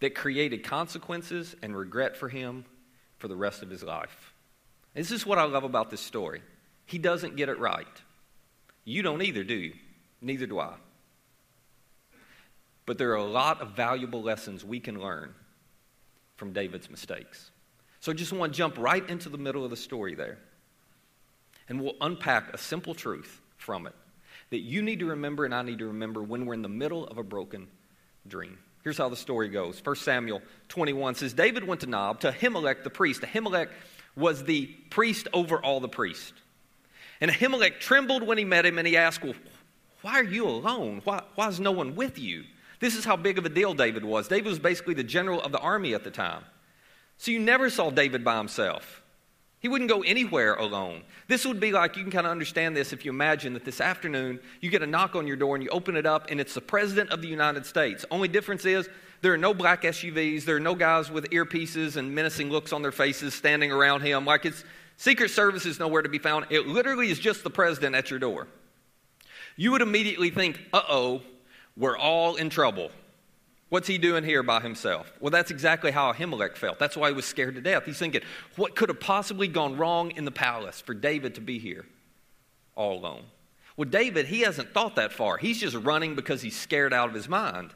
that 0.00 0.14
created 0.14 0.62
consequences 0.62 1.56
and 1.62 1.76
regret 1.76 2.16
for 2.16 2.28
him 2.28 2.64
for 3.18 3.28
the 3.28 3.36
rest 3.36 3.62
of 3.62 3.70
his 3.70 3.82
life. 3.82 4.34
This 4.94 5.10
is 5.10 5.26
what 5.26 5.38
I 5.38 5.44
love 5.44 5.64
about 5.64 5.90
this 5.90 6.00
story. 6.00 6.42
He 6.86 6.98
doesn't 6.98 7.36
get 7.36 7.48
it 7.48 7.58
right. 7.58 7.86
You 8.84 9.02
don't 9.02 9.22
either, 9.22 9.44
do 9.44 9.54
you? 9.54 9.74
Neither 10.20 10.46
do 10.46 10.58
I. 10.58 10.74
But 12.86 12.98
there 12.98 13.10
are 13.12 13.16
a 13.16 13.24
lot 13.24 13.60
of 13.60 13.72
valuable 13.72 14.22
lessons 14.22 14.64
we 14.64 14.80
can 14.80 15.00
learn 15.00 15.34
from 16.36 16.52
David's 16.52 16.90
mistakes. 16.90 17.50
So 18.00 18.12
I 18.12 18.14
just 18.14 18.32
want 18.32 18.52
to 18.52 18.56
jump 18.56 18.78
right 18.78 19.06
into 19.10 19.28
the 19.28 19.38
middle 19.38 19.64
of 19.64 19.70
the 19.70 19.76
story 19.76 20.14
there. 20.14 20.38
And 21.68 21.80
we'll 21.80 21.96
unpack 22.00 22.52
a 22.54 22.58
simple 22.58 22.94
truth 22.94 23.40
from 23.56 23.86
it 23.86 23.94
that 24.50 24.60
you 24.60 24.82
need 24.82 25.00
to 25.00 25.06
remember 25.06 25.44
and 25.44 25.54
I 25.54 25.62
need 25.62 25.78
to 25.80 25.86
remember 25.86 26.22
when 26.22 26.46
we're 26.46 26.54
in 26.54 26.62
the 26.62 26.68
middle 26.68 27.06
of 27.06 27.18
a 27.18 27.22
broken 27.22 27.68
dream. 28.26 28.58
Here's 28.82 28.98
how 28.98 29.08
the 29.08 29.16
story 29.16 29.48
goes. 29.48 29.80
1 29.84 29.96
Samuel 29.96 30.40
21 30.68 31.16
says 31.16 31.34
David 31.34 31.64
went 31.64 31.82
to 31.82 31.86
Nob 31.86 32.20
to 32.20 32.30
Ahimelech 32.30 32.84
the 32.84 32.90
priest. 32.90 33.22
Ahimelech 33.22 33.68
was 34.16 34.44
the 34.44 34.66
priest 34.90 35.28
over 35.32 35.62
all 35.62 35.80
the 35.80 35.88
priests. 35.88 36.32
And 37.20 37.30
Ahimelech 37.30 37.80
trembled 37.80 38.22
when 38.22 38.38
he 38.38 38.44
met 38.44 38.64
him 38.64 38.78
and 38.78 38.86
he 38.86 38.96
asked, 38.96 39.22
Well, 39.22 39.34
why 40.02 40.14
are 40.14 40.24
you 40.24 40.46
alone? 40.46 41.02
Why, 41.04 41.22
why 41.34 41.48
is 41.48 41.60
no 41.60 41.72
one 41.72 41.96
with 41.96 42.18
you? 42.18 42.44
This 42.80 42.94
is 42.94 43.04
how 43.04 43.16
big 43.16 43.38
of 43.38 43.44
a 43.44 43.48
deal 43.48 43.74
David 43.74 44.04
was. 44.04 44.28
David 44.28 44.46
was 44.46 44.60
basically 44.60 44.94
the 44.94 45.02
general 45.02 45.42
of 45.42 45.50
the 45.50 45.58
army 45.58 45.94
at 45.94 46.04
the 46.04 46.10
time. 46.10 46.44
So 47.16 47.32
you 47.32 47.40
never 47.40 47.68
saw 47.68 47.90
David 47.90 48.24
by 48.24 48.38
himself. 48.38 49.02
He 49.60 49.68
wouldn't 49.68 49.90
go 49.90 50.02
anywhere 50.02 50.54
alone. 50.54 51.02
This 51.26 51.44
would 51.44 51.58
be 51.58 51.72
like 51.72 51.96
you 51.96 52.04
can 52.04 52.12
kind 52.12 52.26
of 52.26 52.30
understand 52.30 52.76
this 52.76 52.92
if 52.92 53.04
you 53.04 53.10
imagine 53.10 53.54
that 53.54 53.64
this 53.64 53.80
afternoon 53.80 54.38
you 54.60 54.70
get 54.70 54.82
a 54.82 54.86
knock 54.86 55.16
on 55.16 55.26
your 55.26 55.36
door 55.36 55.56
and 55.56 55.64
you 55.64 55.70
open 55.70 55.96
it 55.96 56.06
up 56.06 56.30
and 56.30 56.40
it's 56.40 56.54
the 56.54 56.60
President 56.60 57.10
of 57.10 57.22
the 57.22 57.28
United 57.28 57.66
States. 57.66 58.04
Only 58.10 58.28
difference 58.28 58.64
is 58.64 58.88
there 59.20 59.32
are 59.32 59.38
no 59.38 59.52
black 59.52 59.82
SUVs, 59.82 60.44
there 60.44 60.56
are 60.56 60.60
no 60.60 60.76
guys 60.76 61.10
with 61.10 61.28
earpieces 61.30 61.96
and 61.96 62.14
menacing 62.14 62.50
looks 62.50 62.72
on 62.72 62.82
their 62.82 62.92
faces 62.92 63.34
standing 63.34 63.72
around 63.72 64.02
him. 64.02 64.24
Like 64.24 64.44
it's 64.44 64.62
Secret 64.96 65.30
Service 65.30 65.66
is 65.66 65.80
nowhere 65.80 66.02
to 66.02 66.08
be 66.08 66.18
found. 66.18 66.46
It 66.50 66.68
literally 66.68 67.10
is 67.10 67.18
just 67.18 67.42
the 67.42 67.50
President 67.50 67.96
at 67.96 68.10
your 68.10 68.20
door. 68.20 68.46
You 69.56 69.72
would 69.72 69.82
immediately 69.82 70.30
think, 70.30 70.60
uh 70.72 70.82
oh, 70.88 71.22
we're 71.76 71.98
all 71.98 72.36
in 72.36 72.48
trouble. 72.48 72.92
What's 73.68 73.86
he 73.86 73.98
doing 73.98 74.24
here 74.24 74.42
by 74.42 74.60
himself? 74.60 75.12
Well, 75.20 75.30
that's 75.30 75.50
exactly 75.50 75.90
how 75.90 76.12
Ahimelech 76.12 76.56
felt. 76.56 76.78
That's 76.78 76.96
why 76.96 77.08
he 77.08 77.14
was 77.14 77.26
scared 77.26 77.54
to 77.56 77.60
death. 77.60 77.84
He's 77.84 77.98
thinking, 77.98 78.22
what 78.56 78.74
could 78.74 78.88
have 78.88 79.00
possibly 79.00 79.46
gone 79.46 79.76
wrong 79.76 80.10
in 80.12 80.24
the 80.24 80.30
palace 80.30 80.80
for 80.80 80.94
David 80.94 81.34
to 81.34 81.42
be 81.42 81.58
here 81.58 81.84
all 82.74 82.98
alone? 82.98 83.24
Well, 83.76 83.88
David, 83.88 84.26
he 84.26 84.40
hasn't 84.40 84.72
thought 84.72 84.96
that 84.96 85.12
far. 85.12 85.36
He's 85.36 85.60
just 85.60 85.76
running 85.76 86.14
because 86.14 86.40
he's 86.40 86.56
scared 86.56 86.94
out 86.94 87.10
of 87.10 87.14
his 87.14 87.28
mind. 87.28 87.72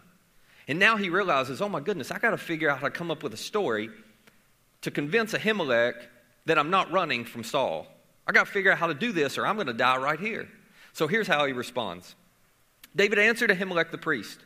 And 0.66 0.78
now 0.78 0.96
he 0.96 1.10
realizes, 1.10 1.60
oh 1.60 1.68
my 1.68 1.80
goodness, 1.80 2.10
I 2.10 2.18
got 2.18 2.30
to 2.30 2.38
figure 2.38 2.70
out 2.70 2.78
how 2.78 2.88
to 2.88 2.90
come 2.90 3.10
up 3.10 3.22
with 3.22 3.34
a 3.34 3.38
story 3.38 3.90
to 4.80 4.90
convince 4.90 5.32
Ahimelech 5.32 5.94
that 6.46 6.58
I'm 6.58 6.70
not 6.70 6.90
running 6.90 7.24
from 7.24 7.44
Saul. 7.44 7.86
I 8.26 8.32
got 8.32 8.46
to 8.46 8.52
figure 8.52 8.72
out 8.72 8.78
how 8.78 8.86
to 8.86 8.94
do 8.94 9.12
this 9.12 9.36
or 9.36 9.46
I'm 9.46 9.56
going 9.56 9.66
to 9.66 9.72
die 9.72 9.96
right 9.98 10.18
here. 10.18 10.48
So 10.92 11.06
here's 11.06 11.28
how 11.28 11.44
he 11.44 11.52
responds 11.52 12.14
David 12.96 13.18
answered 13.18 13.50
Ahimelech 13.50 13.90
the 13.90 13.98
priest. 13.98 14.38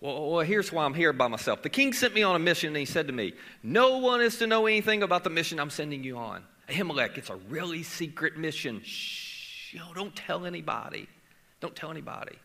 Well, 0.00 0.30
well, 0.30 0.44
here's 0.44 0.72
why 0.72 0.84
I'm 0.84 0.94
here 0.94 1.12
by 1.12 1.28
myself. 1.28 1.62
The 1.62 1.68
king 1.68 1.92
sent 1.92 2.14
me 2.14 2.22
on 2.22 2.36
a 2.36 2.38
mission, 2.38 2.68
and 2.68 2.76
he 2.76 2.84
said 2.84 3.08
to 3.08 3.12
me, 3.12 3.34
No 3.62 3.98
one 3.98 4.20
is 4.20 4.38
to 4.38 4.46
know 4.46 4.66
anything 4.66 5.02
about 5.02 5.24
the 5.24 5.30
mission 5.30 5.58
I'm 5.58 5.70
sending 5.70 6.04
you 6.04 6.16
on. 6.16 6.44
Ahimelech, 6.68 7.18
it's 7.18 7.30
a 7.30 7.36
really 7.48 7.82
secret 7.82 8.36
mission. 8.36 8.80
Shh, 8.84 9.28
know, 9.78 9.92
don't 9.94 10.14
tell 10.14 10.44
anybody. 10.46 11.08
Don't 11.60 11.74
tell 11.74 11.90
anybody. 11.90 12.36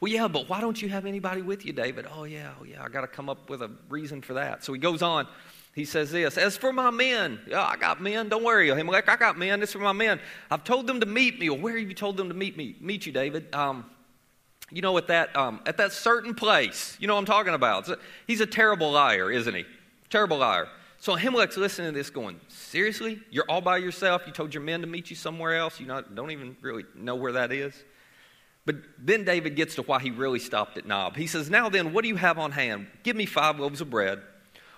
Well, 0.00 0.10
yeah, 0.10 0.28
but 0.28 0.48
why 0.48 0.60
don't 0.60 0.80
you 0.80 0.88
have 0.88 1.04
anybody 1.04 1.42
with 1.42 1.66
you, 1.66 1.72
David? 1.72 2.06
Oh, 2.14 2.24
yeah, 2.24 2.52
oh, 2.60 2.64
yeah, 2.64 2.82
I 2.82 2.88
got 2.88 3.02
to 3.02 3.06
come 3.06 3.28
up 3.28 3.50
with 3.50 3.62
a 3.62 3.70
reason 3.88 4.22
for 4.22 4.34
that. 4.34 4.64
So 4.64 4.72
he 4.72 4.78
goes 4.78 5.02
on. 5.02 5.26
He 5.74 5.84
says 5.84 6.10
this 6.10 6.36
As 6.36 6.56
for 6.56 6.72
my 6.72 6.90
men, 6.90 7.40
yeah, 7.48 7.62
I 7.62 7.76
got 7.76 8.00
men. 8.00 8.28
Don't 8.28 8.44
worry, 8.44 8.68
Ahimelech, 8.68 9.08
I 9.08 9.16
got 9.16 9.38
men. 9.38 9.60
This 9.60 9.70
is 9.70 9.74
for 9.74 9.80
my 9.80 9.92
men. 9.92 10.20
I've 10.50 10.64
told 10.64 10.86
them 10.86 11.00
to 11.00 11.06
meet 11.06 11.38
me. 11.38 11.50
Well, 11.50 11.58
where 11.58 11.78
have 11.78 11.88
you 11.88 11.94
told 11.94 12.16
them 12.16 12.28
to 12.28 12.34
meet 12.34 12.56
me? 12.56 12.76
Meet 12.80 13.06
you, 13.06 13.12
David? 13.12 13.54
Um, 13.54 13.86
you 14.72 14.82
know, 14.82 14.96
at 14.98 15.08
that, 15.08 15.36
um, 15.36 15.60
at 15.66 15.76
that 15.76 15.92
certain 15.92 16.34
place. 16.34 16.96
You 17.00 17.06
know 17.06 17.14
what 17.14 17.20
I'm 17.20 17.26
talking 17.26 17.54
about. 17.54 17.88
A, 17.88 17.98
he's 18.26 18.40
a 18.40 18.46
terrible 18.46 18.92
liar, 18.92 19.30
isn't 19.30 19.54
he? 19.54 19.64
Terrible 20.10 20.38
liar. 20.38 20.68
So 20.98 21.16
Ahimelech's 21.16 21.56
listening 21.56 21.92
to 21.92 21.98
this 21.98 22.10
going, 22.10 22.40
Seriously? 22.48 23.20
You're 23.30 23.44
all 23.48 23.60
by 23.60 23.78
yourself? 23.78 24.22
You 24.26 24.32
told 24.32 24.54
your 24.54 24.62
men 24.62 24.80
to 24.82 24.86
meet 24.86 25.10
you 25.10 25.16
somewhere 25.16 25.56
else? 25.56 25.80
You 25.80 25.86
not, 25.86 26.14
don't 26.14 26.30
even 26.30 26.56
really 26.60 26.84
know 26.94 27.16
where 27.16 27.32
that 27.32 27.52
is? 27.52 27.74
But 28.64 28.76
then 28.98 29.24
David 29.24 29.56
gets 29.56 29.74
to 29.74 29.82
why 29.82 29.98
he 29.98 30.10
really 30.10 30.38
stopped 30.38 30.78
at 30.78 30.86
Nob. 30.86 31.16
He 31.16 31.26
says, 31.26 31.50
Now 31.50 31.68
then, 31.68 31.92
what 31.92 32.02
do 32.02 32.08
you 32.08 32.16
have 32.16 32.38
on 32.38 32.52
hand? 32.52 32.86
Give 33.02 33.16
me 33.16 33.26
five 33.26 33.58
loaves 33.58 33.80
of 33.80 33.90
bread 33.90 34.22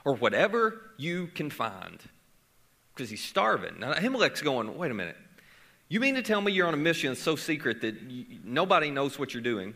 or 0.04 0.14
whatever 0.14 0.80
you 0.96 1.26
can 1.28 1.50
find. 1.50 1.98
Because 2.94 3.11
he's 3.11 3.22
starving. 3.22 3.80
Now 3.80 3.92
Ahimelech's 3.92 4.40
going, 4.40 4.76
Wait 4.78 4.90
a 4.90 4.94
minute. 4.94 5.16
You 5.88 6.00
mean 6.00 6.14
to 6.14 6.22
tell 6.22 6.40
me 6.40 6.52
you're 6.52 6.66
on 6.66 6.74
a 6.74 6.78
mission 6.78 7.14
so 7.14 7.37
secret 7.37 7.83
that 7.83 8.00
you, 8.00 8.38
nobody 8.42 8.90
knows 8.90 9.18
what 9.18 9.35
you're 9.35 9.42
doing? 9.42 9.74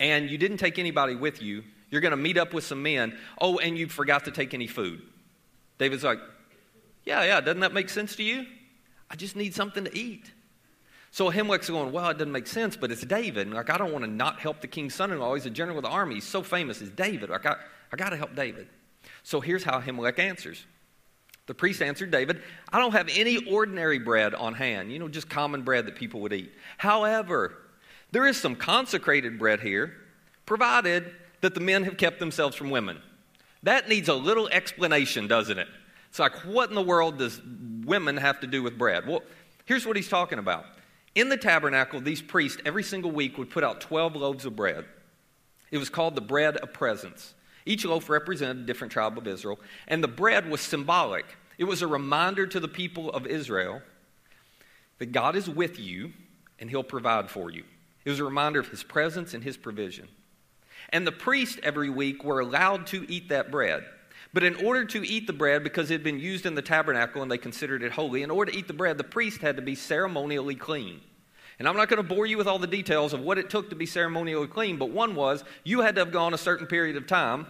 And 0.00 0.28
you 0.30 0.38
didn't 0.38 0.58
take 0.58 0.78
anybody 0.78 1.14
with 1.14 1.42
you, 1.42 1.64
you're 1.90 2.00
going 2.00 2.12
to 2.12 2.16
meet 2.16 2.36
up 2.36 2.52
with 2.52 2.64
some 2.64 2.82
men. 2.82 3.16
Oh, 3.40 3.58
and 3.58 3.78
you 3.78 3.88
forgot 3.88 4.24
to 4.24 4.30
take 4.30 4.54
any 4.54 4.66
food. 4.66 5.02
David's 5.78 6.04
like, 6.04 6.18
Yeah, 7.04 7.22
yeah, 7.24 7.40
doesn't 7.40 7.60
that 7.60 7.72
make 7.72 7.88
sense 7.88 8.16
to 8.16 8.22
you? 8.22 8.46
I 9.10 9.16
just 9.16 9.36
need 9.36 9.54
something 9.54 9.84
to 9.84 9.96
eat. 9.96 10.32
So 11.10 11.30
Ahimelech's 11.30 11.70
going, 11.70 11.92
Well, 11.92 12.08
it 12.08 12.18
doesn't 12.18 12.32
make 12.32 12.46
sense, 12.46 12.76
but 12.76 12.90
it's 12.90 13.04
David. 13.04 13.52
Like, 13.52 13.70
I 13.70 13.78
don't 13.78 13.92
want 13.92 14.04
to 14.04 14.10
not 14.10 14.40
help 14.40 14.60
the 14.60 14.66
king's 14.66 14.94
son 14.94 15.12
in 15.12 15.18
law. 15.18 15.34
He's 15.34 15.46
a 15.46 15.50
general 15.50 15.78
of 15.78 15.84
the 15.84 15.90
army. 15.90 16.16
He's 16.16 16.24
so 16.24 16.42
famous. 16.42 16.80
It's 16.80 16.90
David. 16.90 17.30
Like, 17.30 17.46
I, 17.46 17.56
I 17.92 17.96
got 17.96 18.10
to 18.10 18.16
help 18.16 18.34
David. 18.34 18.68
So 19.22 19.40
here's 19.40 19.62
how 19.62 19.80
Ahimelech 19.80 20.18
answers. 20.18 20.64
The 21.46 21.54
priest 21.54 21.82
answered 21.82 22.10
David, 22.10 22.42
I 22.72 22.78
don't 22.78 22.92
have 22.92 23.08
any 23.14 23.44
ordinary 23.50 23.98
bread 23.98 24.34
on 24.34 24.54
hand, 24.54 24.90
you 24.90 24.98
know, 24.98 25.08
just 25.08 25.28
common 25.28 25.62
bread 25.62 25.86
that 25.86 25.94
people 25.94 26.20
would 26.20 26.32
eat. 26.32 26.52
However, 26.78 27.54
there 28.14 28.28
is 28.28 28.40
some 28.40 28.54
consecrated 28.54 29.40
bread 29.40 29.58
here, 29.58 29.92
provided 30.46 31.10
that 31.40 31.52
the 31.52 31.60
men 31.60 31.82
have 31.82 31.96
kept 31.96 32.20
themselves 32.20 32.54
from 32.54 32.70
women. 32.70 33.02
That 33.64 33.88
needs 33.88 34.08
a 34.08 34.14
little 34.14 34.46
explanation, 34.50 35.26
doesn't 35.26 35.58
it? 35.58 35.66
It's 36.10 36.20
like, 36.20 36.36
what 36.44 36.68
in 36.68 36.76
the 36.76 36.82
world 36.82 37.18
does 37.18 37.40
women 37.84 38.16
have 38.18 38.38
to 38.38 38.46
do 38.46 38.62
with 38.62 38.78
bread? 38.78 39.04
Well, 39.04 39.24
here's 39.64 39.84
what 39.84 39.96
he's 39.96 40.08
talking 40.08 40.38
about. 40.38 40.64
In 41.16 41.28
the 41.28 41.36
tabernacle, 41.36 42.00
these 42.00 42.22
priests 42.22 42.62
every 42.64 42.84
single 42.84 43.10
week 43.10 43.36
would 43.36 43.50
put 43.50 43.64
out 43.64 43.80
12 43.80 44.14
loaves 44.14 44.44
of 44.44 44.54
bread. 44.54 44.84
It 45.72 45.78
was 45.78 45.90
called 45.90 46.14
the 46.14 46.20
bread 46.20 46.56
of 46.58 46.72
presence. 46.72 47.34
Each 47.66 47.84
loaf 47.84 48.08
represented 48.08 48.58
a 48.58 48.66
different 48.66 48.92
tribe 48.92 49.18
of 49.18 49.26
Israel, 49.26 49.58
and 49.88 50.04
the 50.04 50.08
bread 50.08 50.48
was 50.48 50.60
symbolic. 50.60 51.24
It 51.58 51.64
was 51.64 51.82
a 51.82 51.88
reminder 51.88 52.46
to 52.46 52.60
the 52.60 52.68
people 52.68 53.10
of 53.10 53.26
Israel 53.26 53.82
that 55.00 55.10
God 55.10 55.34
is 55.34 55.50
with 55.50 55.80
you 55.80 56.12
and 56.60 56.70
he'll 56.70 56.84
provide 56.84 57.28
for 57.28 57.50
you. 57.50 57.64
It 58.04 58.10
was 58.10 58.20
a 58.20 58.24
reminder 58.24 58.60
of 58.60 58.68
his 58.68 58.82
presence 58.82 59.34
and 59.34 59.42
his 59.42 59.56
provision. 59.56 60.08
And 60.90 61.06
the 61.06 61.12
priests 61.12 61.58
every 61.62 61.88
week 61.90 62.24
were 62.24 62.40
allowed 62.40 62.86
to 62.88 63.10
eat 63.10 63.30
that 63.30 63.50
bread. 63.50 63.84
But 64.32 64.42
in 64.42 64.56
order 64.56 64.84
to 64.86 65.06
eat 65.06 65.26
the 65.26 65.32
bread, 65.32 65.62
because 65.62 65.90
it 65.90 65.94
had 65.94 66.02
been 66.02 66.18
used 66.18 66.44
in 66.44 66.54
the 66.54 66.62
tabernacle 66.62 67.22
and 67.22 67.30
they 67.30 67.38
considered 67.38 67.82
it 67.82 67.92
holy, 67.92 68.22
in 68.22 68.30
order 68.30 68.50
to 68.50 68.58
eat 68.58 68.66
the 68.66 68.74
bread, 68.74 68.98
the 68.98 69.04
priest 69.04 69.40
had 69.40 69.56
to 69.56 69.62
be 69.62 69.74
ceremonially 69.74 70.56
clean. 70.56 71.00
And 71.58 71.68
I'm 71.68 71.76
not 71.76 71.88
going 71.88 72.02
to 72.02 72.08
bore 72.08 72.26
you 72.26 72.36
with 72.36 72.48
all 72.48 72.58
the 72.58 72.66
details 72.66 73.12
of 73.12 73.20
what 73.20 73.38
it 73.38 73.48
took 73.48 73.70
to 73.70 73.76
be 73.76 73.86
ceremonially 73.86 74.48
clean, 74.48 74.76
but 74.76 74.90
one 74.90 75.14
was 75.14 75.44
you 75.62 75.80
had 75.82 75.94
to 75.94 76.00
have 76.00 76.12
gone 76.12 76.34
a 76.34 76.38
certain 76.38 76.66
period 76.66 76.96
of 76.96 77.06
time 77.06 77.46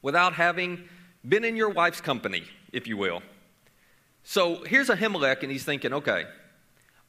without 0.00 0.34
having 0.34 0.88
been 1.28 1.44
in 1.44 1.56
your 1.56 1.70
wife's 1.70 2.00
company, 2.00 2.44
if 2.72 2.86
you 2.86 2.96
will. 2.96 3.20
So 4.22 4.62
here's 4.64 4.88
Ahimelech, 4.88 5.42
and 5.42 5.50
he's 5.50 5.64
thinking, 5.64 5.92
okay, 5.92 6.24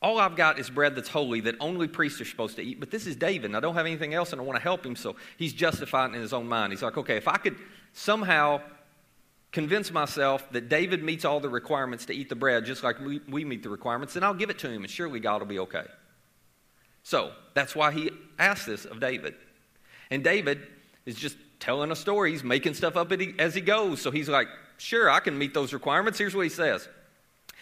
all 0.01 0.19
I've 0.19 0.35
got 0.35 0.59
is 0.59 0.69
bread 0.69 0.95
that's 0.95 1.09
holy 1.09 1.41
that 1.41 1.55
only 1.59 1.87
priests 1.87 2.21
are 2.21 2.25
supposed 2.25 2.55
to 2.57 2.61
eat. 2.61 2.79
But 2.79 2.91
this 2.91 3.07
is 3.07 3.15
David, 3.15 3.45
and 3.45 3.57
I 3.57 3.59
don't 3.59 3.73
have 3.73 3.85
anything 3.85 4.13
else, 4.13 4.31
and 4.31 4.39
I 4.39 4.43
want 4.43 4.57
to 4.57 4.63
help 4.63 4.85
him. 4.85 4.95
So 4.95 5.15
he's 5.37 5.53
justifying 5.53 6.13
in 6.13 6.21
his 6.21 6.33
own 6.33 6.47
mind. 6.47 6.71
He's 6.71 6.83
like, 6.83 6.97
okay, 6.97 7.17
if 7.17 7.27
I 7.27 7.37
could 7.37 7.55
somehow 7.93 8.61
convince 9.51 9.91
myself 9.91 10.47
that 10.51 10.69
David 10.69 11.03
meets 11.03 11.25
all 11.25 11.39
the 11.39 11.49
requirements 11.49 12.05
to 12.05 12.13
eat 12.13 12.29
the 12.29 12.35
bread 12.35 12.65
just 12.65 12.83
like 12.83 12.99
we, 12.99 13.21
we 13.27 13.43
meet 13.43 13.63
the 13.63 13.69
requirements, 13.69 14.13
then 14.13 14.23
I'll 14.23 14.35
give 14.35 14.51
it 14.51 14.59
to 14.59 14.69
him, 14.69 14.83
and 14.83 14.89
surely 14.89 15.19
God 15.19 15.41
will 15.41 15.47
be 15.47 15.59
okay. 15.59 15.85
So 17.01 17.31
that's 17.53 17.75
why 17.75 17.91
he 17.91 18.11
asked 18.37 18.67
this 18.67 18.85
of 18.85 18.99
David. 18.99 19.33
And 20.11 20.23
David 20.23 20.61
is 21.05 21.15
just 21.15 21.37
telling 21.59 21.91
a 21.91 21.95
story. 21.95 22.31
He's 22.31 22.43
making 22.43 22.75
stuff 22.75 22.95
up 22.95 23.11
as 23.39 23.55
he 23.55 23.61
goes. 23.61 24.01
So 24.01 24.11
he's 24.11 24.29
like, 24.29 24.47
sure, 24.77 25.09
I 25.09 25.21
can 25.21 25.37
meet 25.37 25.53
those 25.53 25.73
requirements. 25.73 26.19
Here's 26.19 26.35
what 26.35 26.43
he 26.43 26.49
says 26.49 26.87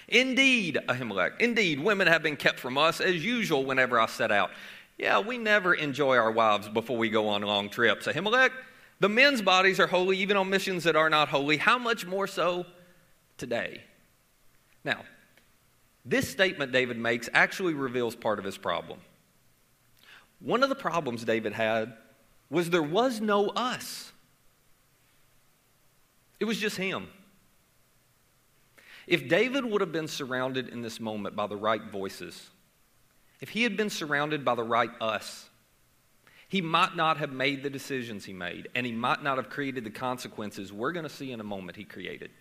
Indeed, 0.07 0.79
Ahimelech, 0.87 1.39
indeed, 1.39 1.79
women 1.79 2.07
have 2.07 2.21
been 2.21 2.35
kept 2.35 2.59
from 2.59 2.77
us 2.77 3.01
as 3.01 3.23
usual 3.23 3.65
whenever 3.65 3.99
I 3.99 4.05
set 4.05 4.31
out. 4.31 4.51
Yeah, 4.97 5.19
we 5.19 5.37
never 5.37 5.73
enjoy 5.73 6.15
our 6.17 6.31
wives 6.31 6.69
before 6.69 6.97
we 6.97 7.09
go 7.09 7.27
on 7.27 7.41
long 7.41 7.69
trips. 7.69 8.05
Ahimelech, 8.07 8.51
the 8.99 9.09
men's 9.09 9.41
bodies 9.41 9.79
are 9.79 9.87
holy 9.87 10.17
even 10.19 10.37
on 10.37 10.49
missions 10.49 10.83
that 10.83 10.95
are 10.95 11.09
not 11.09 11.27
holy. 11.27 11.57
How 11.57 11.77
much 11.77 12.05
more 12.05 12.27
so 12.27 12.65
today? 13.37 13.81
Now, 14.83 15.03
this 16.05 16.29
statement 16.29 16.71
David 16.71 16.97
makes 16.97 17.27
actually 17.33 17.73
reveals 17.73 18.15
part 18.15 18.37
of 18.37 18.45
his 18.45 18.57
problem. 18.57 18.99
One 20.39 20.61
of 20.63 20.69
the 20.69 20.75
problems 20.75 21.23
David 21.25 21.53
had 21.53 21.93
was 22.49 22.69
there 22.69 22.83
was 22.83 23.19
no 23.19 23.47
us, 23.49 24.11
it 26.39 26.45
was 26.45 26.59
just 26.59 26.77
him. 26.77 27.07
If 29.07 29.27
David 29.27 29.65
would 29.65 29.81
have 29.81 29.91
been 29.91 30.07
surrounded 30.07 30.69
in 30.69 30.81
this 30.81 30.99
moment 30.99 31.35
by 31.35 31.47
the 31.47 31.55
right 31.55 31.83
voices, 31.83 32.49
if 33.41 33.49
he 33.49 33.63
had 33.63 33.77
been 33.77 33.89
surrounded 33.89 34.43
by 34.43 34.55
the 34.55 34.63
right 34.63 34.89
us, 34.99 35.49
he 36.47 36.61
might 36.61 36.95
not 36.95 37.17
have 37.17 37.31
made 37.31 37.63
the 37.63 37.69
decisions 37.69 38.25
he 38.25 38.33
made, 38.33 38.69
and 38.75 38.85
he 38.85 38.91
might 38.91 39.23
not 39.23 39.37
have 39.37 39.49
created 39.49 39.83
the 39.83 39.89
consequences 39.89 40.71
we're 40.71 40.91
going 40.91 41.03
to 41.03 41.09
see 41.09 41.31
in 41.31 41.39
a 41.39 41.43
moment 41.43 41.77
he 41.77 41.83
created. 41.83 42.31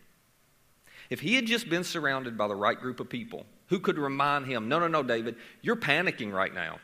If 1.11 1.21
he 1.21 1.35
had 1.35 1.47
just 1.47 1.69
been 1.69 1.85
surrounded 1.85 2.39
by 2.39 2.49
the 2.49 2.55
right 2.55 2.79
group 2.79 3.01
of 3.01 3.09
people 3.09 3.45
who 3.69 3.79
could 3.79 3.99
remind 3.99 4.47
him, 4.47 4.69
no, 4.69 4.79
no, 4.79 4.89
no, 4.89 5.03
David, 5.03 5.37
you're 5.63 5.77
panicking 5.77 6.33
right 6.33 6.55
now. 6.55 6.79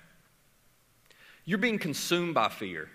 You're 1.45 1.59
being 1.59 1.79
consumed 1.79 2.35
by 2.35 2.49
fear. 2.49 2.89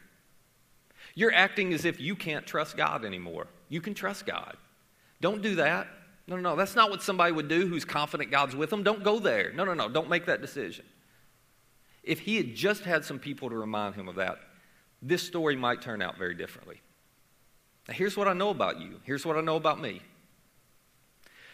You're 1.16 1.34
acting 1.34 1.74
as 1.74 1.86
if 1.86 2.00
you 2.00 2.16
can't 2.16 2.46
trust 2.46 2.78
God 2.78 3.06
anymore. 3.06 3.48
You 3.70 3.82
can 3.82 3.94
trust 3.94 4.26
God. 4.26 4.58
Don't 5.22 5.42
do 5.42 5.56
that. 5.56 5.88
No, 6.28 6.36
no, 6.36 6.42
no. 6.42 6.56
That's 6.56 6.76
not 6.76 6.90
what 6.90 7.04
somebody 7.04 7.32
would 7.32 7.48
do 7.48 7.68
who's 7.68 7.86
confident 7.86 8.32
God's 8.32 8.56
with 8.56 8.70
them. 8.70 8.84
Don't 8.84 9.04
go 9.04 9.20
there. 9.20 9.52
No, 9.54 9.64
no, 9.64 9.74
no. 9.74 9.90
Don't 9.90 10.10
make 10.10 10.26
that 10.26 10.42
decision. 10.42 10.86
If 12.04 12.20
he 12.20 12.38
had 12.38 12.56
just 12.56 12.84
had 12.84 13.06
some 13.06 13.20
people 13.20 13.50
to 13.50 13.56
remind 13.56 13.96
him 13.96 14.08
of 14.08 14.16
that, 14.16 14.38
this 15.02 15.22
story 15.22 15.56
might 15.56 15.82
turn 15.82 16.02
out 16.02 16.18
very 16.18 16.36
differently. 16.36 16.82
Now, 17.88 17.94
here's 17.94 18.18
what 18.18 18.28
I 18.28 18.34
know 18.34 18.50
about 18.50 18.80
you. 18.80 19.00
Here's 19.04 19.26
what 19.26 19.38
I 19.38 19.42
know 19.42 19.56
about 19.56 19.80
me. 19.80 20.02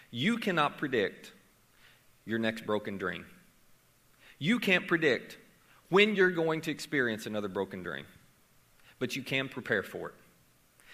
You 0.09 0.37
cannot 0.37 0.77
predict 0.77 1.31
your 2.25 2.39
next 2.39 2.65
broken 2.65 2.97
dream. 2.97 3.25
You 4.39 4.59
can't 4.59 4.87
predict 4.87 5.37
when 5.89 6.15
you're 6.15 6.31
going 6.31 6.61
to 6.61 6.71
experience 6.71 7.25
another 7.25 7.47
broken 7.47 7.83
dream, 7.83 8.05
but 8.99 9.15
you 9.15 9.23
can 9.23 9.49
prepare 9.49 9.83
for 9.83 10.09
it. 10.09 10.15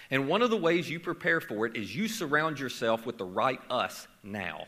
And 0.09 0.27
one 0.27 0.41
of 0.41 0.49
the 0.49 0.57
ways 0.57 0.89
you 0.89 0.99
prepare 0.99 1.41
for 1.41 1.65
it 1.65 1.75
is 1.75 1.95
you 1.95 2.07
surround 2.07 2.59
yourself 2.59 3.05
with 3.05 3.17
the 3.17 3.25
right 3.25 3.59
us 3.69 4.07
now. 4.23 4.67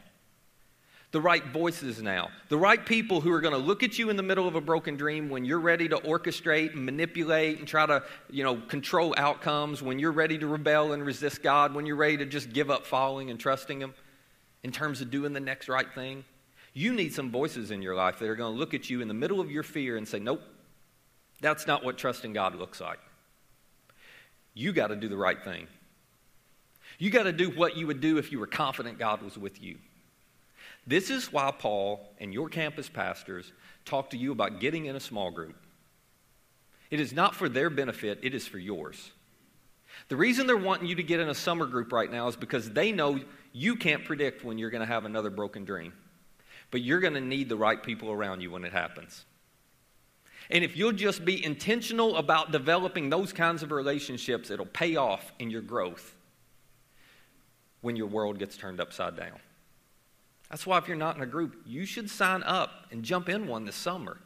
The 1.12 1.22
right 1.22 1.44
voices 1.46 2.02
now. 2.04 2.30
The 2.50 2.58
right 2.58 2.86
people 2.86 3.22
who 3.22 3.32
are 3.32 3.42
going 3.42 3.54
to 3.54 3.60
look 3.60 3.82
at 3.82 3.98
you 3.98 4.12
in 4.12 4.16
the 4.16 4.22
middle 4.24 4.48
of 4.48 4.54
a 4.54 4.62
broken 4.62 4.96
dream 4.96 5.30
when 5.30 5.44
you're 5.44 5.60
ready 5.60 5.88
to 5.90 5.96
orchestrate 5.98 6.74
and 6.74 6.86
manipulate 6.86 7.58
and 7.58 7.68
try 7.68 7.86
to, 7.88 8.04
you 8.30 8.44
know, 8.44 8.58
control 8.58 9.16
outcomes, 9.18 9.82
when 9.82 9.98
you're 9.98 10.12
ready 10.12 10.38
to 10.38 10.46
rebel 10.46 10.94
and 10.94 11.04
resist 11.04 11.42
God, 11.42 11.74
when 11.74 11.88
you're 11.88 11.96
ready 11.96 12.18
to 12.18 12.26
just 12.26 12.54
give 12.54 12.70
up 12.70 12.86
following 12.86 13.32
and 13.32 13.40
trusting 13.40 13.82
Him 13.82 13.96
in 14.62 14.72
terms 14.72 15.02
of 15.02 15.10
doing 15.10 15.34
the 15.34 15.40
next 15.40 15.68
right 15.68 15.92
thing. 15.96 16.26
You 16.74 16.94
need 16.94 17.14
some 17.14 17.32
voices 17.32 17.72
in 17.72 17.82
your 17.82 17.96
life 17.96 18.20
that 18.20 18.30
are 18.30 18.36
going 18.36 18.54
to 18.54 18.60
look 18.60 18.76
at 18.76 18.90
you 18.90 19.02
in 19.02 19.08
the 19.08 19.14
middle 19.16 19.40
of 19.40 19.50
your 19.50 19.64
fear 19.64 19.98
and 19.98 20.08
say, 20.08 20.20
Nope, 20.20 20.44
that's 21.42 21.66
not 21.66 21.84
what 21.84 21.98
trusting 21.98 22.34
God 22.34 22.54
looks 22.56 22.80
like 22.80 23.00
you 24.60 24.74
got 24.74 24.88
to 24.88 24.96
do 24.96 25.08
the 25.08 25.18
right 25.18 25.42
thing. 25.42 25.68
You 26.98 27.10
got 27.10 27.24
to 27.24 27.32
do 27.32 27.50
what 27.50 27.78
you 27.78 27.88
would 27.88 28.02
do 28.02 28.18
if 28.18 28.32
you 28.32 28.40
were 28.40 28.48
confident 28.48 29.00
God 29.00 29.22
was 29.22 29.38
with 29.38 29.62
you. 29.62 29.78
This 30.86 31.10
is 31.10 31.32
why 31.32 31.52
Paul 31.52 32.14
and 32.20 32.34
your 32.34 32.50
campus 32.50 32.90
pastors 32.90 33.54
talk 33.86 34.10
to 34.10 34.18
you 34.18 34.32
about 34.32 34.60
getting 34.60 34.86
in 34.86 34.96
a 34.96 35.00
small 35.00 35.32
group. 35.32 35.56
It 36.92 37.00
is 37.00 37.14
not 37.14 37.36
for 37.36 37.48
their 37.48 37.70
benefit, 37.70 38.20
it 38.22 38.34
is 38.34 38.48
for 38.48 38.58
yours. 38.58 39.12
The 40.10 40.18
reason 40.18 40.46
they're 40.46 40.58
wanting 40.58 40.88
you 40.88 40.96
to 40.96 41.04
get 41.04 41.20
in 41.20 41.30
a 41.30 41.36
summer 41.36 41.66
group 41.66 41.92
right 41.92 42.12
now 42.12 42.28
is 42.28 42.36
because 42.36 42.72
they 42.72 42.92
know 42.92 43.20
you 43.54 43.76
can't 43.76 44.04
predict 44.04 44.44
when 44.44 44.58
you're 44.58 44.70
going 44.70 44.86
to 44.86 44.94
have 44.94 45.06
another 45.06 45.30
broken 45.30 45.64
dream. 45.64 45.94
But 46.72 46.82
you're 46.82 47.00
going 47.00 47.14
to 47.14 47.22
need 47.22 47.50
the 47.50 47.56
right 47.56 47.82
people 47.82 48.12
around 48.12 48.42
you 48.42 48.52
when 48.52 48.64
it 48.64 48.74
happens. 48.74 49.26
And 50.50 50.64
if 50.64 50.76
you'll 50.76 50.92
just 50.92 51.24
be 51.24 51.44
intentional 51.44 52.18
about 52.18 52.52
developing 52.52 53.10
those 53.10 53.32
kinds 53.32 53.62
of 53.62 53.72
relationships, 53.72 54.50
it'll 54.50 54.66
pay 54.66 54.96
off 54.96 55.32
in 55.38 55.52
your 55.52 55.62
growth 55.62 56.16
when 57.82 57.96
your 57.96 58.08
world 58.08 58.40
gets 58.40 58.58
turned 58.58 58.82
upside 58.82 59.16
down. 59.16 59.40
That's 60.50 60.66
why, 60.66 60.80
if 60.80 60.88
you're 60.88 60.98
not 60.98 61.16
in 61.16 61.22
a 61.22 61.28
group, 61.28 61.56
you 61.66 61.86
should 61.86 62.10
sign 62.10 62.42
up 62.44 62.88
and 62.92 63.04
jump 63.04 63.30
in 63.30 63.48
one 63.48 63.66
this 63.66 63.76
summer. 63.76 64.18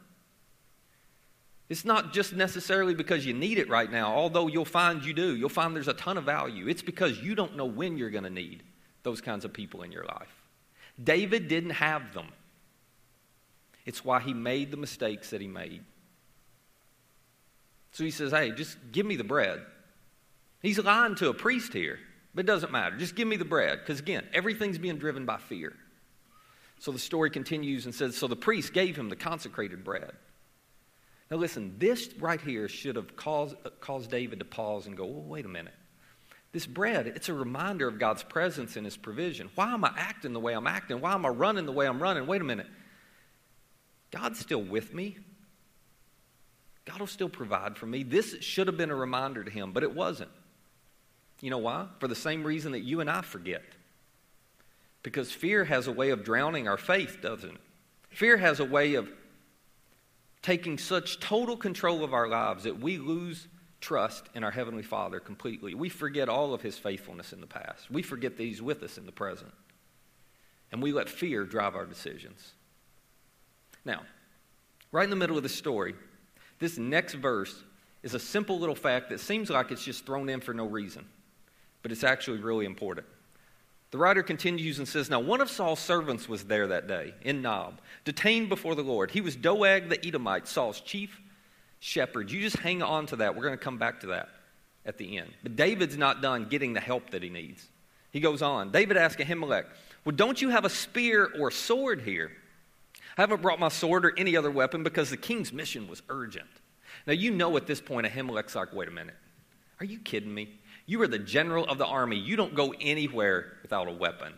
It's 1.68 1.84
not 1.84 2.12
just 2.12 2.34
necessarily 2.34 2.94
because 2.94 3.26
you 3.26 3.34
need 3.34 3.58
it 3.58 3.68
right 3.68 3.90
now, 3.90 4.14
although 4.14 4.48
you'll 4.48 4.64
find 4.64 5.04
you 5.04 5.12
do. 5.12 5.36
You'll 5.36 5.48
find 5.48 5.74
there's 5.74 5.88
a 5.88 5.94
ton 5.94 6.16
of 6.16 6.24
value. 6.24 6.68
It's 6.68 6.82
because 6.82 7.20
you 7.20 7.34
don't 7.34 7.56
know 7.56 7.64
when 7.66 7.98
you're 7.98 8.10
going 8.10 8.24
to 8.24 8.30
need 8.30 8.62
those 9.02 9.20
kinds 9.20 9.44
of 9.44 9.52
people 9.52 9.82
in 9.82 9.92
your 9.92 10.04
life. 10.04 10.34
David 11.02 11.48
didn't 11.48 11.70
have 11.70 12.14
them. 12.14 12.28
It's 13.84 14.04
why 14.04 14.20
he 14.20 14.32
made 14.32 14.70
the 14.70 14.76
mistakes 14.76 15.30
that 15.30 15.40
he 15.40 15.46
made. 15.46 15.84
So 17.94 18.02
he 18.02 18.10
says, 18.10 18.32
Hey, 18.32 18.50
just 18.50 18.76
give 18.90 19.06
me 19.06 19.14
the 19.14 19.24
bread. 19.24 19.62
He's 20.60 20.78
lying 20.78 21.14
to 21.16 21.28
a 21.28 21.34
priest 21.34 21.72
here, 21.72 22.00
but 22.34 22.44
it 22.44 22.46
doesn't 22.46 22.72
matter. 22.72 22.96
Just 22.96 23.14
give 23.14 23.28
me 23.28 23.36
the 23.36 23.44
bread. 23.44 23.78
Because 23.78 24.00
again, 24.00 24.26
everything's 24.34 24.78
being 24.78 24.98
driven 24.98 25.24
by 25.24 25.38
fear. 25.38 25.74
So 26.80 26.90
the 26.90 26.98
story 26.98 27.30
continues 27.30 27.84
and 27.84 27.94
says, 27.94 28.16
So 28.16 28.26
the 28.26 28.34
priest 28.34 28.72
gave 28.72 28.96
him 28.96 29.08
the 29.08 29.16
consecrated 29.16 29.84
bread. 29.84 30.10
Now 31.30 31.36
listen, 31.36 31.76
this 31.78 32.12
right 32.18 32.40
here 32.40 32.68
should 32.68 32.96
have 32.96 33.14
caused, 33.14 33.54
caused 33.80 34.10
David 34.10 34.40
to 34.40 34.44
pause 34.44 34.86
and 34.86 34.96
go, 34.96 35.06
Well, 35.06 35.22
wait 35.22 35.44
a 35.44 35.48
minute. 35.48 35.74
This 36.50 36.66
bread, 36.66 37.06
it's 37.06 37.28
a 37.28 37.34
reminder 37.34 37.86
of 37.86 38.00
God's 38.00 38.24
presence 38.24 38.76
and 38.76 38.84
his 38.84 38.96
provision. 38.96 39.50
Why 39.54 39.72
am 39.72 39.84
I 39.84 39.92
acting 39.96 40.32
the 40.32 40.40
way 40.40 40.52
I'm 40.52 40.66
acting? 40.66 41.00
Why 41.00 41.14
am 41.14 41.24
I 41.24 41.28
running 41.28 41.66
the 41.66 41.72
way 41.72 41.86
I'm 41.86 42.02
running? 42.02 42.26
Wait 42.26 42.40
a 42.40 42.44
minute. 42.44 42.66
God's 44.10 44.40
still 44.40 44.62
with 44.62 44.92
me. 44.92 45.18
God 46.84 47.00
will 47.00 47.06
still 47.06 47.28
provide 47.28 47.76
for 47.76 47.86
me. 47.86 48.02
This 48.02 48.36
should 48.40 48.66
have 48.66 48.76
been 48.76 48.90
a 48.90 48.94
reminder 48.94 49.42
to 49.42 49.50
him, 49.50 49.72
but 49.72 49.82
it 49.82 49.94
wasn't. 49.94 50.30
You 51.40 51.50
know 51.50 51.58
why? 51.58 51.86
For 51.98 52.08
the 52.08 52.14
same 52.14 52.44
reason 52.44 52.72
that 52.72 52.80
you 52.80 53.00
and 53.00 53.10
I 53.10 53.22
forget. 53.22 53.62
Because 55.02 55.30
fear 55.32 55.64
has 55.64 55.86
a 55.86 55.92
way 55.92 56.10
of 56.10 56.24
drowning 56.24 56.68
our 56.68 56.78
faith, 56.78 57.18
doesn't 57.20 57.50
it? 57.50 57.60
Fear 58.10 58.38
has 58.38 58.60
a 58.60 58.64
way 58.64 58.94
of 58.94 59.08
taking 60.40 60.78
such 60.78 61.20
total 61.20 61.56
control 61.56 62.04
of 62.04 62.14
our 62.14 62.28
lives 62.28 62.64
that 62.64 62.78
we 62.78 62.98
lose 62.98 63.48
trust 63.80 64.28
in 64.34 64.44
our 64.44 64.50
Heavenly 64.50 64.82
Father 64.82 65.20
completely. 65.20 65.74
We 65.74 65.88
forget 65.88 66.28
all 66.28 66.54
of 66.54 66.62
His 66.62 66.78
faithfulness 66.78 67.32
in 67.32 67.40
the 67.40 67.46
past. 67.46 67.90
We 67.90 68.02
forget 68.02 68.36
that 68.36 68.42
He's 68.42 68.62
with 68.62 68.82
us 68.82 68.96
in 68.96 69.04
the 69.04 69.12
present. 69.12 69.52
And 70.72 70.82
we 70.82 70.92
let 70.92 71.08
fear 71.08 71.44
drive 71.44 71.74
our 71.74 71.86
decisions. 71.86 72.52
Now, 73.84 74.02
right 74.92 75.04
in 75.04 75.10
the 75.10 75.16
middle 75.16 75.36
of 75.36 75.42
the 75.42 75.48
story, 75.48 75.94
this 76.64 76.78
next 76.78 77.14
verse 77.14 77.62
is 78.02 78.14
a 78.14 78.18
simple 78.18 78.58
little 78.58 78.74
fact 78.74 79.10
that 79.10 79.20
seems 79.20 79.50
like 79.50 79.70
it's 79.70 79.84
just 79.84 80.06
thrown 80.06 80.30
in 80.30 80.40
for 80.40 80.54
no 80.54 80.64
reason, 80.64 81.04
but 81.82 81.92
it's 81.92 82.04
actually 82.04 82.38
really 82.38 82.64
important. 82.64 83.06
The 83.90 83.98
writer 83.98 84.22
continues 84.22 84.78
and 84.78 84.88
says, 84.88 85.10
Now 85.10 85.20
one 85.20 85.42
of 85.42 85.50
Saul's 85.50 85.78
servants 85.78 86.26
was 86.26 86.44
there 86.44 86.66
that 86.68 86.88
day 86.88 87.12
in 87.20 87.42
Nob, 87.42 87.80
detained 88.06 88.48
before 88.48 88.74
the 88.74 88.82
Lord. 88.82 89.10
He 89.10 89.20
was 89.20 89.36
Doeg 89.36 89.90
the 89.90 90.04
Edomite, 90.04 90.48
Saul's 90.48 90.80
chief 90.80 91.20
shepherd. 91.80 92.30
You 92.30 92.40
just 92.40 92.56
hang 92.56 92.82
on 92.82 93.06
to 93.06 93.16
that. 93.16 93.36
We're 93.36 93.44
going 93.44 93.58
to 93.58 93.62
come 93.62 93.78
back 93.78 94.00
to 94.00 94.06
that 94.08 94.30
at 94.86 94.96
the 94.96 95.18
end. 95.18 95.30
But 95.42 95.54
David's 95.54 95.98
not 95.98 96.22
done 96.22 96.46
getting 96.46 96.72
the 96.72 96.80
help 96.80 97.10
that 97.10 97.22
he 97.22 97.28
needs. 97.28 97.68
He 98.10 98.20
goes 98.20 98.40
on. 98.40 98.72
David 98.72 98.96
asked 98.96 99.18
Ahimelech, 99.18 99.66
Well, 100.06 100.16
don't 100.16 100.40
you 100.40 100.48
have 100.48 100.64
a 100.64 100.70
spear 100.70 101.30
or 101.38 101.50
sword 101.50 102.00
here? 102.00 102.32
I 103.16 103.22
haven't 103.22 103.42
brought 103.42 103.60
my 103.60 103.68
sword 103.68 104.04
or 104.04 104.12
any 104.16 104.36
other 104.36 104.50
weapon 104.50 104.82
because 104.82 105.10
the 105.10 105.16
king's 105.16 105.52
mission 105.52 105.88
was 105.88 106.02
urgent. 106.08 106.48
Now, 107.06 107.12
you 107.12 107.30
know 107.30 107.56
at 107.56 107.66
this 107.66 107.80
point, 107.80 108.06
Ahimelech's 108.06 108.54
like, 108.54 108.72
wait 108.72 108.88
a 108.88 108.90
minute. 108.90 109.16
Are 109.80 109.86
you 109.86 109.98
kidding 109.98 110.32
me? 110.32 110.58
You 110.86 111.00
are 111.02 111.08
the 111.08 111.18
general 111.18 111.64
of 111.66 111.78
the 111.78 111.86
army. 111.86 112.16
You 112.16 112.36
don't 112.36 112.54
go 112.54 112.74
anywhere 112.80 113.54
without 113.62 113.88
a 113.88 113.92
weapon. 113.92 114.34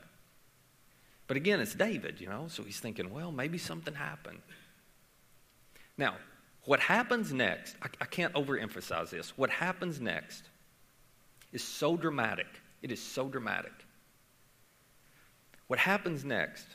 But 1.26 1.36
again, 1.36 1.60
it's 1.60 1.74
David, 1.74 2.20
you 2.20 2.28
know, 2.28 2.46
so 2.48 2.62
he's 2.62 2.78
thinking, 2.78 3.12
well, 3.12 3.32
maybe 3.32 3.58
something 3.58 3.94
happened. 3.94 4.40
Now, 5.98 6.16
what 6.64 6.80
happens 6.80 7.32
next, 7.32 7.76
I, 7.82 7.88
I 8.00 8.04
can't 8.04 8.32
overemphasize 8.34 9.10
this. 9.10 9.36
What 9.36 9.50
happens 9.50 10.00
next 10.00 10.44
is 11.52 11.64
so 11.64 11.96
dramatic. 11.96 12.46
It 12.82 12.92
is 12.92 13.02
so 13.02 13.28
dramatic. 13.28 13.72
What 15.66 15.78
happens 15.78 16.24
next 16.24 16.66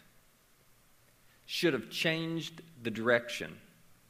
should 1.52 1.74
have 1.74 1.90
changed 1.90 2.62
the 2.82 2.90
direction 2.90 3.58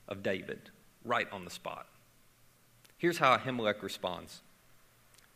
of 0.07 0.21
David 0.21 0.69
right 1.03 1.27
on 1.31 1.43
the 1.43 1.49
spot. 1.49 1.87
Here's 2.99 3.17
how 3.17 3.35
Ahimelech 3.35 3.81
responds 3.81 4.41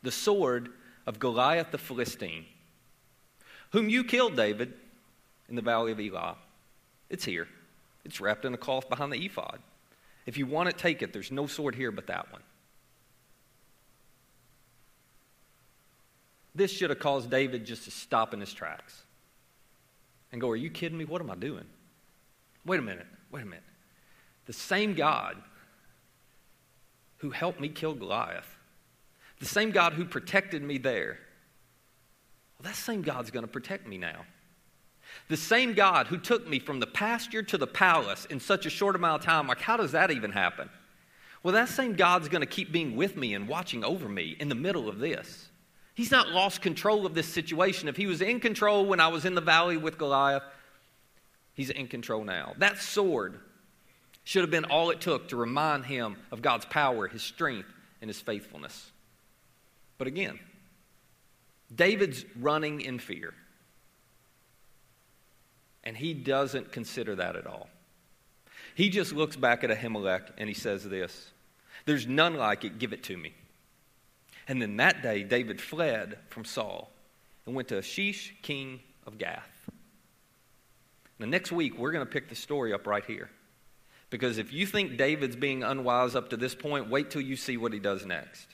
The 0.04 0.12
sword 0.12 0.70
of 1.08 1.18
Goliath 1.18 1.72
the 1.72 1.80
Philistine, 1.80 2.46
whom 3.72 3.90
you 3.90 4.04
killed, 4.04 4.36
David, 4.36 4.76
in 5.50 5.56
the 5.56 5.64
valley 5.64 5.94
of 5.94 6.00
Elah, 6.00 6.36
it's 7.10 7.26
here. 7.26 7.48
It's 8.06 8.22
wrapped 8.22 8.46
in 8.46 8.54
a 8.54 8.58
cloth 8.58 8.88
behind 8.88 9.12
the 9.12 9.26
ephod. 9.26 9.58
If 10.28 10.38
you 10.38 10.46
want 10.46 10.70
it, 10.70 10.78
take 10.78 11.02
it. 11.02 11.12
There's 11.12 11.32
no 11.32 11.48
sword 11.48 11.74
here 11.74 11.90
but 11.90 12.06
that 12.06 12.32
one. 12.32 12.44
This 16.54 16.70
should 16.70 16.92
have 16.92 17.00
caused 17.00 17.32
David 17.32 17.66
just 17.66 17.86
to 17.86 17.92
stop 17.92 18.32
in 18.32 18.42
his 18.42 18.54
tracks 18.54 19.02
and 20.32 20.40
go, 20.40 20.52
Are 20.52 20.56
you 20.56 20.70
kidding 20.70 21.00
me? 21.00 21.06
What 21.06 21.20
am 21.20 21.32
I 21.32 21.36
doing? 21.36 21.66
Wait 22.66 22.80
a 22.80 22.84
minute. 22.84 23.08
Wait 23.32 23.44
a 23.44 23.46
minute. 23.46 23.64
The 24.46 24.54
same 24.54 24.94
God 24.94 25.38
who 27.18 27.30
helped 27.30 27.60
me 27.60 27.70
kill 27.70 27.94
Goliath, 27.94 28.48
the 29.40 29.46
same 29.46 29.72
God 29.72 29.94
who 29.94 30.06
protected 30.06 30.62
me 30.62 30.78
there, 30.78 31.20
well, 32.58 32.70
that 32.72 32.76
same 32.76 33.02
God's 33.02 33.32
going 33.32 33.46
to 33.46 33.52
protect 33.52 33.88
me 33.88 33.98
now. 33.98 34.26
The 35.30 35.38
same 35.38 35.74
God 35.74 36.08
who 36.08 36.18
took 36.18 36.48
me 36.48 36.60
from 36.60 36.80
the 36.80 36.88
pasture 36.88 37.44
to 37.44 37.58
the 37.58 37.68
palace 37.68 38.26
in 38.26 38.40
such 38.40 38.66
a 38.66 38.70
short 38.70 38.96
amount 38.96 39.22
of 39.22 39.26
time, 39.26 39.48
like, 39.48 39.62
how 39.62 39.78
does 39.78 39.92
that 39.92 40.12
even 40.12 40.32
happen? 40.32 40.70
Well, 41.44 41.54
that 41.54 41.70
same 41.70 41.94
God's 41.94 42.28
going 42.28 42.42
to 42.42 42.48
keep 42.48 42.72
being 42.72 42.96
with 42.96 43.16
me 43.16 43.34
and 43.34 43.48
watching 43.48 43.84
over 43.84 44.10
me 44.10 44.36
in 44.40 44.50
the 44.50 44.56
middle 44.56 44.90
of 44.90 45.00
this. 45.00 45.50
He's 45.94 46.12
not 46.12 46.30
lost 46.30 46.62
control 46.62 47.06
of 47.06 47.14
this 47.14 47.28
situation. 47.28 47.88
If 47.88 47.96
he 47.96 48.08
was 48.08 48.22
in 48.22 48.40
control 48.40 48.86
when 48.86 49.00
I 49.00 49.08
was 49.08 49.26
in 49.26 49.36
the 49.36 49.42
valley 49.42 49.78
with 49.78 49.98
Goliath, 49.98 50.44
he's 51.56 51.70
in 51.70 51.88
control 51.88 52.24
now. 52.24 52.54
That 52.60 52.78
sword 52.78 53.40
should 54.24 54.42
have 54.42 54.52
been 54.52 54.66
all 54.66 54.92
it 54.92 55.02
took 55.02 55.30
to 55.30 55.36
remind 55.36 55.86
him 55.86 56.18
of 56.32 56.42
God's 56.42 56.66
power, 56.66 57.08
his 57.08 57.24
strength, 57.24 57.70
and 58.02 58.10
his 58.10 58.22
faithfulness. 58.22 58.92
But 59.98 60.08
again, 60.08 60.40
David's 61.74 62.26
running 62.40 62.82
in 62.82 63.00
fear. 63.00 63.34
And 65.84 65.96
he 65.96 66.14
doesn't 66.14 66.72
consider 66.72 67.16
that 67.16 67.36
at 67.36 67.46
all. 67.46 67.70
He 68.74 68.90
just 68.90 69.14
looks 69.14 69.36
back 69.36 69.64
at 69.64 69.70
Ahimelech 69.70 70.32
and 70.38 70.50
he 70.50 70.56
says 70.56 70.84
this 70.84 71.32
There's 71.86 72.08
none 72.08 72.36
like 72.36 72.66
it, 72.66 72.80
give 72.80 72.94
it 72.94 73.04
to 73.04 73.18
me. 73.18 73.34
And 74.48 74.62
then 74.62 74.78
that 74.78 75.02
day, 75.02 75.24
David 75.24 75.62
fled 75.62 76.18
from 76.30 76.46
Saul 76.46 76.92
and 77.46 77.56
went 77.56 77.68
to 77.70 77.78
Achish, 77.78 78.36
king 78.42 78.80
of 79.06 79.18
Gath. 79.18 79.70
Now, 81.20 81.28
next 81.28 81.52
week, 81.52 81.78
we're 81.78 81.92
going 81.92 82.06
to 82.06 82.12
pick 82.12 82.30
the 82.30 82.36
story 82.36 82.74
up 82.74 82.88
right 82.88 83.06
here. 83.06 83.30
Because 84.10 84.38
if 84.38 84.54
you 84.54 84.66
think 84.66 84.98
David's 84.98 85.36
being 85.36 85.64
unwise 85.64 86.16
up 86.16 86.30
to 86.30 86.38
this 86.38 86.54
point, 86.54 86.90
wait 86.90 87.10
till 87.10 87.22
you 87.22 87.36
see 87.36 87.58
what 87.58 87.74
he 87.74 87.80
does 87.80 88.06
next. 88.06 88.48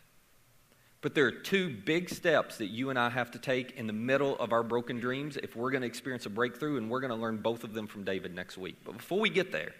But 1.01 1.15
there 1.15 1.25
are 1.25 1.31
two 1.31 1.69
big 1.69 2.09
steps 2.09 2.57
that 2.59 2.67
you 2.67 2.91
and 2.91 2.99
I 2.99 3.09
have 3.09 3.31
to 3.31 3.39
take 3.39 3.71
in 3.71 3.87
the 3.87 3.93
middle 3.93 4.37
of 4.37 4.53
our 4.53 4.61
broken 4.61 4.99
dreams 4.99 5.35
if 5.35 5.55
we're 5.55 5.71
going 5.71 5.81
to 5.81 5.87
experience 5.87 6.27
a 6.27 6.29
breakthrough, 6.29 6.77
and 6.77 6.89
we're 6.89 6.99
going 6.99 7.11
to 7.11 7.17
learn 7.17 7.37
both 7.37 7.63
of 7.63 7.73
them 7.73 7.87
from 7.87 8.03
David 8.03 8.35
next 8.35 8.57
week. 8.57 8.77
But 8.85 8.97
before 8.97 9.19
we 9.19 9.29
get 9.29 9.51
there, 9.51 9.73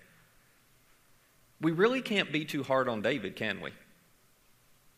we 1.61 1.71
really 1.71 2.01
can't 2.01 2.31
be 2.31 2.43
too 2.43 2.63
hard 2.63 2.89
on 2.89 3.03
David, 3.03 3.35
can 3.35 3.61
we? 3.61 3.69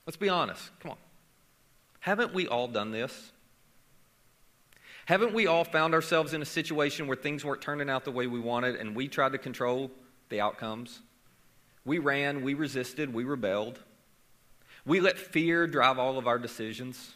Let's 0.06 0.16
be 0.16 0.30
honest. 0.30 0.72
Come 0.80 0.92
on. 0.92 0.98
Haven't 2.00 2.34
we 2.34 2.48
all 2.48 2.70
done 2.70 2.92
this? 2.92 3.33
Haven't 5.06 5.34
we 5.34 5.48
all 5.48 5.66
found 5.66 5.94
ourselves 5.94 6.34
in 6.34 6.42
a 6.42 6.46
situation 6.46 7.08
where 7.08 7.18
things 7.18 7.44
weren't 7.44 7.62
turning 7.62 7.90
out 7.90 8.06
the 8.06 8.12
way 8.12 8.28
we 8.28 8.40
wanted 8.40 8.78
and 8.78 8.96
we 8.96 9.08
tried 9.08 9.34
to 9.34 9.38
control 9.38 9.92
the 10.30 10.40
outcomes? 10.40 11.02
We 11.86 12.00
ran, 12.00 12.42
we 12.42 12.54
resisted, 12.54 13.14
we 13.14 13.26
rebelled. 13.26 13.80
We 14.86 15.02
let 15.02 15.18
fear 15.18 15.68
drive 15.68 16.00
all 16.00 16.18
of 16.18 16.28
our 16.28 16.40
decisions. 16.40 17.16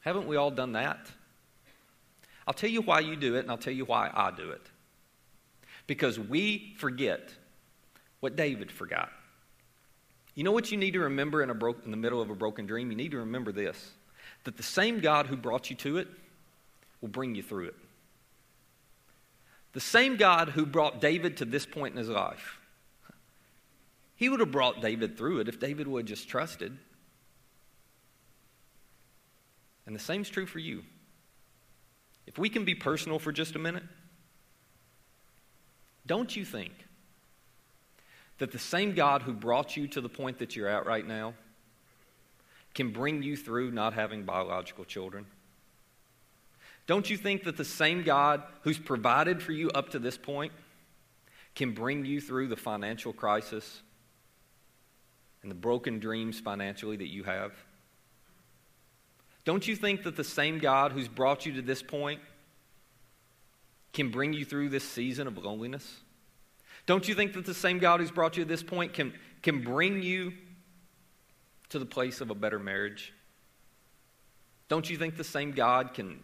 Haven't 0.00 0.26
we 0.26 0.36
all 0.36 0.50
done 0.50 0.72
that? 0.72 1.10
I'll 2.46 2.54
tell 2.54 2.70
you 2.70 2.82
why 2.82 3.00
you 3.00 3.16
do 3.16 3.36
it, 3.36 3.40
and 3.40 3.50
I'll 3.50 3.58
tell 3.58 3.72
you 3.72 3.84
why 3.84 4.10
I 4.12 4.30
do 4.30 4.50
it. 4.50 4.62
Because 5.86 6.18
we 6.18 6.74
forget 6.78 7.30
what 8.20 8.36
David 8.36 8.70
forgot. 8.70 9.10
You 10.34 10.44
know 10.44 10.52
what 10.52 10.70
you 10.70 10.78
need 10.78 10.92
to 10.92 11.00
remember 11.00 11.42
in, 11.42 11.56
bro- 11.58 11.76
in 11.84 11.90
the 11.90 11.96
middle 11.96 12.20
of 12.20 12.30
a 12.30 12.34
broken 12.34 12.66
dream? 12.66 12.90
You 12.90 12.96
need 12.96 13.12
to 13.12 13.18
remember 13.18 13.52
this 13.52 13.92
that 14.44 14.56
the 14.56 14.62
same 14.62 15.00
God 15.00 15.26
who 15.26 15.36
brought 15.36 15.70
you 15.70 15.76
to 15.76 15.96
it 15.96 16.08
will 17.00 17.08
bring 17.08 17.34
you 17.34 17.42
through 17.42 17.68
it. 17.68 17.74
The 19.72 19.80
same 19.80 20.16
God 20.16 20.50
who 20.50 20.64
brought 20.64 21.00
David 21.00 21.38
to 21.38 21.44
this 21.44 21.66
point 21.66 21.92
in 21.92 21.98
his 21.98 22.08
life, 22.08 22.58
he 24.14 24.28
would 24.28 24.40
have 24.40 24.52
brought 24.52 24.80
David 24.80 25.18
through 25.18 25.40
it 25.40 25.48
if 25.48 25.58
David 25.58 25.88
would 25.88 26.02
have 26.02 26.08
just 26.08 26.28
trusted. 26.28 26.76
And 29.86 29.94
the 29.94 30.00
same's 30.00 30.28
true 30.28 30.46
for 30.46 30.60
you. 30.60 30.82
If 32.26 32.38
we 32.38 32.48
can 32.48 32.64
be 32.64 32.74
personal 32.74 33.18
for 33.18 33.32
just 33.32 33.56
a 33.56 33.58
minute, 33.58 33.82
don't 36.06 36.34
you 36.34 36.44
think 36.44 36.72
that 38.38 38.52
the 38.52 38.58
same 38.58 38.94
God 38.94 39.22
who 39.22 39.32
brought 39.32 39.76
you 39.76 39.88
to 39.88 40.00
the 40.00 40.08
point 40.08 40.38
that 40.38 40.56
you're 40.56 40.68
at 40.68 40.86
right 40.86 41.06
now 41.06 41.34
can 42.74 42.90
bring 42.90 43.22
you 43.22 43.36
through 43.36 43.70
not 43.70 43.94
having 43.94 44.24
biological 44.24 44.84
children? 44.84 45.26
Don't 46.86 47.08
you 47.08 47.16
think 47.16 47.44
that 47.44 47.56
the 47.56 47.64
same 47.64 48.02
God 48.02 48.42
who's 48.62 48.78
provided 48.78 49.42
for 49.42 49.52
you 49.52 49.70
up 49.70 49.90
to 49.90 49.98
this 49.98 50.18
point 50.18 50.52
can 51.54 51.72
bring 51.72 52.04
you 52.04 52.20
through 52.20 52.48
the 52.48 52.56
financial 52.56 53.12
crisis 53.12 53.82
and 55.42 55.50
the 55.50 55.54
broken 55.54 55.98
dreams 55.98 56.40
financially 56.40 56.96
that 56.96 57.08
you 57.08 57.22
have? 57.24 57.52
Don't 59.44 59.66
you 59.66 59.76
think 59.76 60.02
that 60.02 60.16
the 60.16 60.24
same 60.24 60.58
God 60.58 60.92
who's 60.92 61.08
brought 61.08 61.46
you 61.46 61.52
to 61.54 61.62
this 61.62 61.82
point 61.82 62.20
can 63.92 64.10
bring 64.10 64.32
you 64.32 64.44
through 64.44 64.70
this 64.70 64.84
season 64.84 65.26
of 65.26 65.38
loneliness? 65.38 66.00
Don't 66.86 67.08
you 67.08 67.14
think 67.14 67.34
that 67.34 67.46
the 67.46 67.54
same 67.54 67.78
God 67.78 68.00
who's 68.00 68.10
brought 68.10 68.36
you 68.36 68.44
to 68.44 68.48
this 68.48 68.62
point 68.62 68.92
can, 68.92 69.14
can 69.42 69.62
bring 69.62 70.02
you 70.02 70.32
to 71.70 71.78
the 71.78 71.86
place 71.86 72.20
of 72.20 72.30
a 72.30 72.34
better 72.34 72.58
marriage? 72.58 73.12
Don't 74.68 74.88
you 74.88 74.96
think 74.96 75.16
the 75.16 75.24
same 75.24 75.52
God 75.52 75.94
can 75.94 76.20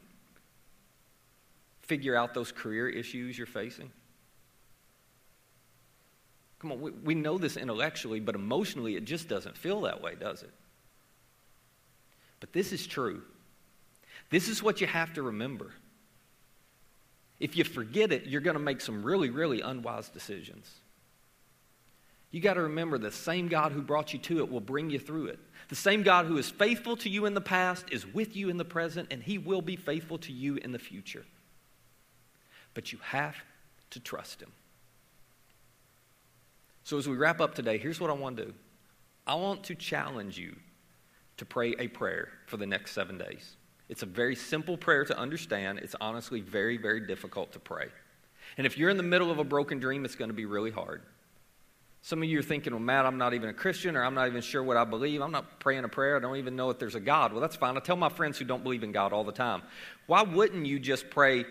figure 1.82 2.16
out 2.16 2.34
those 2.34 2.52
career 2.52 2.88
issues 2.88 3.36
you're 3.36 3.46
facing? 3.46 3.90
Come 6.60 6.72
on, 6.72 6.80
we, 6.80 6.90
we 6.90 7.14
know 7.14 7.38
this 7.38 7.56
intellectually, 7.56 8.20
but 8.20 8.34
emotionally 8.34 8.96
it 8.96 9.04
just 9.04 9.28
doesn't 9.28 9.56
feel 9.56 9.82
that 9.82 10.02
way, 10.02 10.14
does 10.14 10.42
it? 10.42 10.52
But 12.38 12.52
this 12.52 12.72
is 12.72 12.86
true. 12.86 13.22
This 14.30 14.48
is 14.48 14.62
what 14.62 14.80
you 14.80 14.86
have 14.86 15.12
to 15.14 15.22
remember. 15.22 15.72
If 17.38 17.56
you 17.56 17.64
forget 17.64 18.12
it, 18.12 18.26
you're 18.26 18.42
going 18.42 18.56
to 18.56 18.62
make 18.62 18.80
some 18.80 19.02
really, 19.02 19.30
really 19.30 19.62
unwise 19.62 20.08
decisions. 20.10 20.70
You 22.30 22.40
got 22.40 22.54
to 22.54 22.62
remember 22.62 22.96
the 22.96 23.10
same 23.10 23.48
God 23.48 23.72
who 23.72 23.82
brought 23.82 24.12
you 24.12 24.18
to 24.20 24.38
it 24.38 24.50
will 24.50 24.60
bring 24.60 24.90
you 24.90 24.98
through 24.98 25.26
it. 25.26 25.38
The 25.68 25.74
same 25.74 26.02
God 26.02 26.26
who 26.26 26.38
is 26.38 26.48
faithful 26.48 26.96
to 26.98 27.08
you 27.08 27.26
in 27.26 27.34
the 27.34 27.40
past 27.40 27.86
is 27.90 28.06
with 28.06 28.36
you 28.36 28.50
in 28.50 28.56
the 28.56 28.64
present, 28.64 29.08
and 29.10 29.22
he 29.22 29.38
will 29.38 29.62
be 29.62 29.76
faithful 29.76 30.18
to 30.18 30.32
you 30.32 30.56
in 30.56 30.72
the 30.72 30.78
future. 30.78 31.24
But 32.74 32.92
you 32.92 32.98
have 33.02 33.36
to 33.90 34.00
trust 34.00 34.40
him. 34.40 34.52
So, 36.84 36.98
as 36.98 37.08
we 37.08 37.16
wrap 37.16 37.40
up 37.40 37.54
today, 37.54 37.78
here's 37.78 38.00
what 38.00 38.10
I 38.10 38.14
want 38.14 38.36
to 38.36 38.46
do 38.46 38.54
I 39.26 39.34
want 39.34 39.64
to 39.64 39.74
challenge 39.74 40.38
you 40.38 40.56
to 41.36 41.44
pray 41.44 41.74
a 41.78 41.88
prayer 41.88 42.28
for 42.46 42.56
the 42.56 42.66
next 42.66 42.92
seven 42.92 43.18
days. 43.18 43.56
It's 43.88 44.02
a 44.02 44.06
very 44.06 44.36
simple 44.36 44.76
prayer 44.76 45.04
to 45.04 45.18
understand. 45.18 45.80
It's 45.80 45.96
honestly 46.00 46.40
very, 46.40 46.76
very 46.76 47.06
difficult 47.06 47.52
to 47.52 47.58
pray. 47.58 47.88
And 48.56 48.66
if 48.66 48.78
you're 48.78 48.90
in 48.90 48.96
the 48.96 49.02
middle 49.02 49.30
of 49.30 49.38
a 49.38 49.44
broken 49.44 49.80
dream, 49.80 50.04
it's 50.04 50.14
going 50.14 50.30
to 50.30 50.34
be 50.34 50.44
really 50.44 50.70
hard. 50.70 51.02
Some 52.02 52.22
of 52.22 52.28
you 52.28 52.38
are 52.38 52.42
thinking, 52.42 52.72
well, 52.72 52.80
Matt, 52.80 53.04
I'm 53.04 53.18
not 53.18 53.34
even 53.34 53.50
a 53.50 53.54
Christian 53.54 53.94
or 53.96 54.02
I'm 54.02 54.14
not 54.14 54.26
even 54.26 54.40
sure 54.40 54.62
what 54.62 54.76
I 54.76 54.84
believe. 54.84 55.20
I'm 55.20 55.32
not 55.32 55.60
praying 55.60 55.84
a 55.84 55.88
prayer. 55.88 56.16
I 56.16 56.20
don't 56.20 56.36
even 56.36 56.56
know 56.56 56.70
if 56.70 56.78
there's 56.78 56.94
a 56.94 57.00
God. 57.00 57.32
Well, 57.32 57.42
that's 57.42 57.56
fine. 57.56 57.76
I 57.76 57.80
tell 57.80 57.96
my 57.96 58.08
friends 58.08 58.38
who 58.38 58.46
don't 58.46 58.62
believe 58.62 58.82
in 58.82 58.92
God 58.92 59.12
all 59.12 59.24
the 59.24 59.32
time, 59.32 59.62
why 60.06 60.22
wouldn't 60.22 60.64
you 60.64 60.78
just 60.78 61.10
pray 61.10 61.44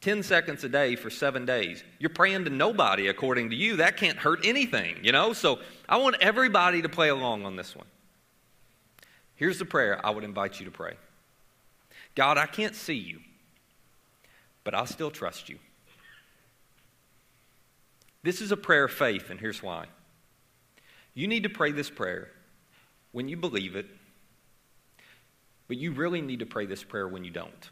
10 0.00 0.22
seconds 0.22 0.62
a 0.62 0.68
day 0.68 0.94
for 0.94 1.10
seven 1.10 1.44
days? 1.44 1.82
You're 1.98 2.10
praying 2.10 2.44
to 2.44 2.50
nobody, 2.50 3.08
according 3.08 3.50
to 3.50 3.56
you. 3.56 3.76
That 3.76 3.96
can't 3.96 4.16
hurt 4.16 4.46
anything, 4.46 4.96
you 5.02 5.10
know? 5.10 5.32
So 5.32 5.58
I 5.88 5.96
want 5.96 6.16
everybody 6.20 6.82
to 6.82 6.88
play 6.88 7.08
along 7.08 7.44
on 7.44 7.56
this 7.56 7.74
one. 7.74 7.86
Here's 9.34 9.58
the 9.58 9.64
prayer 9.64 10.04
I 10.04 10.10
would 10.10 10.22
invite 10.22 10.60
you 10.60 10.66
to 10.66 10.72
pray. 10.72 10.94
God, 12.14 12.38
I 12.38 12.46
can't 12.46 12.76
see 12.76 12.94
you, 12.94 13.20
but 14.62 14.74
I 14.74 14.84
still 14.84 15.10
trust 15.10 15.48
you. 15.48 15.58
This 18.22 18.40
is 18.40 18.52
a 18.52 18.56
prayer 18.56 18.84
of 18.84 18.92
faith, 18.92 19.30
and 19.30 19.40
here's 19.40 19.62
why. 19.62 19.86
You 21.14 21.26
need 21.26 21.42
to 21.44 21.48
pray 21.48 21.72
this 21.72 21.90
prayer 21.90 22.28
when 23.12 23.28
you 23.28 23.36
believe 23.36 23.76
it, 23.76 23.86
but 25.68 25.76
you 25.76 25.92
really 25.92 26.20
need 26.20 26.40
to 26.40 26.46
pray 26.46 26.66
this 26.66 26.84
prayer 26.84 27.08
when 27.08 27.24
you 27.24 27.30
don't. 27.30 27.70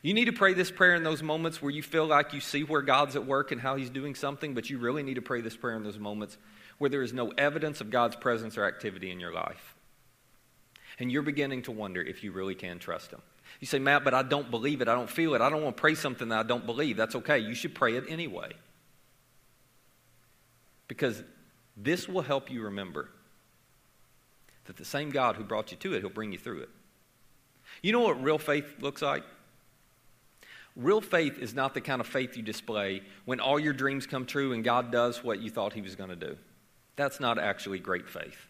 You 0.00 0.14
need 0.14 0.26
to 0.26 0.32
pray 0.32 0.54
this 0.54 0.70
prayer 0.70 0.94
in 0.94 1.02
those 1.02 1.22
moments 1.22 1.60
where 1.60 1.72
you 1.72 1.82
feel 1.82 2.06
like 2.06 2.32
you 2.32 2.40
see 2.40 2.62
where 2.62 2.82
God's 2.82 3.16
at 3.16 3.26
work 3.26 3.50
and 3.50 3.60
how 3.60 3.76
He's 3.76 3.90
doing 3.90 4.14
something, 4.14 4.54
but 4.54 4.70
you 4.70 4.78
really 4.78 5.02
need 5.02 5.14
to 5.14 5.22
pray 5.22 5.40
this 5.40 5.56
prayer 5.56 5.76
in 5.76 5.82
those 5.82 5.98
moments 5.98 6.38
where 6.78 6.88
there 6.88 7.02
is 7.02 7.12
no 7.12 7.32
evidence 7.36 7.80
of 7.80 7.90
God's 7.90 8.16
presence 8.16 8.56
or 8.56 8.64
activity 8.64 9.10
in 9.10 9.18
your 9.18 9.32
life 9.32 9.74
and 10.98 11.12
you're 11.12 11.22
beginning 11.22 11.62
to 11.62 11.72
wonder 11.72 12.02
if 12.02 12.24
you 12.24 12.32
really 12.32 12.54
can 12.54 12.78
trust 12.78 13.12
Him. 13.12 13.22
You 13.60 13.66
say, 13.66 13.78
Matt, 13.78 14.04
but 14.04 14.14
I 14.14 14.22
don't 14.22 14.50
believe 14.50 14.80
it. 14.80 14.88
I 14.88 14.94
don't 14.94 15.10
feel 15.10 15.34
it. 15.34 15.40
I 15.40 15.50
don't 15.50 15.62
want 15.62 15.76
to 15.76 15.80
pray 15.80 15.94
something 15.94 16.28
that 16.28 16.38
I 16.38 16.42
don't 16.42 16.66
believe. 16.66 16.96
That's 16.96 17.16
okay. 17.16 17.38
You 17.38 17.54
should 17.54 17.74
pray 17.74 17.96
it 17.96 18.04
anyway. 18.08 18.52
Because 20.86 21.22
this 21.76 22.08
will 22.08 22.22
help 22.22 22.50
you 22.50 22.62
remember 22.62 23.08
that 24.66 24.76
the 24.76 24.84
same 24.84 25.10
God 25.10 25.36
who 25.36 25.44
brought 25.44 25.70
you 25.70 25.76
to 25.78 25.94
it, 25.94 26.00
he'll 26.00 26.10
bring 26.10 26.32
you 26.32 26.38
through 26.38 26.60
it. 26.60 26.68
You 27.82 27.92
know 27.92 28.00
what 28.00 28.22
real 28.22 28.38
faith 28.38 28.66
looks 28.80 29.02
like? 29.02 29.24
Real 30.76 31.00
faith 31.00 31.38
is 31.38 31.54
not 31.54 31.74
the 31.74 31.80
kind 31.80 32.00
of 32.00 32.06
faith 32.06 32.36
you 32.36 32.42
display 32.42 33.02
when 33.24 33.40
all 33.40 33.58
your 33.58 33.72
dreams 33.72 34.06
come 34.06 34.24
true 34.24 34.52
and 34.52 34.62
God 34.62 34.92
does 34.92 35.24
what 35.24 35.40
you 35.40 35.50
thought 35.50 35.72
he 35.72 35.82
was 35.82 35.96
going 35.96 36.10
to 36.10 36.16
do. 36.16 36.36
That's 36.96 37.18
not 37.18 37.38
actually 37.38 37.80
great 37.80 38.08
faith. 38.08 38.46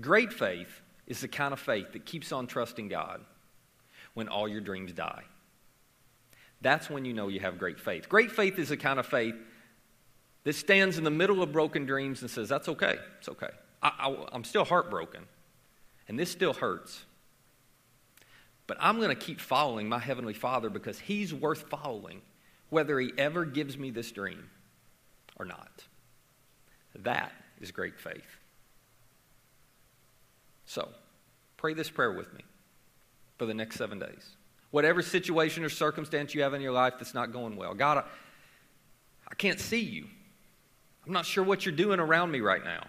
Great 0.00 0.32
faith 0.32 0.80
is 1.06 1.20
the 1.20 1.28
kind 1.28 1.52
of 1.52 1.60
faith 1.60 1.92
that 1.92 2.06
keeps 2.06 2.32
on 2.32 2.46
trusting 2.46 2.88
God 2.88 3.20
when 4.14 4.28
all 4.28 4.48
your 4.48 4.60
dreams 4.60 4.92
die. 4.92 5.24
That's 6.60 6.88
when 6.88 7.04
you 7.04 7.12
know 7.12 7.28
you 7.28 7.40
have 7.40 7.58
great 7.58 7.78
faith. 7.78 8.08
Great 8.08 8.32
faith 8.32 8.58
is 8.58 8.70
the 8.70 8.76
kind 8.76 8.98
of 8.98 9.06
faith 9.06 9.34
that 10.44 10.54
stands 10.54 10.98
in 10.98 11.04
the 11.04 11.10
middle 11.10 11.42
of 11.42 11.52
broken 11.52 11.84
dreams 11.84 12.22
and 12.22 12.30
says, 12.30 12.48
That's 12.48 12.68
okay. 12.68 12.96
It's 13.18 13.28
okay. 13.28 13.50
I, 13.82 14.16
am 14.32 14.44
still 14.44 14.64
heartbroken, 14.64 15.24
and 16.08 16.18
this 16.18 16.30
still 16.30 16.54
hurts. 16.54 17.04
But 18.66 18.78
I'm 18.80 18.96
going 18.96 19.10
to 19.10 19.14
keep 19.14 19.40
following 19.40 19.90
my 19.90 19.98
Heavenly 19.98 20.32
Father 20.32 20.70
because 20.70 20.98
He's 20.98 21.34
worth 21.34 21.68
following, 21.68 22.22
whether 22.70 22.98
He 22.98 23.12
ever 23.18 23.44
gives 23.44 23.76
me 23.76 23.90
this 23.90 24.10
dream 24.10 24.48
or 25.36 25.44
not. 25.44 25.84
That 26.94 27.32
is 27.60 27.72
great 27.72 27.98
faith. 27.98 28.38
So, 30.64 30.88
pray 31.58 31.74
this 31.74 31.90
prayer 31.90 32.12
with 32.12 32.32
me 32.32 32.40
for 33.36 33.46
the 33.46 33.54
next 33.54 33.76
seven 33.76 33.98
days. 33.98 34.36
Whatever 34.70 35.02
situation 35.02 35.64
or 35.64 35.68
circumstance 35.68 36.34
you 36.34 36.42
have 36.42 36.54
in 36.54 36.60
your 36.60 36.72
life 36.72 36.94
that's 36.98 37.14
not 37.14 37.32
going 37.32 37.56
well, 37.56 37.74
God, 37.74 37.98
I, 37.98 38.04
I 39.28 39.34
can't 39.34 39.60
see 39.60 39.80
you. 39.80 40.06
I'm 41.06 41.12
not 41.12 41.26
sure 41.26 41.44
what 41.44 41.64
you're 41.64 41.74
doing 41.74 42.00
around 42.00 42.30
me 42.30 42.40
right 42.40 42.64
now, 42.64 42.86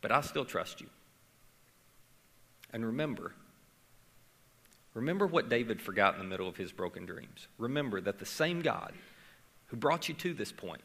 but 0.00 0.10
I 0.10 0.20
still 0.22 0.44
trust 0.44 0.80
you. 0.80 0.88
And 2.72 2.84
remember, 2.84 3.32
remember 4.94 5.26
what 5.26 5.48
David 5.48 5.80
forgot 5.80 6.14
in 6.14 6.20
the 6.20 6.26
middle 6.26 6.48
of 6.48 6.56
his 6.56 6.72
broken 6.72 7.06
dreams. 7.06 7.48
Remember 7.58 8.00
that 8.00 8.18
the 8.18 8.26
same 8.26 8.62
God 8.62 8.92
who 9.66 9.76
brought 9.76 10.08
you 10.08 10.14
to 10.14 10.34
this 10.34 10.52
point, 10.52 10.82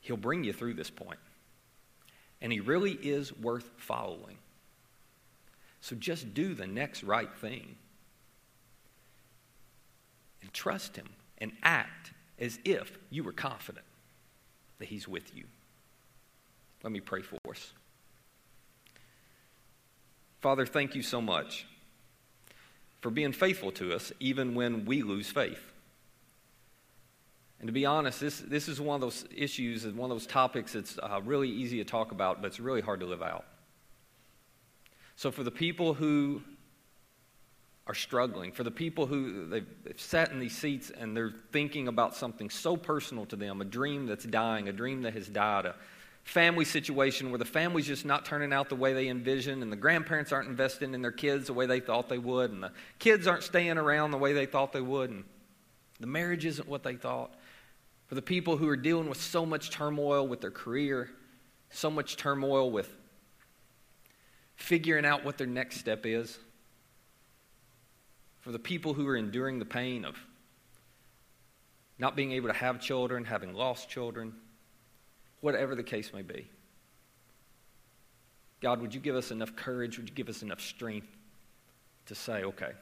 he'll 0.00 0.16
bring 0.16 0.44
you 0.44 0.52
through 0.52 0.74
this 0.74 0.90
point. 0.90 1.20
And 2.40 2.52
he 2.52 2.60
really 2.60 2.92
is 2.92 3.32
worth 3.36 3.70
following. 3.76 4.38
So 5.84 5.94
just 5.94 6.32
do 6.32 6.54
the 6.54 6.66
next 6.66 7.02
right 7.02 7.30
thing. 7.42 7.76
And 10.40 10.50
trust 10.50 10.96
him 10.96 11.10
and 11.36 11.52
act 11.62 12.12
as 12.38 12.58
if 12.64 12.96
you 13.10 13.22
were 13.22 13.34
confident 13.34 13.84
that 14.78 14.88
He's 14.88 15.06
with 15.06 15.36
you. 15.36 15.44
Let 16.82 16.90
me 16.90 17.00
pray 17.00 17.20
for 17.20 17.36
us. 17.50 17.74
Father, 20.40 20.64
thank 20.64 20.94
you 20.94 21.02
so 21.02 21.20
much 21.20 21.66
for 23.02 23.10
being 23.10 23.32
faithful 23.32 23.70
to 23.72 23.94
us 23.94 24.10
even 24.20 24.54
when 24.54 24.86
we 24.86 25.02
lose 25.02 25.28
faith. 25.28 25.70
And 27.60 27.68
to 27.68 27.72
be 27.72 27.84
honest, 27.84 28.20
this, 28.20 28.40
this 28.40 28.68
is 28.68 28.80
one 28.80 28.94
of 28.94 29.00
those 29.02 29.26
issues 29.36 29.84
and 29.84 29.98
one 29.98 30.10
of 30.10 30.14
those 30.16 30.26
topics 30.26 30.72
that's 30.72 30.98
uh, 30.98 31.20
really 31.22 31.50
easy 31.50 31.76
to 31.76 31.84
talk 31.84 32.10
about, 32.10 32.40
but 32.40 32.46
it's 32.46 32.60
really 32.60 32.80
hard 32.80 33.00
to 33.00 33.06
live 33.06 33.22
out. 33.22 33.44
So, 35.16 35.30
for 35.30 35.42
the 35.42 35.50
people 35.50 35.94
who 35.94 36.42
are 37.86 37.94
struggling, 37.94 38.52
for 38.52 38.64
the 38.64 38.70
people 38.70 39.06
who 39.06 39.46
they've, 39.48 39.66
they've, 39.84 40.00
sat 40.00 40.30
in 40.30 40.38
these 40.38 40.56
seats 40.56 40.90
and 40.90 41.16
they're 41.16 41.34
thinking 41.52 41.86
about 41.86 42.16
something 42.16 42.48
so 42.48 42.76
personal 42.76 43.26
to 43.26 43.36
them 43.36 43.60
a 43.60 43.64
dream 43.64 44.06
that's 44.06 44.24
dying, 44.24 44.68
a 44.68 44.72
dream 44.72 45.02
that 45.02 45.12
has 45.12 45.28
died, 45.28 45.66
a 45.66 45.74
family 46.24 46.64
situation 46.64 47.30
where 47.30 47.38
the 47.38 47.44
family's 47.44 47.86
just 47.86 48.06
not 48.06 48.24
turning 48.24 48.52
out 48.52 48.70
the 48.70 48.74
way 48.74 48.94
they 48.94 49.08
envisioned, 49.08 49.62
and 49.62 49.70
the 49.70 49.76
grandparents 49.76 50.32
aren't 50.32 50.48
investing 50.48 50.94
in 50.94 51.02
their 51.02 51.12
kids 51.12 51.46
the 51.46 51.52
way 51.52 51.66
they 51.66 51.80
thought 51.80 52.08
they 52.08 52.18
would, 52.18 52.50
and 52.50 52.62
the 52.62 52.72
kids 52.98 53.26
aren't 53.26 53.42
staying 53.42 53.76
around 53.76 54.10
the 54.10 54.18
way 54.18 54.32
they 54.32 54.46
thought 54.46 54.72
they 54.72 54.80
would, 54.80 55.10
and 55.10 55.24
the 56.00 56.06
marriage 56.06 56.46
isn't 56.46 56.66
what 56.66 56.82
they 56.82 56.96
thought. 56.96 57.34
For 58.06 58.14
the 58.14 58.22
people 58.22 58.56
who 58.56 58.68
are 58.68 58.76
dealing 58.76 59.08
with 59.08 59.20
so 59.20 59.44
much 59.44 59.70
turmoil 59.70 60.26
with 60.26 60.40
their 60.40 60.50
career, 60.50 61.10
so 61.70 61.90
much 61.90 62.16
turmoil 62.16 62.70
with 62.70 62.94
figuring 64.56 65.04
out 65.04 65.24
what 65.24 65.38
their 65.38 65.46
next 65.46 65.78
step 65.78 66.06
is 66.06 66.38
for 68.40 68.52
the 68.52 68.58
people 68.58 68.94
who 68.94 69.06
are 69.08 69.16
enduring 69.16 69.58
the 69.58 69.64
pain 69.64 70.04
of 70.04 70.16
not 71.98 72.16
being 72.16 72.32
able 72.32 72.48
to 72.48 72.54
have 72.54 72.80
children, 72.80 73.24
having 73.24 73.54
lost 73.54 73.88
children, 73.88 74.34
whatever 75.40 75.74
the 75.74 75.82
case 75.82 76.12
may 76.12 76.22
be. 76.22 76.46
God, 78.60 78.80
would 78.80 78.94
you 78.94 79.00
give 79.00 79.14
us 79.14 79.30
enough 79.30 79.54
courage? 79.54 79.98
Would 79.98 80.08
you 80.08 80.14
give 80.14 80.28
us 80.28 80.42
enough 80.42 80.60
strength 80.60 81.06
to 82.06 82.14
say, 82.14 82.44
okay, 82.44 82.72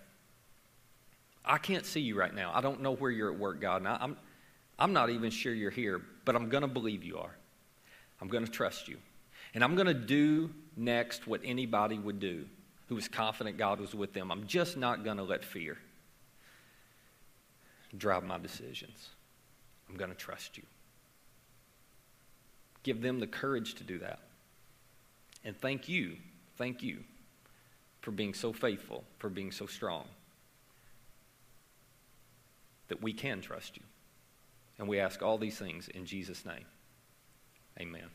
I 1.45 1.59
can't 1.59 1.85
see 1.85 2.01
you 2.01 2.17
right 2.17 2.35
now. 2.35 2.53
I 2.55 2.61
don't 2.61 2.81
know 2.81 2.95
where 2.95 3.11
you're 3.11 3.33
at 3.33 3.39
work, 3.39 3.61
God. 3.61 3.83
And 3.83 3.89
I, 3.89 3.99
I'm, 4.01 4.17
I'm 4.79 4.93
not 4.93 5.11
even 5.11 5.31
sure 5.31 5.53
you're 5.53 5.71
here, 5.71 6.01
but 6.25 6.37
I'm 6.37 6.49
going 6.49 6.63
to 6.63 6.69
believe 6.69 7.03
you 7.03 7.19
are. 7.19 7.37
I'm 8.21 8.29
going 8.29 8.45
to 8.45 8.51
trust 8.51 8.89
you. 8.89 8.99
And 9.55 9.65
I'm 9.65 9.75
going 9.75 9.89
to 9.89 9.95
do 9.95 10.51
next 10.77 11.27
what 11.27 11.41
anybody 11.45 11.99
would 11.99 12.21
do 12.21 12.47
who 12.89 12.95
was 12.95 13.09
confident 13.09 13.57
God 13.57 13.81
was 13.81 13.95
with 13.95 14.13
them. 14.13 14.31
I'm 14.31 14.47
just 14.47 14.77
not 14.77 15.05
going 15.05 15.17
to 15.17 15.23
let 15.23 15.45
fear 15.45 15.79
drive 17.97 18.25
my 18.25 18.39
decisions. 18.39 19.09
I'm 19.89 19.97
going 19.97 20.11
to 20.11 20.17
trust 20.17 20.57
you. 20.57 20.65
Give 22.83 23.01
them 23.01 23.21
the 23.21 23.27
courage 23.27 23.75
to 23.77 23.85
do 23.85 23.99
that. 24.01 24.19
And 25.45 25.57
thank 25.57 25.89
you, 25.89 26.17
thank 26.57 26.83
you 26.83 26.99
for 28.01 28.11
being 28.11 28.35
so 28.35 28.53
faithful, 28.53 29.05
for 29.19 29.29
being 29.29 29.53
so 29.53 29.67
strong, 29.67 30.05
that 32.89 33.03
we 33.03 33.13
can 33.13 33.41
trust 33.41 33.77
you. 33.77 33.83
And 34.79 34.89
we 34.89 34.99
ask 34.99 35.23
all 35.23 35.39
these 35.39 35.59
things 35.59 35.89
in 35.89 36.05
Jesus' 36.05 36.45
name. 36.45 36.65
Amen. 37.81 38.11